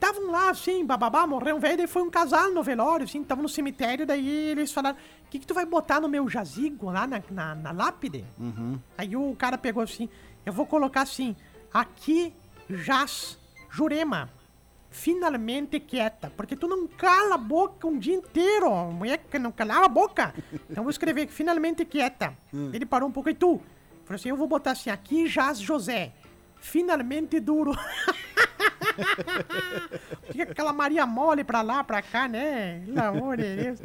Estavam 0.03 0.31
lá, 0.31 0.49
assim, 0.49 0.85
bababá, 0.85 1.25
morreu 1.25 1.55
um 1.55 1.59
velho, 1.59 1.77
daí 1.77 1.87
foi 1.87 2.01
um 2.01 2.09
casal 2.09 2.51
no 2.51 2.61
velório, 2.61 3.05
assim, 3.05 3.23
tava 3.23 3.41
no 3.41 3.47
cemitério, 3.47 4.05
daí 4.05 4.49
eles 4.49 4.69
falaram, 4.73 4.97
o 4.97 5.29
que, 5.29 5.39
que 5.39 5.47
tu 5.47 5.53
vai 5.53 5.65
botar 5.65 6.01
no 6.01 6.09
meu 6.09 6.27
jazigo 6.27 6.91
lá 6.91 7.07
na, 7.07 7.23
na, 7.31 7.55
na 7.55 7.71
lápide? 7.71 8.25
Uhum. 8.37 8.77
Aí 8.97 9.15
o 9.15 9.33
cara 9.37 9.57
pegou 9.57 9.81
assim, 9.81 10.09
eu 10.45 10.51
vou 10.51 10.65
colocar 10.65 11.03
assim, 11.03 11.37
aqui 11.73 12.33
jaz 12.69 13.39
Jurema, 13.69 14.29
finalmente 14.91 15.79
quieta, 15.79 16.29
porque 16.35 16.57
tu 16.57 16.67
não 16.67 16.85
cala 16.85 17.35
a 17.35 17.37
boca 17.37 17.87
um 17.87 17.97
dia 17.97 18.15
inteiro, 18.15 18.69
mulher 18.91 19.19
que 19.31 19.39
não 19.39 19.53
calava 19.53 19.85
a 19.85 19.89
boca. 19.89 20.35
Então 20.69 20.83
vou 20.83 20.91
escrever 20.91 21.27
finalmente 21.27 21.85
quieta. 21.85 22.37
Ele 22.73 22.85
parou 22.85 23.07
um 23.07 23.11
pouco 23.11 23.29
e 23.29 23.33
tu? 23.33 23.61
Falou 24.03 24.15
assim, 24.15 24.27
eu 24.27 24.35
vou 24.35 24.47
botar 24.47 24.71
assim, 24.71 24.89
aqui 24.89 25.27
jaz 25.27 25.59
José, 25.59 26.11
finalmente 26.59 27.39
duro. 27.39 27.71
Fica 30.31 30.43
aquela 30.51 30.73
Maria 30.73 31.05
mole 31.05 31.43
pra 31.43 31.61
lá, 31.61 31.83
pra 31.83 32.01
cá, 32.01 32.27
né? 32.27 32.81
Pelo 32.85 33.01
amor 33.01 33.37
de 33.37 33.55
Deus. 33.55 33.79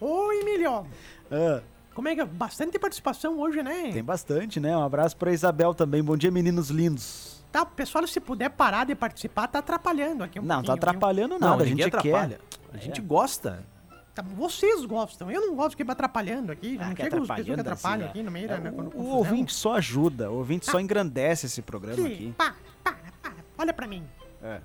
Ô, 0.00 0.32
Emílio, 0.32 0.86
Ah, 1.30 1.60
como 1.94 2.08
é 2.08 2.14
que 2.14 2.20
é? 2.20 2.24
Bastante 2.24 2.78
participação 2.78 3.38
hoje, 3.40 3.62
né? 3.62 3.90
tem 3.92 4.04
bastante, 4.04 4.60
né? 4.60 4.76
Um 4.76 4.82
abraço 4.84 5.16
pra 5.16 5.32
Isabel 5.32 5.74
também. 5.74 6.02
Bom 6.02 6.16
dia, 6.16 6.30
meninos 6.30 6.70
lindos. 6.70 7.44
Tá, 7.50 7.64
pessoal, 7.64 8.06
se 8.06 8.20
puder 8.20 8.50
parar 8.50 8.84
de 8.86 8.94
participar, 8.94 9.46
tá 9.48 9.58
atrapalhando 9.60 10.22
aqui 10.22 10.38
um 10.38 10.42
não, 10.42 10.48
tá 10.48 10.54
pouquinho, 10.56 10.74
viu? 10.74 10.74
atrapalhando 10.74 11.38
Não, 11.38 11.50
nada. 11.50 11.62
a 11.64 11.66
gente 11.66 11.82
atrapalha. 11.82 12.38
quer. 12.38 12.58
A 12.74 12.76
gente 12.76 13.00
gosta. 13.00 13.64
Tá, 14.14 14.22
vocês 14.22 14.84
gostam, 14.84 15.30
eu 15.30 15.40
não 15.40 15.54
gosto 15.56 15.76
que 15.76 15.82
me 15.82 15.90
atrapalhando 15.90 16.52
aqui. 16.52 16.76
Ah, 16.80 16.88
não 16.88 16.94
que 16.94 17.02
chega 17.02 17.16
os 17.16 17.22
pessoas 17.22 17.46
que 17.46 17.50
atrapalhando 17.52 17.60
atrapalham 17.60 18.02
assim, 18.02 18.10
aqui 18.10 18.22
no 18.22 18.30
meio 18.30 18.50
é, 18.50 18.58
da 18.60 18.70
o, 18.70 18.74
confusão. 18.74 19.00
o 19.00 19.08
ouvinte 19.16 19.54
só 19.54 19.74
ajuda, 19.76 20.30
o 20.30 20.34
ouvinte 20.38 20.66
só 20.66 20.78
engrandece 20.78 21.46
esse 21.46 21.62
programa 21.62 21.96
Que- 22.06 22.12
aqui. 22.14 22.34
Para, 22.36 22.54
para, 22.84 22.96
para. 23.22 23.32
Olha 23.56 23.72
pra 23.72 23.86
mim. 23.86 24.04
É. 24.42 24.60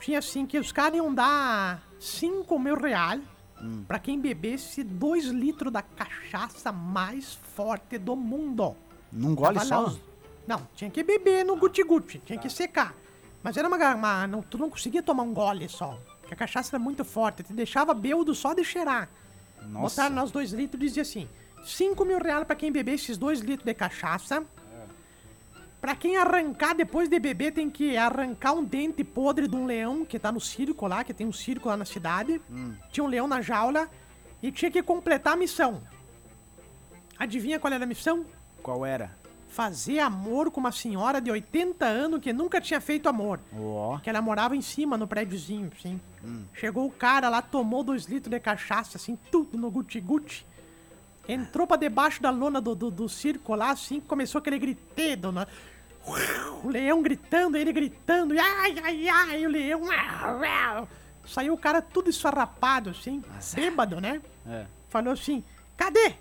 Tinha 0.00 0.20
assim 0.20 0.46
que 0.46 0.58
os 0.58 0.70
caras 0.70 0.96
iam 0.96 1.12
dar 1.12 1.82
5 1.98 2.56
mil 2.58 2.76
reais 2.76 3.20
pra 3.88 3.98
quem 3.98 4.20
bebesse 4.20 4.84
2 4.84 5.26
litros 5.26 5.72
da 5.72 5.82
cachaça 5.82 6.70
mais 6.70 7.34
forte 7.34 7.98
do 7.98 8.14
mundo. 8.14 8.76
Num 9.12 9.34
gole 9.34 9.54
Tava 9.54 9.66
só? 9.66 9.86
os- 9.86 10.00
Não, 10.48 10.66
tinha 10.74 10.90
que 10.90 11.02
beber 11.02 11.44
no 11.44 11.56
guti-guti, 11.56 12.22
tinha 12.24 12.38
que 12.38 12.48
secar. 12.48 12.94
Mas 13.42 13.58
era 13.58 13.68
uma, 13.68 13.76
uma 13.94 14.26
não, 14.26 14.40
tu 14.40 14.56
não 14.56 14.70
conseguia 14.70 15.02
tomar 15.02 15.22
um 15.22 15.34
gole 15.34 15.68
só. 15.68 16.00
Porque 16.22 16.32
a 16.32 16.36
cachaça 16.38 16.74
era 16.74 16.82
muito 16.82 17.04
forte, 17.04 17.42
te 17.42 17.52
deixava 17.52 17.92
bêbado 17.92 18.34
só 18.34 18.54
de 18.54 18.64
cheirar. 18.64 19.10
Nossa. 19.60 19.96
Botaram 19.96 20.14
nós 20.14 20.30
dois 20.30 20.50
litros 20.52 20.82
e 20.82 20.86
dizia 20.86 21.02
assim: 21.02 21.28
5 21.62 22.02
mil 22.02 22.18
reais 22.18 22.44
pra 22.44 22.56
quem 22.56 22.72
beber 22.72 22.94
esses 22.94 23.18
dois 23.18 23.40
litros 23.40 23.66
de 23.66 23.74
cachaça. 23.74 24.42
Pra 25.82 25.94
quem 25.94 26.16
arrancar 26.16 26.74
depois 26.74 27.10
de 27.10 27.20
beber, 27.20 27.52
tem 27.52 27.68
que 27.68 27.94
arrancar 27.94 28.54
um 28.54 28.64
dente 28.64 29.04
podre 29.04 29.46
de 29.46 29.54
um 29.54 29.66
leão 29.66 30.02
que 30.02 30.18
tá 30.18 30.32
no 30.32 30.40
circo 30.40 30.86
lá, 30.86 31.04
que 31.04 31.12
tem 31.12 31.26
um 31.26 31.32
circo 31.32 31.68
lá 31.68 31.76
na 31.76 31.84
cidade. 31.84 32.40
Tinha 32.90 33.04
um 33.04 33.06
leão 33.06 33.28
na 33.28 33.42
jaula 33.42 33.86
e 34.42 34.50
tinha 34.50 34.70
que 34.70 34.82
completar 34.82 35.34
a 35.34 35.36
missão. 35.36 35.82
Adivinha 37.18 37.60
qual 37.60 37.72
era 37.72 37.84
a 37.84 37.86
missão? 37.86 38.24
Qual 38.62 38.84
era? 38.86 39.17
Fazer 39.48 39.98
amor 39.98 40.50
com 40.50 40.60
uma 40.60 40.70
senhora 40.70 41.20
de 41.20 41.30
80 41.30 41.84
anos 41.84 42.20
que 42.20 42.32
nunca 42.32 42.60
tinha 42.60 42.80
feito 42.80 43.08
amor. 43.08 43.40
Ó. 43.58 43.98
Que 43.98 44.10
ela 44.10 44.20
morava 44.20 44.54
em 44.54 44.60
cima, 44.60 44.96
no 44.96 45.06
prédiozinho, 45.08 45.70
assim. 45.76 46.00
Chegou 46.52 46.86
o 46.86 46.90
cara 46.90 47.28
lá, 47.28 47.40
tomou 47.40 47.82
dois 47.82 48.04
litros 48.04 48.30
de 48.30 48.38
cachaça, 48.38 48.98
assim, 48.98 49.18
tudo 49.30 49.56
no 49.56 49.70
guti-guti. 49.70 50.46
Entrou 51.26 51.66
pra 51.66 51.76
debaixo 51.76 52.22
da 52.22 52.30
lona 52.30 52.60
do, 52.60 52.74
do, 52.74 52.90
do 52.90 53.08
circo 53.08 53.54
lá, 53.54 53.70
assim, 53.70 54.00
começou 54.00 54.38
aquele 54.38 54.58
gritedo, 54.58 55.32
né? 55.32 55.46
O 56.62 56.68
leão 56.68 57.02
gritando, 57.02 57.56
ele 57.56 57.72
gritando, 57.72 58.34
e 58.34 58.38
ai, 58.38 58.74
ai, 58.82 59.08
ai, 59.08 59.46
o 59.46 59.50
leão... 59.50 59.80
Saiu 61.26 61.52
o 61.52 61.58
cara 61.58 61.82
tudo 61.82 62.08
esfarrapado, 62.08 62.90
assim, 62.90 63.22
bêbado, 63.54 64.00
né? 64.00 64.22
É. 64.46 64.64
Falou 64.88 65.12
assim, 65.12 65.44
cadê? 65.76 66.14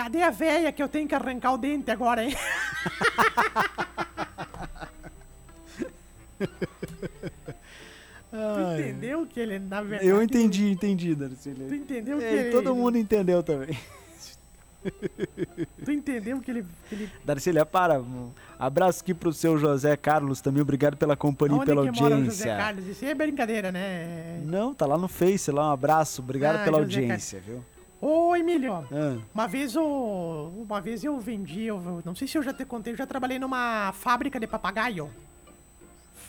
Cadê 0.00 0.22
a 0.22 0.30
véia 0.30 0.72
que 0.72 0.82
eu 0.82 0.88
tenho 0.88 1.06
que 1.06 1.14
arrancar 1.14 1.52
o 1.52 1.58
dente 1.58 1.90
agora, 1.90 2.24
hein? 2.24 2.34
tu 8.30 8.80
entendeu 8.80 9.26
que 9.26 9.38
ele, 9.38 9.58
na 9.58 9.82
verdade... 9.82 10.08
Eu 10.08 10.22
entendi, 10.22 10.70
entendi, 10.70 11.14
Tu 11.14 11.18
Darcílio. 11.18 11.74
entendeu 11.74 12.16
que 12.18 12.24
É, 12.24 12.32
ele... 12.32 12.48
e 12.48 12.52
todo 12.52 12.74
mundo 12.74 12.96
entendeu 12.96 13.42
também. 13.42 13.76
Tu 15.84 15.90
entendeu 15.92 16.40
que 16.40 16.50
ele... 16.50 16.64
Que 16.88 16.94
ele 16.94 17.12
Darcília, 17.22 17.66
para. 17.66 18.02
Abraço 18.58 19.02
aqui 19.02 19.12
pro 19.12 19.34
seu 19.34 19.58
José 19.58 19.94
Carlos 19.98 20.40
também. 20.40 20.62
Obrigado 20.62 20.96
pela 20.96 21.14
companhia 21.14 21.62
e 21.62 21.66
pela 21.66 21.92
que 21.92 22.00
mora 22.00 22.16
o 22.16 22.24
José 22.24 22.44
audiência. 22.50 22.56
Carlos? 22.56 22.86
Isso 22.86 23.04
é 23.04 23.12
brincadeira, 23.14 23.70
né? 23.70 24.40
Não, 24.46 24.72
tá 24.72 24.86
lá 24.86 24.96
no 24.96 25.08
Face, 25.08 25.50
lá. 25.50 25.68
Um 25.68 25.72
abraço. 25.72 26.22
Obrigado 26.22 26.56
Ah, 26.56 26.64
pela 26.64 26.78
José 26.82 27.00
audiência, 27.00 27.42
viu? 27.46 27.62
Ô, 28.00 28.34
Emílio, 28.34 28.72
Ah, 28.74 29.18
uma 29.34 29.46
vez 29.46 29.74
eu... 29.74 29.84
Uma 30.66 30.80
vez 30.80 31.04
eu 31.04 31.18
vendi, 31.20 31.64
eu, 31.64 32.00
não 32.04 32.14
sei 32.14 32.26
se 32.26 32.38
eu 32.38 32.42
já 32.42 32.52
te 32.52 32.64
contei, 32.64 32.92
eu 32.92 32.96
já 32.96 33.06
trabalhei 33.06 33.38
numa 33.38 33.92
fábrica 33.92 34.40
de 34.40 34.46
papagaio. 34.46 35.10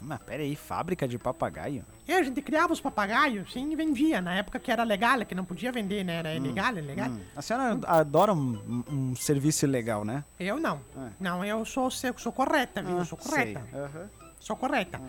mas 0.01 0.19
pera 0.19 0.41
aí, 0.43 0.55
fábrica 0.55 1.07
de 1.07 1.17
papagaio? 1.17 1.85
E 2.07 2.11
a 2.13 2.21
gente 2.23 2.41
criava 2.41 2.73
os 2.73 2.81
papagaios, 2.81 3.53
sim, 3.53 3.71
e 3.71 3.75
vendia. 3.75 4.19
Na 4.19 4.33
época 4.35 4.59
que 4.59 4.69
era 4.71 4.83
legal, 4.83 5.23
que 5.25 5.33
não 5.35 5.45
podia 5.45 5.71
vender, 5.71 6.03
né? 6.03 6.15
Era 6.15 6.33
ilegal, 6.33 6.75
ilegal. 6.77 7.09
Hum, 7.09 7.19
A 7.35 7.41
senhora 7.41 7.79
adora 7.87 8.33
um, 8.33 8.83
um 8.91 9.15
serviço 9.15 9.65
ilegal, 9.65 10.03
né? 10.03 10.25
Eu 10.39 10.59
não. 10.59 10.81
É. 10.97 11.09
Não, 11.19 11.45
eu 11.45 11.63
sou, 11.63 11.89
sou, 11.89 12.13
sou 12.17 12.31
correta, 12.33 12.81
viu? 12.81 12.97
eu 12.97 13.05
sou 13.05 13.17
correta. 13.17 13.61
Aham. 13.73 14.09
Sou 14.39 14.55
correta. 14.57 14.99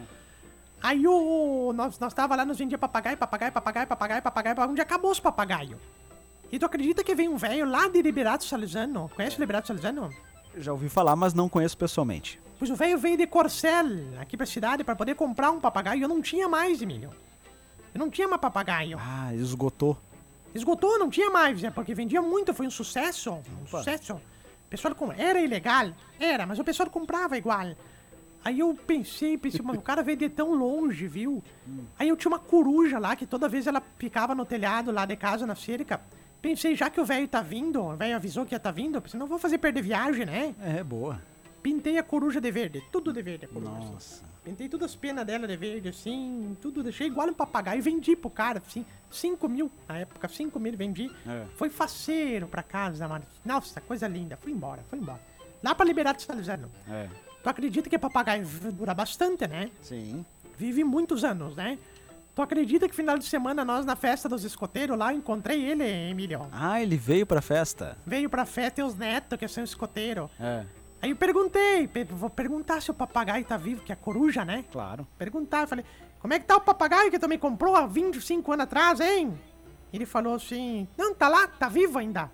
Aí 0.82 1.06
o. 1.06 1.72
Nós, 1.74 1.98
nós 1.98 2.12
tava 2.12 2.36
lá, 2.36 2.44
nos 2.44 2.58
vendia 2.58 2.76
papagaio, 2.78 3.16
papagaio, 3.16 3.50
papagaio, 3.52 3.86
papagaio, 3.86 4.22
papagaio, 4.22 4.54
papagaio, 4.54 4.70
onde 4.70 4.80
acabou 4.80 5.10
os 5.10 5.18
papagaios. 5.20 5.78
E 6.52 6.58
tu 6.58 6.66
acredita 6.66 7.02
que 7.02 7.14
vem 7.14 7.30
um 7.30 7.38
velho 7.38 7.64
lá 7.64 7.88
de 7.88 8.02
Liberato 8.02 8.44
Salzano? 8.44 9.10
Conhece 9.16 9.38
o 9.38 9.40
Liberato 9.40 9.68
Salzano? 9.68 10.10
Já 10.54 10.70
ouvi 10.70 10.90
falar, 10.90 11.16
mas 11.16 11.32
não 11.32 11.48
conheço 11.48 11.78
pessoalmente. 11.78 12.38
Pois 12.58 12.70
o 12.70 12.76
velho 12.76 12.98
veio 12.98 13.16
de 13.16 13.26
Corcel 13.26 13.86
aqui 14.20 14.36
pra 14.36 14.44
cidade 14.44 14.84
pra 14.84 14.94
poder 14.94 15.14
comprar 15.14 15.50
um 15.50 15.58
papagaio 15.58 16.00
e 16.00 16.02
eu 16.02 16.08
não 16.08 16.20
tinha 16.20 16.46
mais, 16.50 16.82
Emílio. 16.82 17.10
Eu 17.94 17.98
não 17.98 18.10
tinha 18.10 18.28
mais 18.28 18.38
papagaio. 18.38 18.98
Ah, 19.00 19.34
esgotou. 19.34 19.96
Esgotou, 20.54 20.98
não 20.98 21.08
tinha 21.08 21.30
mais, 21.30 21.64
é 21.64 21.70
porque 21.70 21.94
vendia 21.94 22.20
muito, 22.20 22.52
foi 22.52 22.66
um 22.66 22.70
sucesso. 22.70 23.32
Um 23.32 23.66
sucesso. 23.66 24.12
O 24.12 24.68
pessoal 24.68 24.94
com... 24.94 25.10
Era 25.10 25.40
ilegal? 25.40 25.90
Era, 26.20 26.44
mas 26.44 26.58
o 26.58 26.64
pessoal 26.64 26.90
comprava 26.90 27.38
igual. 27.38 27.74
Aí 28.44 28.58
eu 28.58 28.74
pensei, 28.74 29.38
pensei, 29.38 29.62
mano, 29.62 29.78
o 29.78 29.82
cara 29.82 30.02
veio 30.02 30.18
de 30.18 30.28
tão 30.28 30.52
longe, 30.52 31.06
viu? 31.06 31.42
Aí 31.98 32.10
eu 32.10 32.16
tinha 32.16 32.30
uma 32.30 32.38
coruja 32.38 32.98
lá, 32.98 33.16
que 33.16 33.24
toda 33.24 33.48
vez 33.48 33.66
ela 33.66 33.82
ficava 33.96 34.34
no 34.34 34.44
telhado 34.44 34.92
lá 34.92 35.06
de 35.06 35.16
casa, 35.16 35.46
na 35.46 35.54
cerca. 35.54 35.98
Pensei, 36.42 36.74
já 36.74 36.90
que 36.90 37.00
o 37.00 37.04
velho 37.04 37.28
tá 37.28 37.40
vindo, 37.40 37.80
o 37.80 37.96
velho 37.96 38.16
avisou 38.16 38.44
que 38.44 38.52
ia 38.52 38.58
tá 38.58 38.72
vindo, 38.72 39.00
pensei, 39.00 39.18
não 39.18 39.28
vou 39.28 39.38
fazer 39.38 39.58
perder 39.58 39.80
viagem, 39.80 40.26
né? 40.26 40.54
É, 40.60 40.82
boa. 40.82 41.22
Pintei 41.62 41.96
a 41.96 42.02
coruja 42.02 42.40
de 42.40 42.50
verde, 42.50 42.82
tudo 42.90 43.12
de 43.12 43.22
verde 43.22 43.44
a 43.44 43.48
coruja. 43.48 43.70
assim. 43.78 43.92
Nossa. 43.92 44.24
Pintei 44.42 44.68
todas 44.68 44.90
as 44.90 44.96
penas 44.96 45.24
dela 45.24 45.46
de 45.46 45.56
verde, 45.56 45.88
assim, 45.88 46.56
tudo, 46.60 46.82
deixei 46.82 47.06
igual 47.06 47.28
um 47.28 47.32
papagaio 47.32 47.78
e 47.78 47.80
vendi 47.80 48.16
pro 48.16 48.28
cara, 48.28 48.60
assim, 48.66 48.84
5 49.08 49.48
mil, 49.48 49.70
na 49.88 49.98
época, 49.98 50.26
5 50.26 50.58
mil 50.58 50.76
vendi. 50.76 51.08
É. 51.24 51.44
Foi 51.54 51.70
faceiro 51.70 52.48
pra 52.48 52.64
casa, 52.64 53.06
mano. 53.06 53.24
Nossa, 53.44 53.80
coisa 53.80 54.08
linda, 54.08 54.36
fui 54.36 54.50
embora, 54.50 54.82
fui 54.90 54.98
embora. 54.98 55.20
Lá 55.62 55.76
pra 55.76 55.86
Liberato 55.86 56.22
Salzano. 56.22 56.68
É. 56.88 57.08
Tu 57.40 57.48
acredita 57.48 57.88
que 57.88 57.96
papagaio 57.96 58.44
dura 58.72 58.92
bastante, 58.92 59.46
né? 59.46 59.70
Sim. 59.80 60.26
Vive 60.58 60.82
muitos 60.82 61.22
anos, 61.22 61.54
né? 61.54 61.78
Tu 62.34 62.40
acredita 62.40 62.88
que 62.88 62.94
final 62.94 63.18
de 63.18 63.26
semana 63.26 63.62
nós 63.64 63.84
na 63.84 63.94
festa 63.94 64.26
dos 64.28 64.42
escoteiros 64.42 64.96
lá, 64.98 65.12
encontrei 65.12 65.62
ele, 65.64 65.84
Emílio. 65.84 66.46
Ah, 66.50 66.80
ele 66.80 66.96
veio 66.96 67.26
pra 67.26 67.42
festa. 67.42 67.98
Veio 68.06 68.30
pra 68.30 68.46
festa 68.46 68.80
e 68.80 68.84
os 68.84 68.96
netos 68.96 69.38
que 69.38 69.46
são 69.48 69.62
escoteiros. 69.64 70.30
É, 70.40 70.64
Aí 71.02 71.10
eu 71.10 71.16
perguntei, 71.16 71.88
pe- 71.88 72.04
vou 72.04 72.30
perguntar 72.30 72.80
se 72.80 72.90
o 72.90 72.94
papagaio 72.94 73.44
tá 73.44 73.56
vivo, 73.56 73.82
que 73.82 73.90
é 73.90 73.94
a 73.94 73.96
coruja, 73.96 74.44
né? 74.44 74.64
claro. 74.70 75.06
perguntar. 75.18 75.66
Falei, 75.66 75.84
como 76.20 76.32
é 76.32 76.38
que 76.38 76.46
tá 76.46 76.56
o 76.56 76.60
papagaio 76.60 77.10
que 77.10 77.18
tu 77.18 77.28
me 77.28 77.36
comprou 77.36 77.74
há 77.74 77.86
25 77.86 78.52
anos 78.52 78.64
atrás, 78.64 79.00
hein? 79.00 79.38
Ele 79.92 80.06
falou 80.06 80.34
assim, 80.36 80.86
não, 80.96 81.12
tá 81.12 81.28
lá, 81.28 81.46
tá 81.48 81.68
vivo 81.68 81.98
ainda. 81.98 82.30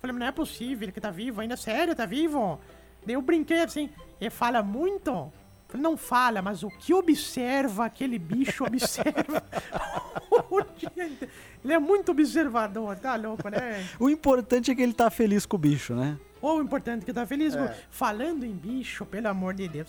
Falei, 0.00 0.12
mas 0.12 0.20
não 0.20 0.26
é 0.26 0.32
possível 0.32 0.92
que 0.92 1.00
tá 1.00 1.10
vivo 1.10 1.40
ainda, 1.40 1.56
sério, 1.56 1.94
tá 1.96 2.04
vivo? 2.06 2.60
Daí 3.06 3.14
eu 3.14 3.22
brinquei 3.22 3.60
assim, 3.62 3.88
ele 4.20 4.30
fala 4.30 4.62
muito? 4.62 5.32
Falei, 5.72 5.82
não 5.82 5.96
fala, 5.96 6.42
mas 6.42 6.62
o 6.62 6.68
que 6.68 6.92
observa 6.92 7.86
aquele 7.86 8.18
bicho 8.18 8.62
observa 8.68 9.42
o 10.50 10.60
dia 10.76 11.06
inteiro. 11.08 11.32
Ele 11.64 11.72
é 11.72 11.78
muito 11.78 12.12
observador, 12.12 12.96
tá 12.98 13.16
louco, 13.16 13.48
né? 13.48 13.86
O 13.98 14.10
importante 14.10 14.70
é 14.70 14.74
que 14.74 14.82
ele 14.82 14.92
tá 14.92 15.10
feliz 15.10 15.46
com 15.46 15.56
o 15.56 15.58
bicho, 15.58 15.94
né? 15.94 16.18
Ou 16.42 16.58
o 16.58 16.62
importante 16.62 17.02
é 17.02 17.06
que 17.06 17.12
tá 17.12 17.24
feliz. 17.26 17.54
É. 17.54 17.74
Falando 17.88 18.44
em 18.44 18.52
bicho, 18.52 19.06
pelo 19.06 19.28
amor 19.28 19.54
de 19.54 19.66
Deus. 19.68 19.88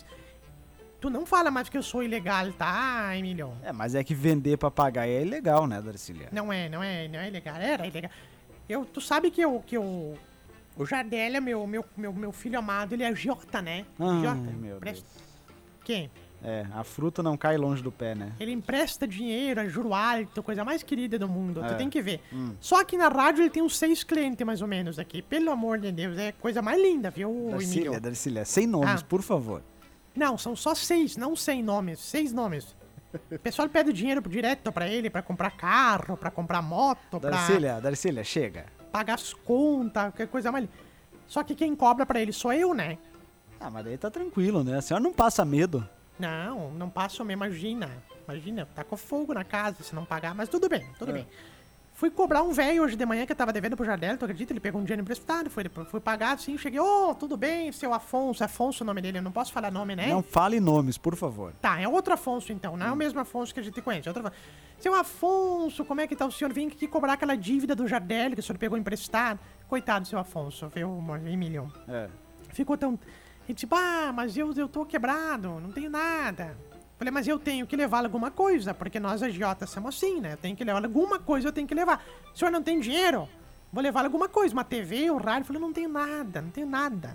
Tu 1.00 1.10
não 1.10 1.26
fala 1.26 1.50
mais 1.50 1.68
que 1.68 1.76
eu 1.76 1.82
sou 1.82 2.02
ilegal, 2.02 2.50
tá, 2.52 3.14
Emílio? 3.14 3.52
É, 3.62 3.72
mas 3.72 3.94
é 3.94 4.02
que 4.02 4.14
vender 4.14 4.56
papagaio 4.56 5.18
é 5.18 5.22
ilegal, 5.22 5.66
né, 5.66 5.82
Darcília? 5.82 6.28
Não 6.32 6.50
é, 6.50 6.66
não 6.70 6.82
é, 6.82 7.08
não 7.08 7.18
é 7.18 7.28
ilegal. 7.28 7.56
Era 7.56 7.86
ilegal. 7.86 8.10
Eu, 8.66 8.86
tu 8.86 9.02
sabe 9.02 9.30
que 9.30 9.42
eu, 9.42 9.62
que 9.66 9.76
eu, 9.76 10.16
o 10.76 10.86
Jardel 10.86 11.34
é 11.36 11.40
meu, 11.40 11.66
meu, 11.66 11.84
meu, 11.94 12.12
meu 12.12 12.32
filho 12.32 12.58
amado, 12.58 12.94
ele 12.94 13.02
é 13.02 13.08
agiota, 13.08 13.60
né? 13.60 13.84
Ai, 13.98 14.16
agiota. 14.16 14.50
meu 14.52 14.76
Empresta- 14.78 15.23
Quem? 15.84 16.10
É, 16.42 16.66
a 16.74 16.84
fruta 16.84 17.22
não 17.22 17.36
cai 17.38 17.56
longe 17.56 17.82
do 17.82 17.90
pé, 17.90 18.14
né? 18.14 18.32
Ele 18.38 18.52
empresta 18.52 19.08
dinheiro, 19.08 19.60
é 19.60 19.68
juro 19.68 19.94
alto, 19.94 20.42
coisa 20.42 20.62
mais 20.62 20.82
querida 20.82 21.18
do 21.18 21.26
mundo. 21.28 21.64
É. 21.64 21.68
Tu 21.68 21.76
tem 21.76 21.88
que 21.88 22.02
ver. 22.02 22.20
Só 22.60 22.80
aqui 22.82 22.98
na 22.98 23.08
rádio 23.08 23.42
ele 23.42 23.50
tem 23.50 23.62
uns 23.62 23.78
seis 23.78 24.04
clientes, 24.04 24.44
mais 24.46 24.60
ou 24.60 24.68
menos, 24.68 24.98
aqui. 24.98 25.22
Pelo 25.22 25.50
amor 25.50 25.78
de 25.78 25.90
Deus, 25.90 26.18
é 26.18 26.32
coisa 26.32 26.60
mais 26.60 26.80
linda, 26.82 27.10
viu, 27.10 27.48
Darcília, 27.50 27.80
Emílio? 27.86 28.00
Darcília, 28.00 28.44
sem 28.44 28.66
nomes, 28.66 29.00
Ah. 29.00 29.06
por 29.08 29.22
favor. 29.22 29.62
Não, 30.14 30.36
são 30.36 30.54
só 30.54 30.74
seis, 30.74 31.16
não 31.16 31.34
cem 31.34 31.62
nomes. 31.62 31.98
Seis 31.98 32.30
nomes. 32.32 32.76
O 33.30 33.38
pessoal 33.38 33.68
pede 33.68 33.92
dinheiro 33.92 34.20
direto 34.28 34.70
pra 34.70 34.86
ele, 34.88 35.08
pra 35.08 35.22
comprar 35.22 35.50
carro, 35.52 36.16
pra 36.16 36.30
comprar 36.30 36.60
moto, 36.60 37.18
pra 37.20 37.30
Darcília, 37.30 37.80
Darcília, 37.80 38.22
chega. 38.22 38.66
pagar 38.92 39.14
as 39.14 39.32
contas, 39.32 40.02
qualquer 40.04 40.28
coisa 40.28 40.52
mais. 40.52 40.68
Só 41.26 41.42
que 41.42 41.54
quem 41.54 41.74
cobra 41.74 42.04
pra 42.04 42.20
ele 42.20 42.32
sou 42.32 42.52
eu, 42.52 42.74
né? 42.74 42.98
Ah, 43.64 43.70
mas 43.70 43.82
daí 43.82 43.96
tá 43.96 44.10
tranquilo, 44.10 44.62
né? 44.62 44.76
A 44.76 44.82
senhora 44.82 45.02
não 45.02 45.12
passa 45.12 45.42
medo. 45.42 45.88
Não, 46.18 46.70
não 46.72 46.90
passo, 46.90 47.24
me 47.24 47.32
imagina. 47.32 47.88
Imagina, 48.28 48.68
tá 48.74 48.84
com 48.84 48.94
fogo 48.94 49.32
na 49.32 49.42
casa 49.42 49.82
se 49.82 49.94
não 49.94 50.04
pagar, 50.04 50.34
mas 50.34 50.50
tudo 50.50 50.68
bem, 50.68 50.86
tudo 50.98 51.10
É. 51.12 51.14
bem. 51.14 51.26
Fui 51.94 52.10
cobrar 52.10 52.42
um 52.42 52.52
velho 52.52 52.82
hoje 52.82 52.94
de 52.94 53.06
manhã 53.06 53.24
que 53.24 53.32
eu 53.32 53.36
tava 53.36 53.54
devendo 53.54 53.74
pro 53.74 53.86
Jardel, 53.86 54.18
tu 54.18 54.24
acredita? 54.26 54.52
Ele 54.52 54.60
pegou 54.60 54.80
um 54.80 54.84
dinheiro 54.84 55.00
emprestado, 55.00 55.48
foi, 55.48 55.64
fui 55.90 56.00
pagar 56.00 56.34
assim, 56.34 56.58
cheguei, 56.58 56.78
ô, 56.78 57.14
tudo 57.14 57.36
bem, 57.38 57.72
seu 57.72 57.94
Afonso, 57.94 58.44
Afonso 58.44 58.84
o 58.84 58.86
nome 58.86 59.00
dele, 59.00 59.18
eu 59.18 59.22
não 59.22 59.32
posso 59.32 59.50
falar 59.52 59.70
nome, 59.70 59.96
né? 59.96 60.08
Não 60.08 60.22
fale 60.22 60.60
nomes, 60.60 60.98
por 60.98 61.16
favor. 61.16 61.54
Tá, 61.62 61.80
é 61.80 61.88
outro 61.88 62.12
Afonso 62.12 62.52
então, 62.52 62.76
não 62.76 62.86
é 62.86 62.92
o 62.92 62.96
mesmo 62.96 63.18
Afonso 63.20 63.54
que 63.54 63.60
a 63.60 63.62
gente 63.62 63.80
conhece, 63.80 64.08
é 64.08 64.10
outro 64.10 64.26
Afonso. 64.26 64.42
Seu 64.78 64.94
Afonso, 64.94 65.84
como 65.86 66.02
é 66.02 66.06
que 66.06 66.14
tá 66.16 66.26
o 66.26 66.32
senhor? 66.32 66.52
Vem 66.52 66.66
aqui 66.68 66.86
cobrar 66.86 67.14
aquela 67.14 67.36
dívida 67.36 67.74
do 67.74 67.86
Jardel 67.88 68.32
que 68.32 68.40
o 68.40 68.42
senhor 68.42 68.58
pegou 68.58 68.76
emprestado. 68.76 69.38
Coitado, 69.68 70.06
seu 70.06 70.18
Afonso, 70.18 70.68
viu, 70.68 71.02
Emílio? 71.26 71.72
É. 71.88 72.08
ficou 72.50 72.76
tão. 72.76 72.98
E 73.48 73.54
tipo, 73.54 73.74
ah, 73.74 74.12
mas 74.14 74.36
eu, 74.36 74.52
eu 74.54 74.68
tô 74.68 74.84
quebrado, 74.86 75.48
não 75.60 75.70
tenho 75.70 75.90
nada. 75.90 76.56
Falei, 76.96 77.10
mas 77.10 77.26
eu 77.28 77.38
tenho 77.38 77.66
que 77.66 77.76
levar 77.76 78.04
alguma 78.04 78.30
coisa, 78.30 78.72
porque 78.72 78.98
nós 79.00 79.22
agiotas 79.22 79.68
somos 79.70 79.94
assim, 79.96 80.20
né? 80.20 80.32
Eu 80.32 80.36
tenho 80.36 80.56
que 80.56 80.64
levar 80.64 80.82
alguma 80.84 81.18
coisa, 81.18 81.48
eu 81.48 81.52
tenho 81.52 81.66
que 81.66 81.74
levar. 81.74 82.02
O 82.32 82.38
senhor 82.38 82.50
não 82.50 82.62
tem 82.62 82.80
dinheiro? 82.80 83.28
Vou 83.72 83.82
levar 83.82 84.04
alguma 84.04 84.28
coisa, 84.28 84.54
uma 84.54 84.64
TV, 84.64 85.10
um 85.10 85.16
rádio. 85.16 85.46
Falei, 85.46 85.60
não 85.60 85.72
tenho 85.72 85.88
nada, 85.88 86.40
não 86.40 86.50
tenho 86.50 86.66
nada. 86.66 87.08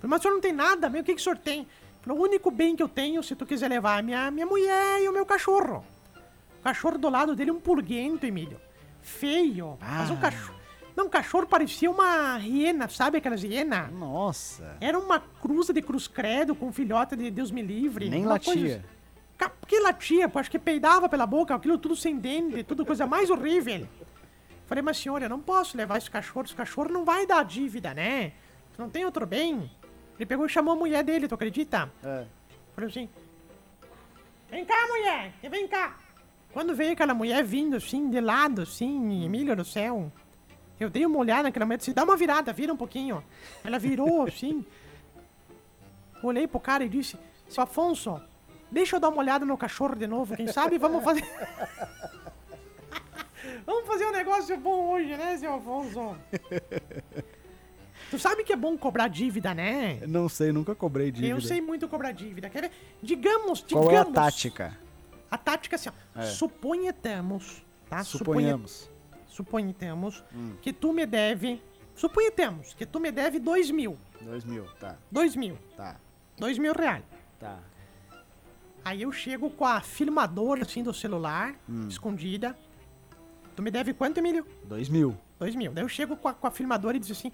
Falei, 0.00 0.10
mas 0.10 0.20
o 0.20 0.22
senhor 0.22 0.34
não 0.34 0.40
tem 0.40 0.52
nada, 0.52 0.88
meu, 0.88 1.02
o 1.02 1.04
que, 1.04 1.14
que 1.14 1.20
o 1.20 1.22
senhor 1.22 1.36
tem? 1.38 1.68
Falei, 2.02 2.18
o 2.18 2.22
único 2.22 2.50
bem 2.50 2.74
que 2.74 2.82
eu 2.82 2.88
tenho, 2.88 3.22
se 3.22 3.36
tu 3.36 3.44
quiser 3.46 3.68
levar, 3.68 3.98
é 3.98 4.02
minha, 4.02 4.30
minha 4.30 4.46
mulher 4.46 5.02
e 5.02 5.08
o 5.08 5.12
meu 5.12 5.26
cachorro. 5.26 5.84
O 6.60 6.62
cachorro 6.64 6.98
do 6.98 7.08
lado 7.10 7.36
dele, 7.36 7.50
um 7.50 7.60
purguento, 7.60 8.24
Emílio. 8.24 8.58
Feio. 9.02 9.76
Mas 9.80 10.10
um 10.10 10.14
Ah. 10.14 10.20
cachorro. 10.20 10.56
Não, 10.96 11.06
o 11.06 11.10
cachorro 11.10 11.46
parecia 11.46 11.90
uma 11.90 12.38
hiena, 12.38 12.88
sabe 12.88 13.18
aquelas 13.18 13.42
hienas? 13.42 13.92
Nossa. 13.92 14.76
Era 14.80 14.98
uma 14.98 15.20
cruza 15.20 15.72
de 15.72 15.82
cruz 15.82 16.08
credo 16.08 16.54
com 16.54 16.72
filhota 16.72 17.14
de 17.14 17.30
Deus 17.30 17.50
me 17.50 17.60
livre. 17.60 18.08
Nem 18.08 18.22
uma 18.22 18.32
latia. 18.32 18.52
coisa- 18.54 18.84
Ca- 19.36 19.52
Que 19.66 19.78
latia? 19.80 20.26
Pô, 20.28 20.38
acho 20.38 20.50
que 20.50 20.58
peidava 20.58 21.06
pela 21.08 21.26
boca, 21.26 21.54
aquilo 21.54 21.76
tudo 21.76 21.94
sem 21.94 22.16
dente, 22.18 22.62
tudo 22.64 22.86
coisa 22.86 23.06
mais 23.06 23.28
horrível. 23.28 23.86
Falei, 24.66 24.80
mas 24.82 24.96
senhor, 24.96 25.20
eu 25.20 25.28
não 25.28 25.38
posso 25.38 25.76
levar 25.76 25.98
esse 25.98 26.10
cachorro, 26.10 26.46
esse 26.46 26.54
cachorro 26.54 26.88
não 26.88 27.04
vai 27.04 27.26
dar 27.26 27.44
dívida, 27.44 27.92
né? 27.92 28.32
Não 28.78 28.88
tem 28.88 29.04
outro 29.04 29.26
bem? 29.26 29.70
Ele 30.18 30.24
pegou 30.26 30.46
e 30.46 30.48
chamou 30.48 30.72
a 30.72 30.76
mulher 30.76 31.04
dele, 31.04 31.28
tu 31.28 31.34
acredita? 31.34 31.92
É. 32.02 32.24
Falei 32.74 32.88
assim: 32.90 33.08
Vem 34.50 34.64
cá, 34.64 34.86
mulher, 34.88 35.32
vem 35.50 35.68
cá. 35.68 35.98
Quando 36.52 36.74
veio 36.74 36.92
aquela 36.92 37.12
mulher 37.12 37.44
vindo 37.44 37.76
assim, 37.76 38.08
de 38.08 38.20
lado, 38.20 38.62
assim, 38.62 39.24
Emílio 39.24 39.54
do 39.54 39.64
céu, 39.64 40.10
eu 40.78 40.90
dei 40.90 41.06
uma 41.06 41.18
olhada 41.18 41.44
naquela 41.44 41.64
mulher 41.64 41.76
e 41.76 41.78
disse: 41.78 41.92
dá 41.92 42.04
uma 42.04 42.16
virada, 42.16 42.52
vira 42.52 42.72
um 42.72 42.76
pouquinho. 42.76 43.24
Ela 43.64 43.78
virou 43.78 44.22
assim. 44.28 44.64
Olhei 46.22 46.46
pro 46.46 46.60
cara 46.60 46.84
e 46.84 46.88
disse: 46.88 47.18
Seu 47.48 47.62
Afonso, 47.62 48.20
deixa 48.70 48.96
eu 48.96 49.00
dar 49.00 49.08
uma 49.08 49.18
olhada 49.18 49.44
no 49.44 49.56
cachorro 49.56 49.94
de 49.94 50.06
novo, 50.06 50.36
quem 50.36 50.46
sabe 50.48 50.78
vamos 50.78 51.02
fazer. 51.02 51.24
vamos 53.64 53.86
fazer 53.86 54.06
um 54.06 54.12
negócio 54.12 54.56
bom 54.58 54.90
hoje, 54.92 55.16
né, 55.16 55.36
seu 55.38 55.54
Afonso? 55.54 56.16
tu 58.10 58.18
sabe 58.18 58.44
que 58.44 58.52
é 58.52 58.56
bom 58.56 58.76
cobrar 58.76 59.08
dívida, 59.08 59.54
né? 59.54 60.00
Não 60.06 60.28
sei, 60.28 60.52
nunca 60.52 60.74
cobrei 60.74 61.10
dívida. 61.10 61.32
Eu 61.32 61.40
sei 61.40 61.60
muito 61.60 61.88
cobrar 61.88 62.12
dívida. 62.12 62.50
Quer 62.50 62.62
ver? 62.62 62.70
Digamos, 63.02 63.62
digamos. 63.62 63.86
Qual 63.86 63.90
é 63.90 63.98
a 63.98 64.04
tática? 64.04 64.78
A 65.30 65.38
tática 65.38 65.74
é 65.74 65.78
assim, 65.78 65.90
ó. 65.90 66.20
É. 66.20 66.26
Suponhamos, 66.26 67.64
tá? 67.88 68.04
Suponhamos. 68.04 68.90
Suponhamos 69.36 70.24
Hum. 70.34 70.54
que 70.62 70.72
tu 70.72 70.92
me 70.94 71.04
deve. 71.04 71.62
Suponhamos 71.94 72.72
que 72.74 72.86
tu 72.86 72.98
me 72.98 73.12
deve 73.12 73.38
dois 73.38 73.70
mil. 73.70 73.98
Dois 74.22 74.44
mil, 74.44 74.64
tá, 74.80 74.96
Dois 75.10 75.36
mil. 75.36 75.58
tá, 75.76 75.96
Dois 76.38 76.58
mil 76.58 76.72
reais. 76.72 77.04
tá. 77.38 77.58
Aí 78.84 79.02
eu 79.02 79.12
chego 79.12 79.50
com 79.50 79.64
a 79.66 79.80
filmadora 79.80 80.62
assim 80.62 80.82
do 80.82 80.94
celular, 80.94 81.54
Hum. 81.68 81.86
escondida. 81.88 82.56
Tu 83.54 83.62
me 83.62 83.70
deve 83.70 83.92
quanto, 83.92 84.18
Emílio? 84.18 84.46
Dois 84.64 84.88
mil. 84.88 85.16
Dois 85.38 85.54
mil. 85.54 85.72
Daí 85.72 85.84
eu 85.84 85.88
chego 85.88 86.16
com 86.16 86.28
a, 86.28 86.34
com 86.34 86.46
a 86.46 86.50
filmadora 86.50 86.96
e 86.96 87.00
diz 87.00 87.10
assim: 87.10 87.30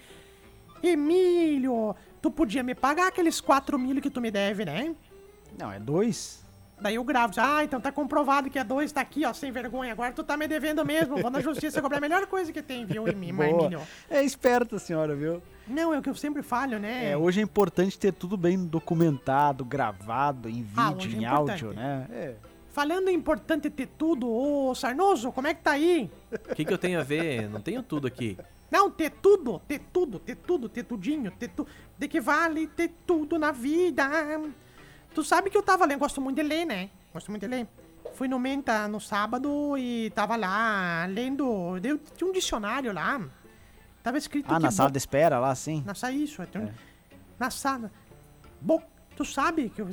Emílio, 0.83 1.95
tu 2.21 2.31
podia 2.31 2.63
me 2.65 2.75
pagar 2.75 3.09
aqueles 3.09 3.41
quatro 3.41 3.79
mil 3.79 4.01
que 4.01 4.11
tu 4.11 4.21
me 4.21 4.31
deve, 4.31 4.65
né? 4.65 4.95
Não, 5.59 5.71
é 5.71 5.79
dois. 5.79 6.45
Daí 6.83 6.97
eu 6.97 7.05
gravo, 7.05 7.29
diz, 7.31 7.39
ah, 7.39 7.63
então 7.63 7.81
tá 7.81 7.93
comprovado 7.93 8.51
que 8.51 8.59
é 8.59 8.65
dois, 8.65 8.91
tá 8.91 9.01
aqui, 9.01 9.25
ó, 9.25 9.33
sem 9.33 9.53
vergonha. 9.53 9.93
Agora 9.93 10.13
tu 10.13 10.25
tá 10.25 10.37
me 10.37 10.49
devendo 10.49 10.85
mesmo. 10.85 11.17
Vou 11.17 11.31
na 11.31 11.41
justiça 11.41 11.81
cobrar 11.81 11.99
a 11.99 12.01
melhor 12.01 12.27
coisa 12.27 12.53
que 12.53 12.61
tem, 12.61 12.85
viu, 12.85 13.07
em 13.07 13.15
mim? 13.15 13.33
É 14.11 14.23
esperta 14.25 14.77
a 14.77 14.79
senhora, 14.81 15.15
viu? 15.15 15.41
Não, 15.69 15.95
é 15.95 15.99
o 15.99 16.03
que 16.03 16.11
eu 16.11 16.15
sempre 16.15 16.43
falho, 16.43 16.81
né? 16.81 17.13
É, 17.13 17.17
hoje 17.17 17.39
é 17.41 17.43
importante 17.45 17.97
ter 17.97 18.13
tudo 18.13 18.37
bem 18.37 18.59
documentado, 18.67 19.65
gravado, 19.65 20.49
em 20.49 20.67
Ah, 20.77 20.91
vídeo, 20.91 21.11
é 21.11 21.15
em 21.15 21.25
importante. 21.25 21.65
áudio, 21.65 21.73
né? 21.73 22.07
É. 22.11 22.35
Falando 22.71 23.09
em 23.09 23.15
importante 23.15 23.71
ter 23.71 23.87
tudo, 23.87 24.29
ô 24.29 24.75
Sarnoso, 24.75 25.31
como 25.31 25.47
é 25.47 25.55
que 25.55 25.63
tá 25.63 25.73
aí? 25.73 26.11
O 26.33 26.55
que, 26.55 26.65
que 26.65 26.73
eu 26.73 26.79
tenho 26.79 26.99
a 26.99 27.05
ver? 27.05 27.49
Não 27.49 27.61
tenho 27.61 27.83
tudo 27.83 28.07
aqui. 28.09 28.37
Não, 28.71 28.91
ter 28.91 29.11
tudo, 29.11 29.61
ter 29.69 29.81
tudo, 29.93 30.19
ter 30.19 30.35
tudo, 30.35 30.69
ter 30.69 30.83
tudinho, 30.83 31.31
ter 31.31 31.49
tu... 31.49 31.67
De 31.99 32.09
que 32.09 32.19
vale 32.21 32.67
ter 32.67 32.91
tudo 33.07 33.39
na 33.39 33.53
vida. 33.53 34.09
Tu 35.15 35.23
sabe 35.25 35.51
que 35.51 35.57
eu 35.57 35.63
tava 35.63 35.85
lendo, 35.85 35.99
gosto 35.99 36.21
muito 36.21 36.37
de 36.37 36.43
ler, 36.43 36.65
né? 36.65 36.91
Gosto 37.13 37.31
muito 37.31 37.43
de 37.43 37.49
ler. 37.49 37.69
Fui 38.15 38.29
no 38.29 38.39
Menta 38.39 38.89
no 38.89 39.01
sábado 39.01 39.77
e 39.79 40.11
tava 40.11 40.37
lá 40.37 41.07
lendo. 41.09 41.79
Deu, 41.81 41.99
tinha 41.99 42.29
um 42.29 42.33
dicionário 42.33 42.93
lá. 42.93 43.21
Tava 44.03 44.19
escrito 44.19 44.53
Ah, 44.53 44.59
na 44.59 44.71
sala 44.71 44.91
de 44.91 44.99
espera 44.99 45.39
lá, 45.39 45.55
sim? 45.55 45.83
Na 45.87 45.95
sala, 45.95 46.13
isso. 46.13 46.45
tem 46.47 46.63
um- 46.63 46.73
Na 47.39 47.51
sala. 47.51 47.91
Bo... 48.61 48.83
Tu 49.17 49.25
sabe 49.25 49.69
que. 49.69 49.81
eu- 49.83 49.89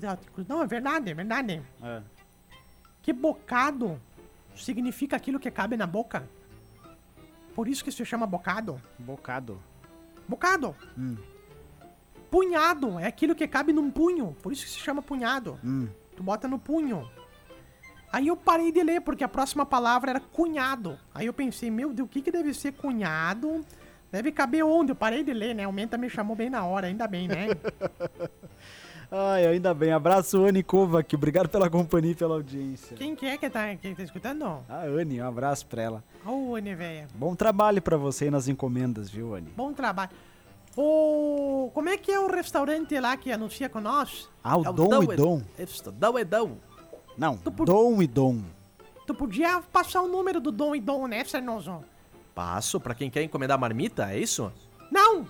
Não, 0.48 0.64
é 0.64 0.68
verdade, 0.68 1.12
é 1.12 1.14
verdade. 1.14 1.62
É. 1.84 2.02
Que 3.02 3.12
bocado 3.14 4.02
significa 4.56 5.16
aquilo 5.16 5.40
que 5.40 5.52
cabe 5.52 5.76
na 5.78 5.86
boca. 5.86 6.28
Por 7.54 7.68
isso 7.68 7.84
que 7.84 7.92
se 7.92 8.06
chama 8.06 8.26
bocado. 8.26 8.82
Bocado. 8.98 9.62
Bocado. 10.28 10.76
Hum. 10.98 11.18
Punhado 12.30 13.00
é 13.00 13.06
aquilo 13.06 13.36
que 13.36 13.48
cabe 13.48 13.74
num 13.74 13.90
punho. 13.90 14.36
Por 14.42 14.52
isso 14.52 14.66
que 14.66 14.72
se 14.72 14.80
chama 14.80 15.02
punhado. 15.02 15.60
Hum. 15.64 15.88
Tu 16.16 16.24
bota 16.24 16.48
no 16.48 16.60
punho. 16.60 17.10
Aí 18.12 18.28
eu 18.28 18.36
parei 18.36 18.72
de 18.72 18.84
ler, 18.84 19.02
porque 19.02 19.24
a 19.24 19.28
próxima 19.28 19.66
palavra 19.66 20.12
era 20.12 20.20
cunhado. 20.20 20.98
Aí 21.14 21.28
eu 21.28 21.34
pensei, 21.34 21.70
meu 21.70 21.94
Deus, 21.94 22.08
o 22.08 22.10
que, 22.10 22.22
que 22.22 22.32
deve 22.32 22.54
ser 22.54 22.74
cunhado? 22.74 23.64
Deve 24.12 24.32
caber 24.32 24.66
onde? 24.66 24.92
Eu 24.92 24.96
parei 24.96 25.24
de 25.24 25.34
ler, 25.34 25.54
né? 25.54 25.68
O 25.68 25.72
Menta 25.72 25.98
me 25.98 26.10
chamou 26.10 26.36
bem 26.36 26.50
na 26.50 26.66
hora, 26.66 26.88
ainda 26.88 27.08
bem, 27.08 27.28
né? 27.28 27.48
Ai, 29.12 29.46
ainda 29.46 29.74
bem. 29.74 29.92
Abraço, 29.92 30.44
Anne 30.44 30.62
Kovac. 30.62 31.16
Obrigado 31.16 31.50
pela 31.50 31.70
companhia 31.70 32.12
e 32.12 32.16
pela 32.16 32.36
audiência. 32.36 32.96
Quem 32.96 33.16
que 33.16 33.26
é 33.26 33.38
que 33.38 33.50
tá, 33.50 33.76
que 33.76 33.96
tá 33.96 34.04
escutando? 34.04 34.46
A 34.68 34.84
Anne, 34.86 35.22
um 35.22 35.28
abraço 35.28 35.66
pra 35.66 35.82
ela. 35.82 36.04
Ô, 36.26 36.56
Anne, 36.56 36.76
velha. 36.76 37.08
Bom 37.16 37.36
trabalho 37.36 37.82
pra 37.82 37.98
você 37.98 38.26
aí 38.26 38.32
nas 38.32 38.48
encomendas, 38.48 39.10
viu, 39.10 39.34
Anne? 39.34 39.52
Bom 39.56 39.74
trabalho. 39.74 40.12
Ô, 40.84 41.70
como 41.74 41.90
é 41.90 41.98
que 41.98 42.10
é 42.10 42.18
o 42.18 42.28
restaurante 42.32 42.98
lá 43.02 43.18
que 43.18 43.30
anuncia 43.34 43.68
com 43.68 43.82
nós? 43.82 44.30
Ah, 44.42 44.56
o 44.58 44.62
É 44.66 44.72
Dom 44.72 45.04
e 45.04 45.12
é- 45.12 45.16
Dom. 45.18 45.42
Isso, 45.60 45.92
Dom 45.92 46.18
é 46.18 46.24
Dom. 46.24 46.56
Não, 47.18 47.36
por- 47.38 47.66
Dom 47.66 48.02
e 48.02 48.08
Dom. 48.08 48.40
Tu 49.06 49.14
podia 49.14 49.62
passar 49.74 50.02
o 50.02 50.08
número 50.08 50.40
do 50.40 50.54
Dom 50.54 50.74
e 50.74 50.80
Dom, 50.80 51.06
né, 51.06 51.26
Sarnoso? 51.26 51.84
Passo 52.34 52.80
pra 52.80 52.96
quem 52.96 53.10
quer 53.10 53.24
encomendar 53.24 53.60
marmita, 53.60 54.10
é 54.14 54.20
isso? 54.20 54.50
Não! 54.90 55.28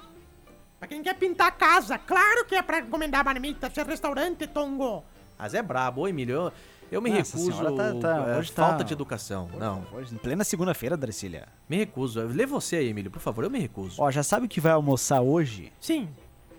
Pra 0.77 0.87
quem 0.87 1.01
quer 1.01 1.15
pintar 1.15 1.47
a 1.47 1.51
casa, 1.51 1.97
claro 1.97 2.45
que 2.45 2.53
é 2.53 2.61
pra 2.61 2.81
encomendar 2.81 3.25
marmita, 3.25 3.71
se 3.71 3.79
é 3.79 3.83
restaurante, 3.83 4.45
Tongo. 4.45 5.03
Mas 5.35 5.55
é 5.55 5.63
brabo, 5.63 6.07
Emílio. 6.07 6.35
Eu, 6.35 6.53
eu 6.91 7.01
me 7.01 7.09
Nossa 7.09 7.37
recuso. 7.37 7.51
senhora, 7.57 7.75
tá- 7.75 7.99
tá- 7.99 8.29
é, 8.31 8.37
hoje 8.39 8.51
tá- 8.51 8.67
falta 8.67 8.83
de 8.83 8.93
educação. 8.93 9.49
Não, 9.57 9.83
Hoje, 9.93 10.13
em 10.13 10.17
plena 10.17 10.43
segunda-feira, 10.43 10.95
Darcília. 10.97 11.47
me 11.69 11.77
recuso. 11.77 12.21
Lê 12.27 12.45
você 12.45 12.77
aí, 12.77 12.89
Emílio, 12.89 13.11
por 13.11 13.19
favor. 13.21 13.43
Eu 13.43 13.49
me 13.49 13.59
recuso. 13.59 14.01
Ó, 14.01 14.09
já 14.11 14.23
sabe 14.23 14.45
o 14.45 14.49
que 14.49 14.59
vai 14.61 14.71
almoçar 14.71 15.21
hoje? 15.21 15.71
Sim. 15.79 16.09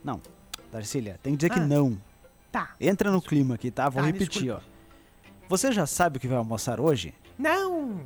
Não. 0.04 0.20
Darcília, 0.72 1.18
tem 1.22 1.32
que 1.32 1.38
dizer 1.38 1.50
que 1.50 1.58
Ah. 1.60 1.66
não. 1.66 1.96
Tá. 2.52 2.70
Entra 2.80 3.10
no 3.10 3.20
clima 3.22 3.54
aqui, 3.54 3.70
tá? 3.70 3.88
Vou 3.88 4.02
Tá, 4.02 4.06
repetir, 4.06 4.50
ó. 4.50 4.60
Você 5.48 5.72
já 5.72 5.86
sabe 5.86 6.16
o 6.16 6.20
que 6.20 6.28
vai 6.28 6.36
almoçar 6.38 6.80
hoje? 6.80 7.12
Não. 7.38 8.00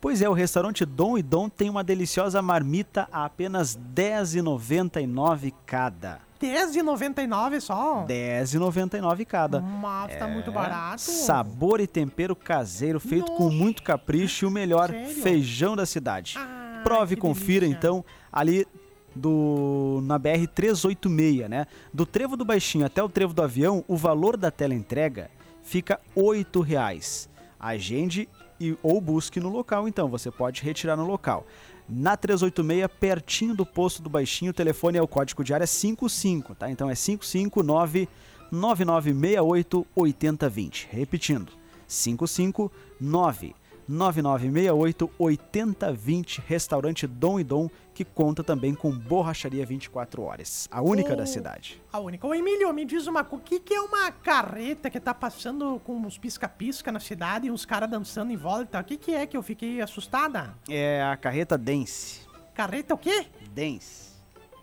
Pois 0.00 0.22
é, 0.22 0.28
o 0.28 0.32
restaurante 0.32 0.84
Dom 0.86 1.18
e 1.18 1.22
Dom 1.22 1.48
tem 1.50 1.68
uma 1.68 1.84
deliciosa 1.84 2.40
marmita 2.40 3.06
a 3.12 3.26
apenas 3.26 3.74
R$10,99 3.74 5.52
cada. 5.66 6.20
R$10,99 6.40 7.60
só. 7.60 8.04
R$10,99 8.06 9.24
cada. 9.26 9.60
Mas 9.60 10.16
tá 10.16 10.26
muito 10.26 10.50
É, 10.50 10.52
barato. 10.52 11.00
Sabor 11.00 11.80
e 11.80 11.86
tempero 11.86 12.34
caseiro, 12.34 12.98
feito 13.00 13.30
com 13.32 13.44
Nossa. 13.44 13.56
muito 13.56 13.82
capricho 13.82 14.44
e 14.44 14.48
o 14.48 14.50
melhor 14.50 14.88
Sério? 14.90 15.08
feijão 15.22 15.76
da 15.76 15.84
cidade. 15.86 16.34
Ah, 16.38 16.80
Prove 16.82 17.14
e 17.14 17.16
confira 17.16 17.60
delícia. 17.66 17.78
então 17.78 18.04
ali 18.32 18.66
do 19.14 20.00
na 20.04 20.18
BR 20.18 20.46
386, 20.54 21.48
né? 21.48 21.66
Do 21.92 22.06
Trevo 22.06 22.36
do 22.36 22.44
Baixinho 22.44 22.86
até 22.86 23.02
o 23.02 23.08
Trevo 23.08 23.34
do 23.34 23.42
Avião, 23.42 23.84
o 23.88 23.96
valor 23.96 24.36
da 24.36 24.50
tela 24.50 24.74
entrega 24.74 25.30
fica 25.62 26.00
8 26.14 26.60
reais. 26.60 27.28
Agende 27.58 28.28
e 28.58 28.76
ou 28.82 29.00
busque 29.00 29.40
no 29.40 29.48
local, 29.48 29.88
então 29.88 30.08
você 30.08 30.30
pode 30.30 30.62
retirar 30.62 30.96
no 30.96 31.06
local. 31.06 31.46
Na 31.92 32.16
386, 32.16 32.88
pertinho 33.00 33.52
do 33.52 33.66
posto 33.66 34.00
do 34.00 34.08
Baixinho, 34.08 34.52
o 34.52 34.54
telefone 34.54 34.96
é 34.96 35.02
o 35.02 35.08
código 35.08 35.42
de 35.42 35.52
área 35.52 35.66
55, 35.66 36.54
tá? 36.54 36.70
Então 36.70 36.88
é 36.88 36.94
559 36.94 38.08
9968 38.52 39.86
8020. 39.96 40.88
Repetindo, 40.92 41.52
559 41.88 43.54
9968 43.90 45.10
8020, 45.18 46.42
restaurante 46.46 47.06
Dom 47.08 47.40
e 47.40 47.44
Dom, 47.44 47.68
que 47.92 48.04
conta 48.04 48.44
também 48.44 48.72
com 48.72 48.90
borracharia 48.90 49.66
24 49.66 50.22
horas, 50.22 50.68
a 50.70 50.80
única 50.80 51.16
da 51.16 51.26
cidade. 51.26 51.82
A 51.92 51.98
única. 51.98 52.26
Ô, 52.26 52.32
Emílio, 52.32 52.72
me 52.72 52.84
diz 52.84 53.06
uma 53.08 53.24
coisa. 53.24 53.42
O 53.42 53.44
que, 53.44 53.58
que 53.58 53.74
é 53.74 53.80
uma 53.80 54.12
carreta 54.12 54.88
que 54.88 55.00
tá 55.00 55.12
passando 55.12 55.80
com 55.84 55.96
uns 55.96 56.16
pisca-pisca 56.16 56.92
na 56.92 57.00
cidade 57.00 57.48
e 57.48 57.50
uns 57.50 57.66
caras 57.66 57.90
dançando 57.90 58.32
em 58.32 58.36
volta? 58.36 58.78
O 58.80 58.84
que, 58.84 58.96
que 58.96 59.12
é 59.12 59.26
que 59.26 59.36
eu 59.36 59.42
fiquei 59.42 59.80
assustada? 59.80 60.54
É 60.68 61.02
a 61.02 61.16
carreta 61.16 61.58
Dance. 61.58 62.20
Carreta 62.54 62.94
o 62.94 62.98
quê? 62.98 63.26
Dance. 63.52 64.10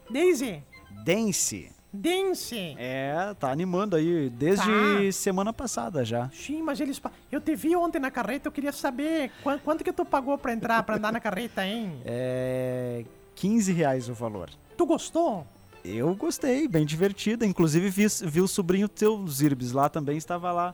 Daisy? 0.10 0.63
Dance. 1.04 1.77
Dance. 1.98 2.76
É, 2.78 3.34
tá 3.40 3.52
animando 3.52 3.96
aí 3.96 4.30
desde 4.30 4.66
Tá. 4.66 5.12
semana 5.12 5.52
passada 5.52 6.06
já. 6.06 6.30
Sim, 6.30 6.62
mas 6.62 6.80
eles. 6.80 7.02
Eu 7.32 7.42
te 7.42 7.56
vi 7.56 7.76
ontem 7.76 8.00
na 8.00 8.12
carreta, 8.12 8.48
eu 8.48 8.52
queria 8.52 8.72
saber 8.72 9.32
quan- 9.44 9.60
quanto 9.60 9.84
que 9.84 9.92
tu 9.92 10.06
pagou 10.06 10.38
pra 10.38 10.54
entrar, 10.54 10.84
pra 10.84 10.96
andar 10.96 11.12
na 11.12 11.20
carreta, 11.20 11.66
hein? 11.66 11.94
É 12.06 13.04
15 13.36 13.72
reais 13.72 14.10
o 14.10 14.14
valor. 14.14 14.50
Tu 14.78 14.86
gostou? 14.86 15.46
Eu 15.84 16.14
gostei, 16.16 16.68
bem 16.68 16.86
divertida. 16.86 17.46
Inclusive 17.46 17.90
vi, 17.90 18.06
vi 18.26 18.42
o 18.42 18.48
sobrinho 18.48 18.88
teu, 18.90 19.26
Zirbis, 19.28 19.72
lá 19.72 19.88
também 19.90 20.18
estava 20.18 20.52
lá. 20.52 20.74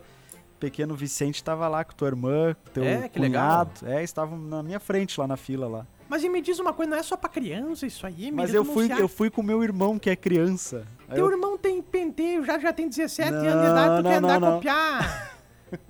Pequeno 0.60 0.96
Vicente 0.96 1.36
estava 1.36 1.68
lá 1.68 1.84
com 1.84 1.94
tua 1.94 2.08
irmã, 2.08 2.56
com 2.66 2.72
teu 2.72 2.84
É, 2.86 3.10
cunhado. 3.10 3.72
É, 3.86 4.02
estavam 4.02 4.38
na 4.40 4.64
minha 4.64 4.80
frente 4.80 5.20
lá 5.20 5.28
na 5.28 5.36
fila 5.36 5.68
lá. 5.68 5.86
Mas 6.14 6.24
e 6.24 6.30
me 6.30 6.42
diz 6.42 6.60
uma 6.60 6.72
coisa, 6.74 6.92
não 6.92 6.98
é 6.98 7.02
só 7.02 7.18
pra 7.18 7.28
criança 7.28 7.88
isso 7.88 8.06
aí, 8.06 8.14
Emílio? 8.28 8.36
Mas 8.36 8.54
eu 8.54 8.64
fui, 8.64 8.88
eu 9.00 9.08
fui 9.08 9.32
com 9.32 9.42
meu 9.42 9.64
irmão 9.64 9.98
que 9.98 10.12
é 10.12 10.16
criança. 10.16 10.86
Aí 11.10 11.16
Teu 11.16 11.26
eu- 11.26 11.32
irmão 11.32 11.58
tem 11.58 11.82
penteio, 11.82 12.46
já, 12.46 12.60
já 12.60 12.72
tem 12.72 12.88
17 12.88 13.32
Não, 13.32 13.40
anos 13.40 13.64
de 13.66 13.72
idade, 13.72 13.96
tu 13.98 14.04
não, 14.04 14.12
quer 14.12 14.18
andar 14.18 14.40
não, 14.40 14.48
a 14.48 14.52
não. 14.52 14.58
copiar. 14.58 15.38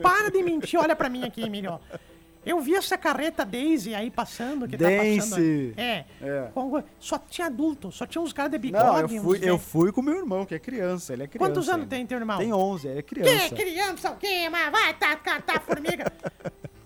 Para 0.02 0.32
de 0.32 0.42
mentir, 0.42 0.80
olha 0.80 0.96
pra 0.96 1.10
mim 1.10 1.26
aqui, 1.26 1.42
Emílio. 1.44 1.78
Eu 2.46 2.62
vi 2.62 2.74
essa 2.74 2.98
carreta 2.98 3.44
Daisy 3.44 3.94
aí 3.94 4.10
passando, 4.10 4.66
que 4.66 4.78
tá 4.78 4.86
Dance. 4.88 5.18
passando. 5.18 5.74
É. 5.76 6.06
É. 6.22 6.48
Com- 6.54 6.82
Só 7.02 7.18
tinha 7.20 7.48
adulto, 7.48 7.92
só 7.92 8.06
tinha 8.06 8.22
uns 8.22 8.32
caras 8.32 8.52
de 8.54 8.58
bigode. 8.60 8.82
Não, 8.86 9.00
eu 9.02 9.22
fui, 9.22 9.40
eu 9.42 9.60
fui 9.60 9.92
com 9.92 10.02
meu 10.02 10.16
irmão, 10.20 10.46
que 10.46 10.56
é 10.56 10.60
criança. 10.60 11.12
Ele 11.12 11.24
é 11.24 11.28
criança. 11.28 11.50
Quantos 11.52 11.68
anos 11.68 11.82
ainda. 11.82 11.96
tem 11.98 12.06
teu 12.08 12.18
irmão? 12.18 12.38
Tem 12.38 12.54
11, 12.54 12.88
ele 12.88 13.00
é 13.00 13.02
Que 13.02 13.16
criança. 13.16 13.56
criança 13.56 14.12
o 14.12 14.16
quê? 14.16 14.48
Mas 14.50 14.72
vai 14.72 14.94
tá, 14.94 15.18
catar 15.18 15.60
formiga. 15.60 16.10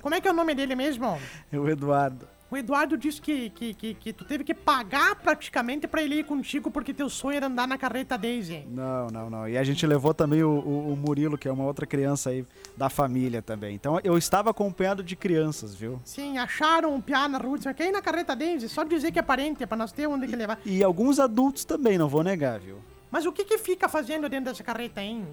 Como 0.02 0.16
é 0.16 0.20
que 0.22 0.28
é 0.28 0.32
o 0.32 0.34
nome 0.34 0.56
dele 0.56 0.74
mesmo? 0.74 1.20
É 1.52 1.60
o 1.60 1.70
Eduardo. 1.70 2.28
O 2.50 2.56
Eduardo 2.56 2.98
disse 2.98 3.22
que, 3.22 3.50
que, 3.50 3.74
que, 3.74 3.94
que 3.94 4.14
tu 4.14 4.24
teve 4.24 4.42
que 4.46 4.54
pagar 4.54 5.16
praticamente 5.16 5.86
pra 5.86 6.02
ele 6.02 6.16
ir 6.20 6.24
contigo 6.24 6.72
porque 6.72 6.94
teu 6.94 7.10
sonho 7.10 7.36
era 7.36 7.48
andar 7.48 7.68
na 7.68 7.78
carreta 7.78 8.18
Daisy. 8.18 8.66
Não, 8.70 9.08
não, 9.08 9.30
não. 9.30 9.50
E 9.50 9.58
a 9.58 9.64
gente 9.66 9.86
levou 9.86 10.14
também 10.14 10.42
o, 10.44 10.50
o- 10.50 10.94
o 10.94 10.96
Murilo, 10.96 11.38
que 11.38 11.48
é 11.48 11.52
uma 11.52 11.66
outra 11.66 11.86
criança 11.86 12.30
aí 12.30 12.46
da 12.78 12.90
família 12.90 13.42
também. 13.42 13.76
Então 13.76 14.00
eu 14.02 14.18
estava 14.18 14.50
acompanhado 14.50 15.04
de 15.04 15.14
crianças, 15.16 15.76
viu? 15.76 16.00
Sim, 16.06 16.38
acharam 16.38 16.96
um 16.96 17.02
piá 17.02 17.28
na 17.28 17.38
rua, 17.38 17.58
quer 17.74 17.90
ir 17.90 17.92
na 17.92 18.02
carreta 18.02 18.34
Daisy? 18.34 18.70
Só 18.70 18.86
dizer 18.86 19.12
que 19.12 19.20
é 19.20 19.22
parente, 19.24 19.62
é 19.62 19.66
pra 19.66 19.76
nós 19.78 19.92
ter 19.92 20.08
onde 20.08 20.26
que 20.26 20.36
levar. 20.36 20.58
E 20.66 20.82
alguns 20.82 21.20
adultos 21.20 21.66
também, 21.66 21.98
não 21.98 22.08
vou 22.08 22.24
negar, 22.24 22.60
viu? 22.62 22.78
Mas 23.12 23.26
o 23.26 23.34
que 23.34 23.44
que 23.44 23.58
fica 23.58 23.90
fazendo 23.90 24.30
dentro 24.30 24.52
dessa 24.52 24.64
carreta, 24.64 25.02
hein? 25.02 25.28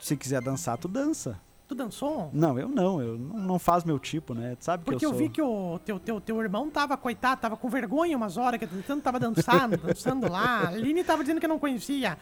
Se 0.00 0.16
quiser 0.16 0.40
dançar, 0.42 0.76
tu 0.78 0.86
dança. 0.86 1.40
Tu 1.68 1.74
dançou? 1.74 2.30
Não, 2.32 2.56
eu 2.58 2.68
não, 2.68 3.02
eu 3.02 3.18
não, 3.18 3.38
não 3.38 3.58
faz 3.58 3.82
meu 3.82 3.98
tipo, 3.98 4.34
né? 4.34 4.54
Tu 4.54 4.64
Sabe 4.64 4.84
Porque 4.84 5.00
que 5.00 5.04
eu 5.04 5.10
eu, 5.10 5.14
sou. 5.14 5.18
vi 5.18 5.28
que 5.28 5.42
o 5.42 5.80
teu, 5.84 5.98
teu, 5.98 6.20
teu 6.20 6.40
irmão 6.40 6.70
tava, 6.70 6.96
coitado, 6.96 7.40
tava 7.40 7.56
com 7.56 7.68
vergonha 7.68 8.16
umas 8.16 8.36
horas, 8.36 8.60
que 8.60 8.66
tanto 8.66 9.02
tava 9.02 9.18
dançando, 9.18 9.76
dançando 9.84 10.30
lá. 10.30 10.60
A 10.60 10.68
Aline 10.68 11.02
tava 11.02 11.22
dizendo 11.24 11.40
que 11.40 11.48
não 11.48 11.58
conhecia. 11.58 12.16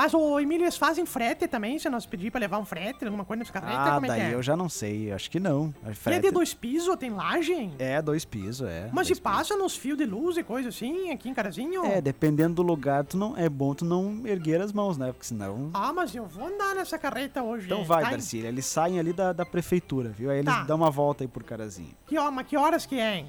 Mas, 0.00 0.14
o 0.14 0.40
Emílio, 0.40 0.64
eles 0.64 0.78
fazem 0.78 1.04
frete 1.04 1.46
também, 1.46 1.78
se 1.78 1.90
nós 1.90 2.06
pedir 2.06 2.30
pra 2.30 2.40
levar 2.40 2.56
um 2.58 2.64
frete, 2.64 3.04
alguma 3.04 3.22
coisa 3.22 3.40
nessa 3.40 3.52
carreta, 3.52 3.82
Ah, 3.82 3.94
como 3.96 4.06
é 4.06 4.08
que 4.08 4.14
daí 4.16 4.30
é? 4.32 4.34
eu 4.34 4.42
já 4.42 4.56
não 4.56 4.66
sei, 4.66 5.12
acho 5.12 5.30
que 5.30 5.38
não. 5.38 5.74
A 5.84 5.88
E 5.88 5.90
é 5.90 5.94
frete- 5.94 6.22
de 6.22 6.30
dois 6.30 6.54
pisos, 6.54 6.96
tem 6.96 7.10
laje? 7.10 7.70
É, 7.78 8.00
dois 8.00 8.24
pisos, 8.24 8.66
é. 8.66 8.88
Mas 8.94 9.08
se 9.08 9.14
passa 9.20 9.54
nos 9.58 9.76
fios 9.76 9.98
de 9.98 10.06
luz 10.06 10.38
e 10.38 10.42
coisa 10.42 10.70
assim, 10.70 11.10
aqui 11.10 11.28
em 11.28 11.34
Carazinho? 11.34 11.84
É, 11.84 12.00
dependendo 12.00 12.54
do 12.54 12.62
lugar, 12.62 13.04
tu 13.04 13.18
não, 13.18 13.36
é 13.36 13.46
bom 13.46 13.74
tu 13.74 13.84
não 13.84 14.22
erguer 14.26 14.62
as 14.62 14.72
mãos, 14.72 14.96
né? 14.96 15.08
Porque 15.12 15.26
senão. 15.26 15.68
Ah, 15.74 15.92
mas 15.92 16.14
eu 16.14 16.24
vou 16.24 16.46
andar 16.46 16.74
nessa 16.74 16.98
carreta 16.98 17.42
hoje. 17.42 17.66
Então 17.66 17.84
vai? 17.84 18.02
Darcília. 18.10 18.48
Eles 18.48 18.64
saem 18.64 18.98
ali 18.98 19.12
da, 19.12 19.34
da 19.34 19.44
prefeitura, 19.44 20.08
viu? 20.08 20.30
Aí 20.30 20.38
eles 20.38 20.50
Tá. 20.54 20.62
dão 20.62 20.78
uma 20.78 20.90
volta 20.90 21.24
aí 21.24 21.28
por 21.28 21.42
Carazinho. 21.44 21.94
Que, 22.06 22.16
ó, 22.16 22.30
mas 22.30 22.46
que 22.46 22.56
horas 22.56 22.86
que 22.86 22.98
é, 22.98 23.16
hein? 23.18 23.26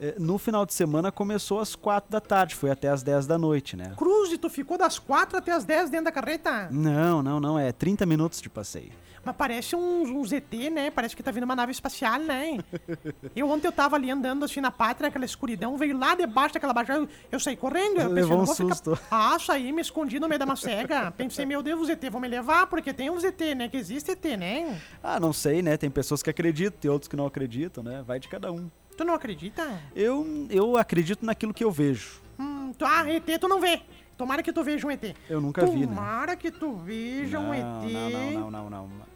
É, 0.00 0.14
No 0.18 0.38
final 0.38 0.66
de 0.66 0.74
semana 0.74 1.10
começou 1.10 1.60
às 1.60 1.74
quatro 1.74 2.10
da 2.10 2.20
tarde, 2.20 2.54
foi 2.54 2.70
até 2.70 2.88
às 2.88 3.02
10 3.02 3.26
da 3.26 3.38
noite, 3.38 3.76
né? 3.76 3.92
Cruz, 3.96 4.36
tu 4.38 4.48
ficou 4.50 4.76
das 4.76 4.98
quatro 4.98 5.38
até 5.38 5.52
as 5.52 5.64
10 5.64 5.90
dentro 5.90 6.06
da 6.06 6.12
carreta? 6.12 6.68
Não, 6.70 7.22
não, 7.22 7.40
não, 7.40 7.58
é 7.58 7.72
30 7.72 8.04
minutos 8.06 8.40
de 8.40 8.48
passeio. 8.50 8.92
Mas 9.24 9.34
parece 9.34 9.74
uns, 9.74 10.08
uns 10.08 10.30
ET, 10.32 10.52
né? 10.70 10.88
Parece 10.88 11.16
que 11.16 11.20
tá 11.22 11.32
vindo 11.32 11.42
uma 11.42 11.56
nave 11.56 11.72
espacial, 11.72 12.20
né? 12.20 12.58
eu 13.34 13.50
ontem 13.50 13.66
eu 13.66 13.72
tava 13.72 13.96
ali 13.96 14.08
andando 14.08 14.44
assim 14.44 14.60
na 14.60 14.70
pátria, 14.70 15.08
aquela 15.08 15.24
escuridão, 15.24 15.76
veio 15.76 15.98
lá 15.98 16.14
debaixo 16.14 16.54
daquela 16.54 16.72
baixada, 16.72 17.00
eu, 17.00 17.08
eu 17.32 17.40
saí 17.40 17.56
correndo. 17.56 18.00
Eu 18.00 18.10
Levou 18.12 18.36
não 18.36 18.42
um 18.44 18.46
vou 18.46 18.54
ficar- 18.54 18.74
susto. 18.76 18.96
Ah, 19.10 19.36
saí, 19.40 19.72
me 19.72 19.80
escondi 19.82 20.20
no 20.20 20.28
meio 20.28 20.38
da 20.38 20.46
macega. 20.46 21.10
Pensei, 21.10 21.44
meu 21.44 21.60
Deus, 21.60 21.80
os 21.80 21.88
ET 21.88 22.04
vão 22.08 22.20
me 22.20 22.28
levar, 22.28 22.68
porque 22.68 22.92
tem 22.92 23.10
uns 23.10 23.24
ET, 23.24 23.40
né? 23.56 23.68
Que 23.68 23.76
existe 23.76 24.12
ET, 24.12 24.24
né? 24.38 24.80
Ah, 25.02 25.18
não 25.18 25.32
sei, 25.32 25.60
né? 25.60 25.76
Tem 25.76 25.90
pessoas 25.90 26.22
que 26.22 26.30
acreditam, 26.30 26.78
tem 26.80 26.90
outros 26.90 27.08
que 27.08 27.16
não 27.16 27.26
acreditam, 27.26 27.82
né? 27.82 28.04
Vai 28.06 28.20
de 28.20 28.28
cada 28.28 28.52
um. 28.52 28.70
Tu 28.96 29.04
não 29.04 29.14
acredita? 29.14 29.80
Eu, 29.94 30.46
eu 30.50 30.76
acredito 30.76 31.24
naquilo 31.24 31.52
que 31.52 31.62
eu 31.64 31.70
vejo. 31.70 32.20
Hum, 32.38 32.72
tu, 32.76 32.84
ah, 32.84 33.08
ET 33.10 33.24
tu 33.40 33.48
não 33.48 33.60
vê. 33.60 33.82
Tomara 34.16 34.42
que 34.42 34.52
tu 34.52 34.62
veja 34.64 34.86
um 34.86 34.90
ET. 34.90 35.14
Eu 35.28 35.40
nunca 35.40 35.66
vi, 35.66 35.80
né? 35.80 35.86
Tomara 35.86 36.34
que 36.36 36.50
tu 36.50 36.72
veja 36.76 37.38
um 37.38 37.52
ET. 37.52 37.62
não, 37.92 38.10
não, 38.10 38.50
não, 38.50 38.70
não, 38.70 38.88
não. 38.88 39.06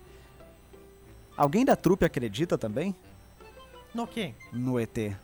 Alguém 1.37 1.65
da 1.65 1.75
trupe 1.75 2.05
acredita 2.05 2.59
também 2.59 2.95
No 3.95 4.07
quê? 4.07 4.35
no 4.53 4.79
ET? 4.79 5.17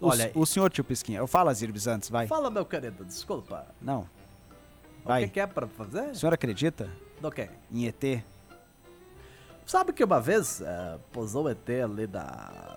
O, 0.00 0.08
Olha- 0.08 0.32
o 0.34 0.44
senhor 0.46 0.70
tio 0.70 0.82
Pisquinha. 0.82 1.18
Eu 1.18 1.26
falo 1.28 1.50
as 1.50 1.62
Irbis 1.62 1.86
antes, 1.86 2.08
vai. 2.08 2.26
Fala, 2.26 2.50
meu 2.50 2.64
querido, 2.64 3.04
desculpa. 3.04 3.66
Não. 3.80 4.08
O 5.04 5.08
Vai. 5.08 5.24
que, 5.24 5.30
que 5.34 5.40
é 5.40 5.46
pra 5.46 5.66
fazer? 5.68 6.10
O 6.10 6.14
senhor 6.14 6.32
acredita 6.34 6.90
Do 7.20 7.30
quê? 7.30 7.48
em 7.70 7.86
ET? 7.86 8.22
Sabe 9.70 9.92
que 9.92 10.02
uma 10.02 10.20
vez 10.20 10.60
eh, 10.60 10.98
pousou 11.12 11.44
o 11.44 11.48
ET 11.48 11.70
ali 11.84 12.04
da. 12.04 12.76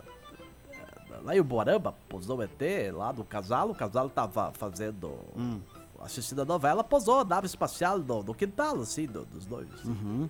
Lá 1.24 1.36
em 1.36 1.40
Uborama, 1.40 1.96
pousou 2.08 2.38
o 2.38 2.44
ET 2.44 2.62
lá 2.94 3.12
do 3.12 3.24
casal, 3.24 3.72
o 3.72 3.74
casal 3.74 4.12
tava 4.12 4.52
fazendo. 4.54 5.08
Hum. 5.36 5.60
assistindo 6.02 6.44
a 6.44 6.46
novela, 6.46 6.84
pousou 6.84 7.22
a 7.22 7.26
nave 7.26 7.48
espacial 7.48 7.98
no, 7.98 8.22
no 8.22 8.36
quintal, 8.36 8.80
assim, 8.80 9.08
do- 9.08 9.26
dos 9.26 9.44
dois. 9.44 9.68
Uhum. 9.84 10.30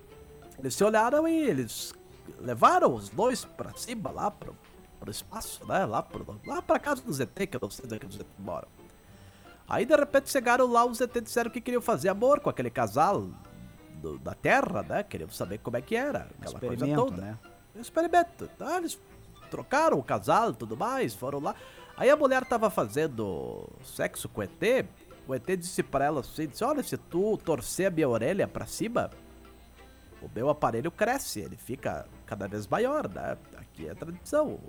Eles 0.58 0.74
se 0.74 0.82
olharam 0.86 1.28
e 1.28 1.36
eles 1.50 1.94
levaram 2.40 2.96
os 2.96 3.10
dois 3.10 3.44
pra 3.44 3.74
cima, 3.76 4.10
lá 4.10 4.32
pro, 4.32 4.56
pro 5.02 5.12
espaço, 5.12 5.68
né? 5.68 5.84
Lá, 5.86 6.02
pro, 6.02 6.40
lá 6.48 6.62
pra 6.62 6.80
casa 6.80 7.02
do 7.02 7.12
ZT, 7.12 7.46
que 7.48 7.58
eu 7.58 7.62
não 7.62 7.70
sei 7.70 7.84
onde 7.84 7.96
é 7.96 8.00
que 8.00 8.06
o 8.06 8.10
ZT 8.10 8.26
mora. 8.40 8.70
Aí 9.68 9.86
de 9.86 9.98
repente 9.98 10.32
chegaram 10.32 10.66
lá, 10.72 10.86
os 10.86 11.00
ZT 11.00 11.20
disseram 11.20 11.52
que 11.52 11.60
queriam 11.60 11.82
fazer 11.82 12.08
amor 12.08 12.40
com 12.40 12.50
aquele 12.50 12.70
casal 12.70 13.28
do- 14.02 14.18
da 14.20 14.34
Terra, 14.34 14.84
né? 14.84 15.04
Queriam 15.04 15.30
saber 15.30 15.58
como 15.60 15.78
é 15.78 15.82
que 15.82 15.96
era, 15.96 16.28
aquela 16.40 16.60
coisa 16.60 16.86
toda. 16.96 17.22
né? 17.22 17.38
Experimento. 17.76 18.50
Então 18.56 18.78
eles 18.78 19.00
trocaram 19.50 19.98
o 19.98 20.04
casal 20.04 20.52
e 20.52 20.56
tudo 20.56 20.76
mais, 20.78 21.14
foram 21.14 21.40
lá. 21.40 21.56
Aí 21.96 22.10
a 22.10 22.16
mulher 22.16 22.44
tava 22.46 22.70
fazendo 22.70 23.68
sexo 23.84 24.28
com 24.30 24.42
o 24.42 24.44
ET. 24.44 24.86
O 25.28 25.34
ET 25.36 25.46
disse 25.58 25.82
pra 25.84 26.06
ela 26.06 26.20
assim: 26.22 26.48
disse, 26.48 26.64
Olha, 26.64 26.84
se 26.84 26.98
tu 26.98 27.38
torcer 27.38 27.88
a 27.88 27.92
minha 27.92 28.10
orelha 28.10 28.48
pra 28.48 28.66
cima, 28.66 29.10
o 30.22 30.30
meu 30.34 30.50
aparelho 30.50 30.92
cresce, 30.92 31.40
ele 31.42 31.56
fica 31.58 32.06
cada 32.26 32.48
vez 32.48 32.68
maior, 32.68 33.08
né? 33.10 33.38
Aqui 33.58 33.88
é 33.88 33.94
tradição. 33.94 34.48
O, 34.54 34.60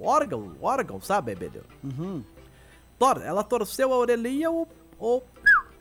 o 0.00 0.06
órgão, 0.06 0.56
o 0.60 0.64
órgão, 0.64 1.00
sabe, 1.00 1.32
Emílio? 1.32 1.64
Uhum. 1.82 2.22
Tor, 2.98 3.22
ela 3.22 3.42
torceu 3.44 3.92
a 3.92 3.96
orelhinha, 3.96 4.50
o, 4.50 4.66
o, 4.98 5.22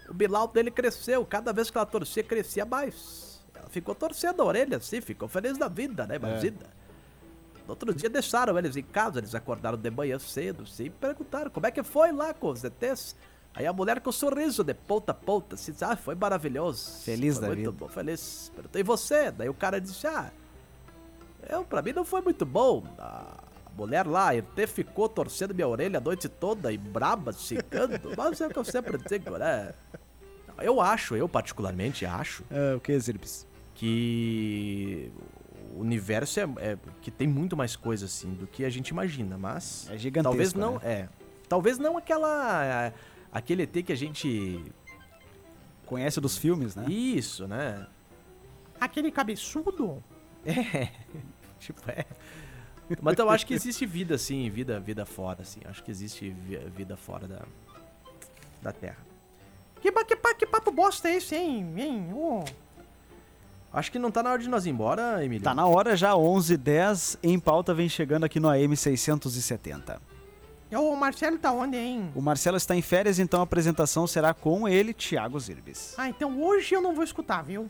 o 0.10 0.14
bilau 0.14 0.47
dele 0.47 0.72
cresceu. 0.72 1.26
Cada 1.26 1.51
vez 1.51 1.70
que 1.70 1.78
ela 1.78 1.86
torcia, 1.86 2.24
crescia 2.24 2.66
mais. 2.66 3.41
Ela 3.53 3.70
ficou 3.70 3.93
torcendo 3.95 4.41
a 4.41 4.45
orelha 4.45 4.78
assim, 4.78 5.01
ficou 5.01 5.28
feliz 5.28 5.58
da 5.58 5.68
vida, 5.68 6.05
né? 6.05 6.16
Imagina. 6.16 6.78
No 7.66 7.72
outro 7.72 7.93
dia 7.93 8.10
deixaram 8.10 8.58
eles 8.58 8.78
em 8.78 8.84
casa, 8.84 9.20
eles 9.20 9.36
acordaram 9.36 9.78
de 9.78 9.91
manhã 9.91 10.18
cedo, 10.18 10.66
sim, 10.66 10.86
e 10.86 10.89
perguntaram 10.89 11.51
como 11.51 11.66
é 11.68 11.72
que 11.72 11.84
foi 11.84 12.14
lá 12.14 12.34
com 12.34 12.49
os 12.49 12.64
ETs. 12.64 13.16
Aí 13.53 13.66
a 13.66 13.74
mulher 13.74 13.99
com 13.99 14.10
um 14.10 14.14
sorriso 14.14 14.64
de 14.64 14.74
ponta 14.74 15.12
a 15.12 15.16
ponta, 15.16 15.55
assim, 15.55 15.74
ah, 15.82 15.97
foi 15.97 16.16
maravilhoso. 16.16 17.01
Feliz 17.01 17.36
foi 17.36 17.41
da 17.41 17.47
muito 17.47 17.60
vida. 17.60 17.72
bom, 17.72 17.88
feliz. 17.89 18.51
Perguntei, 18.55 18.80
e 18.82 18.84
você? 18.84 19.32
Daí 19.32 19.49
o 19.49 19.53
cara 19.53 19.82
disse, 19.82 20.08
ah, 20.08 20.32
eu, 21.49 21.66
pra 21.66 21.82
mim 21.82 21.91
não 21.91 22.05
foi 22.05 22.22
muito 22.22 22.45
bom. 22.45 22.86
A 22.97 23.46
mulher 23.78 24.05
lá, 24.07 24.36
ET 24.36 24.67
ficou 24.67 25.07
torcendo 25.07 25.53
minha 25.53 25.67
orelha 25.67 25.99
a 25.99 26.01
noite 26.01 26.28
toda 26.28 26.71
e 26.71 26.78
braba, 26.78 27.32
xingando, 27.32 28.11
mas 28.17 28.41
é 28.41 28.47
o 28.47 28.49
que 28.49 28.57
eu 28.57 28.65
sempre 28.65 28.97
digo, 28.97 29.38
né? 29.38 29.73
Eu 30.59 30.82
acho, 30.82 31.15
eu 31.15 31.30
particularmente 31.30 32.03
acho, 32.05 32.43
É, 32.49 32.73
o 32.75 32.80
que, 32.80 32.97
Zirbis? 32.99 33.45
que 33.75 35.11
o 35.75 35.82
universo 35.82 36.39
é, 36.39 36.43
é- 36.57 36.78
que 37.01 37.11
tem 37.11 37.28
muito 37.28 37.55
mais 37.55 37.75
coisa 37.75 38.05
assim 38.07 38.34
do 38.34 38.47
que 38.47 38.65
a 38.65 38.69
gente 38.69 38.89
imagina, 38.89 39.38
mas 39.38 39.88
É 39.91 39.97
gigantesco, 39.97 40.32
talvez 40.32 40.53
não 40.55 40.73
né? 40.75 40.80
é, 40.84 41.09
talvez 41.47 41.78
não 41.78 41.95
aquela 41.95 42.91
aquele 43.32 43.63
ET 43.63 43.84
que 43.84 43.93
a 43.93 43.95
gente 43.95 44.63
Conhece 45.86 46.19
dos 46.19 46.38
filmes, 46.38 46.75
né? 46.75 46.86
isso, 46.89 47.47
né? 47.47 47.86
Aquele 48.82 49.11
cabeçudo? 49.11 50.03
É, 50.45 50.89
tipo 51.59 51.82
é. 51.89 52.03
Mas 53.01 53.17
eu 53.17 53.29
acho 53.29 53.45
que 53.45 53.53
existe 53.53 53.85
vida 53.85 54.15
assim, 54.15 54.49
vida 54.49 54.79
vida 54.79 55.05
fora 55.05 55.41
assim. 55.41 55.59
Acho 55.65 55.83
que 55.83 55.91
existe 55.91 56.29
vi- 56.29 56.57
vida 56.75 56.95
fora 56.97 57.27
da 57.27 57.41
da 58.61 58.71
Terra. 58.71 58.97
Que, 59.81 59.91
que, 59.91 60.15
que 60.35 60.45
papo 60.45 60.71
bosta 60.71 61.07
é 61.09 61.15
esse, 61.17 61.35
hein? 61.35 61.73
hein? 61.77 62.09
Ô, 62.13 62.43
Acho 63.71 63.91
que 63.91 63.99
não 63.99 64.09
tá 64.09 64.23
na 64.23 64.31
hora 64.31 64.41
de 64.41 64.49
nós 64.49 64.65
ir 64.65 64.69
embora, 64.71 65.23
Emílio. 65.23 65.43
Tá 65.43 65.53
na 65.53 65.67
hora 65.67 65.95
já, 65.95 66.11
11h10, 66.13 67.19
em 67.21 67.39
pauta 67.39 67.73
vem 67.73 67.88
chegando 67.88 68.23
aqui 68.23 68.39
no 68.39 68.49
AM 68.49 68.75
670. 68.75 70.01
O 70.71 70.95
Marcelo 70.95 71.38
tá 71.38 71.51
onde, 71.51 71.77
hein? 71.77 72.11
O 72.15 72.21
Marcelo 72.21 72.57
está 72.57 72.75
em 72.75 72.81
férias, 72.81 73.19
então 73.19 73.39
a 73.39 73.43
apresentação 73.43 74.07
será 74.07 74.33
com 74.33 74.67
ele, 74.67 74.93
Thiago 74.93 75.39
Zirbis. 75.39 75.93
Ah, 75.97 76.09
então 76.09 76.41
hoje 76.41 76.73
eu 76.75 76.81
não 76.81 76.93
vou 76.95 77.03
escutar, 77.03 77.41
viu? 77.43 77.69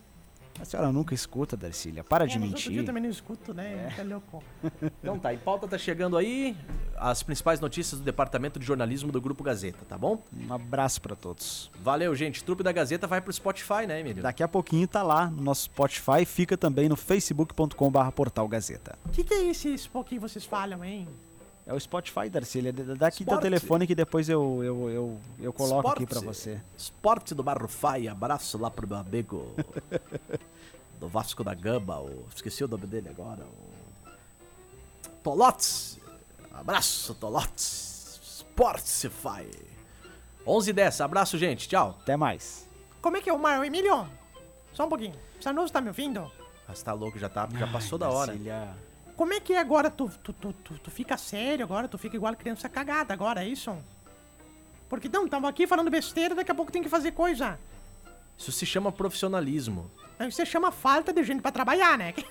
A 0.60 0.66
senhora 0.66 0.92
nunca 0.92 1.14
escuta, 1.14 1.56
Darcília. 1.56 2.04
Para 2.04 2.26
de 2.26 2.38
É, 2.38 2.42
outro 2.42 2.58
dia 2.58 2.68
eu 2.68 2.72
mentir. 2.72 2.86
também 2.86 3.04
não 3.04 3.10
escuto, 3.10 3.54
né? 3.54 3.94
Louco. 4.06 4.44
Então 5.02 5.18
tá, 5.20 5.34
em 5.34 5.38
pauta 5.38 5.68
tá 5.68 5.78
chegando 5.78 6.18
aí 6.18 6.56
as 6.98 7.24
principais 7.24 7.60
notícias 7.60 8.00
do 8.00 8.04
Departamento 8.04 8.60
de 8.60 8.66
Jornalismo 8.66 9.12
do 9.12 9.22
Grupo 9.22 9.44
Gazeta, 9.44 9.86
tá 9.86 9.98
bom? 9.98 10.22
Um 10.36 10.52
abraço 10.54 11.02
pra 11.02 11.16
todos. 11.16 11.72
Valeu, 11.82 12.14
gente. 12.16 12.44
Trupe 12.44 12.64
da 12.64 12.72
Gazeta 12.72 13.08
vai 13.08 13.22
pro 13.22 13.32
Spotify, 13.32 13.86
né, 13.88 14.00
Emílio? 14.02 14.22
Daqui 14.24 14.44
a 14.44 14.48
pouquinho 14.48 14.88
tá 14.88 15.02
lá 15.04 15.30
no 15.30 15.42
nosso 15.42 15.64
Spotify, 15.66 16.26
fica 16.26 16.58
também 16.58 16.90
no 16.90 16.96
facebook.com.br 16.96 18.12
portal 18.16 18.48
Gazeta. 18.48 18.98
O 19.06 19.10
que, 19.10 19.24
que 19.24 19.34
é 19.34 19.46
esse 19.50 19.78
que 20.06 20.20
vocês 20.20 20.46
falam, 20.46 20.84
hein? 20.84 21.08
É 21.68 21.74
o 21.74 21.80
Spotify, 21.80 22.30
Darcília. 22.30 22.72
D- 22.72 22.96
Daqui 22.96 23.18
teu 23.26 23.34
Esporte. 23.34 23.42
telefone 23.42 23.86
que 23.86 23.94
depois 23.94 24.30
eu, 24.30 24.64
eu, 24.64 24.90
eu, 24.90 25.20
eu 25.40 25.52
coloco 25.54 25.90
aqui 25.90 26.04
Esporte. 26.04 26.24
pra 26.24 26.34
você. 26.34 26.62
Esporte 26.78 27.36
do 27.36 27.44
Barrufai, 27.44 28.08
abraço 28.08 28.58
lá 28.58 28.72
pro 28.72 28.88
meu 28.88 28.96
amigo 28.98 29.54
do 30.98 31.10
Vasco 31.10 31.44
da 31.44 31.54
Gama, 31.54 32.00
o... 32.00 32.26
esqueci 32.34 32.64
o 32.64 32.68
nome 32.70 32.88
dele 32.88 33.10
agora, 33.10 33.44
o... 33.44 34.10
Tolotes, 35.22 36.00
abraço 36.54 37.14
Tolotes, 37.16 38.20
Sportify. 38.24 39.46
11 40.46 40.70
e 40.70 40.74
10, 40.74 41.02
abraço 41.02 41.38
gente, 41.38 41.68
tchau. 41.68 41.98
Até 42.02 42.16
mais. 42.16 42.66
Como 43.02 43.18
é 43.18 43.22
que 43.22 43.30
é 43.30 43.34
o 43.34 43.38
Mar... 43.38 43.66
Emílio? 43.66 44.08
Só 44.74 44.86
um 44.86 44.90
pouquinho. 44.90 45.16
Sanoso 45.42 45.74
tá 45.74 45.82
me 45.82 45.90
ouvindo? 45.90 46.32
Mas 46.66 46.82
tá 46.82 46.94
louco, 46.94 47.20
já, 47.20 47.28
tá, 47.28 47.48
já 47.60 47.68
passou 47.68 48.00
da 48.00 48.10
hora. 48.10 48.34
Como 49.18 49.34
é 49.34 49.40
que 49.40 49.54
é 49.54 49.60
agora? 49.60 49.90
Tu, 49.90 50.08
tu, 50.24 50.32
tu, 50.32 50.54
tu, 50.54 50.74
tu 50.76 50.92
fica 50.92 51.18
sério 51.18 51.66
agora? 51.66 51.88
Tu 51.88 51.98
fica 51.98 52.16
igual 52.16 52.36
criança 52.36 52.70
cagada 52.70 53.12
agora, 53.12 53.44
é 53.44 53.48
isso? 53.48 53.76
Porque 54.88 55.10
não, 55.10 55.28
tamo 55.28 55.48
aqui 55.48 55.66
falando 55.66 55.90
besteira, 55.90 56.36
daqui 56.36 56.52
a 56.52 56.56
pouco 56.56 56.72
tem 56.72 56.84
que 56.84 56.88
fazer 56.88 57.12
coisa. 57.12 57.60
Isso 58.38 58.52
se 58.52 58.64
chama 58.64 58.92
profissionalismo. 58.92 59.90
Aí 60.20 60.32
você 60.32 60.46
chama 60.46 60.72
falta 60.72 61.12
de 61.12 61.24
gente 61.24 61.42
pra 61.42 61.52
trabalhar, 61.52 61.98
né? 61.98 62.14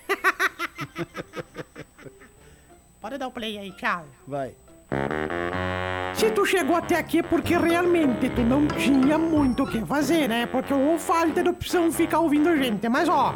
Pode 3.01 3.17
dar 3.17 3.27
o 3.27 3.31
play 3.31 3.57
aí, 3.57 3.73
tchau. 3.73 4.05
Vai. 4.25 4.55
Se 6.15 6.31
tu 6.31 6.45
chegou 6.45 6.77
até 6.77 6.95
aqui 6.95 7.19
é 7.19 7.23
porque 7.23 7.57
realmente 7.57 8.29
tu 8.29 8.41
não 8.41 8.65
tinha 8.65 9.17
muito 9.17 9.63
o 9.63 9.67
que 9.69 9.85
fazer, 9.85 10.29
né? 10.29 10.45
Porque 10.45 10.73
ou 10.73 10.97
falta 10.97 11.43
de 11.43 11.49
opção 11.49 11.91
ficar 11.91 12.19
ouvindo 12.19 12.55
gente. 12.55 12.87
Mas 12.87 13.09
ó, 13.09 13.35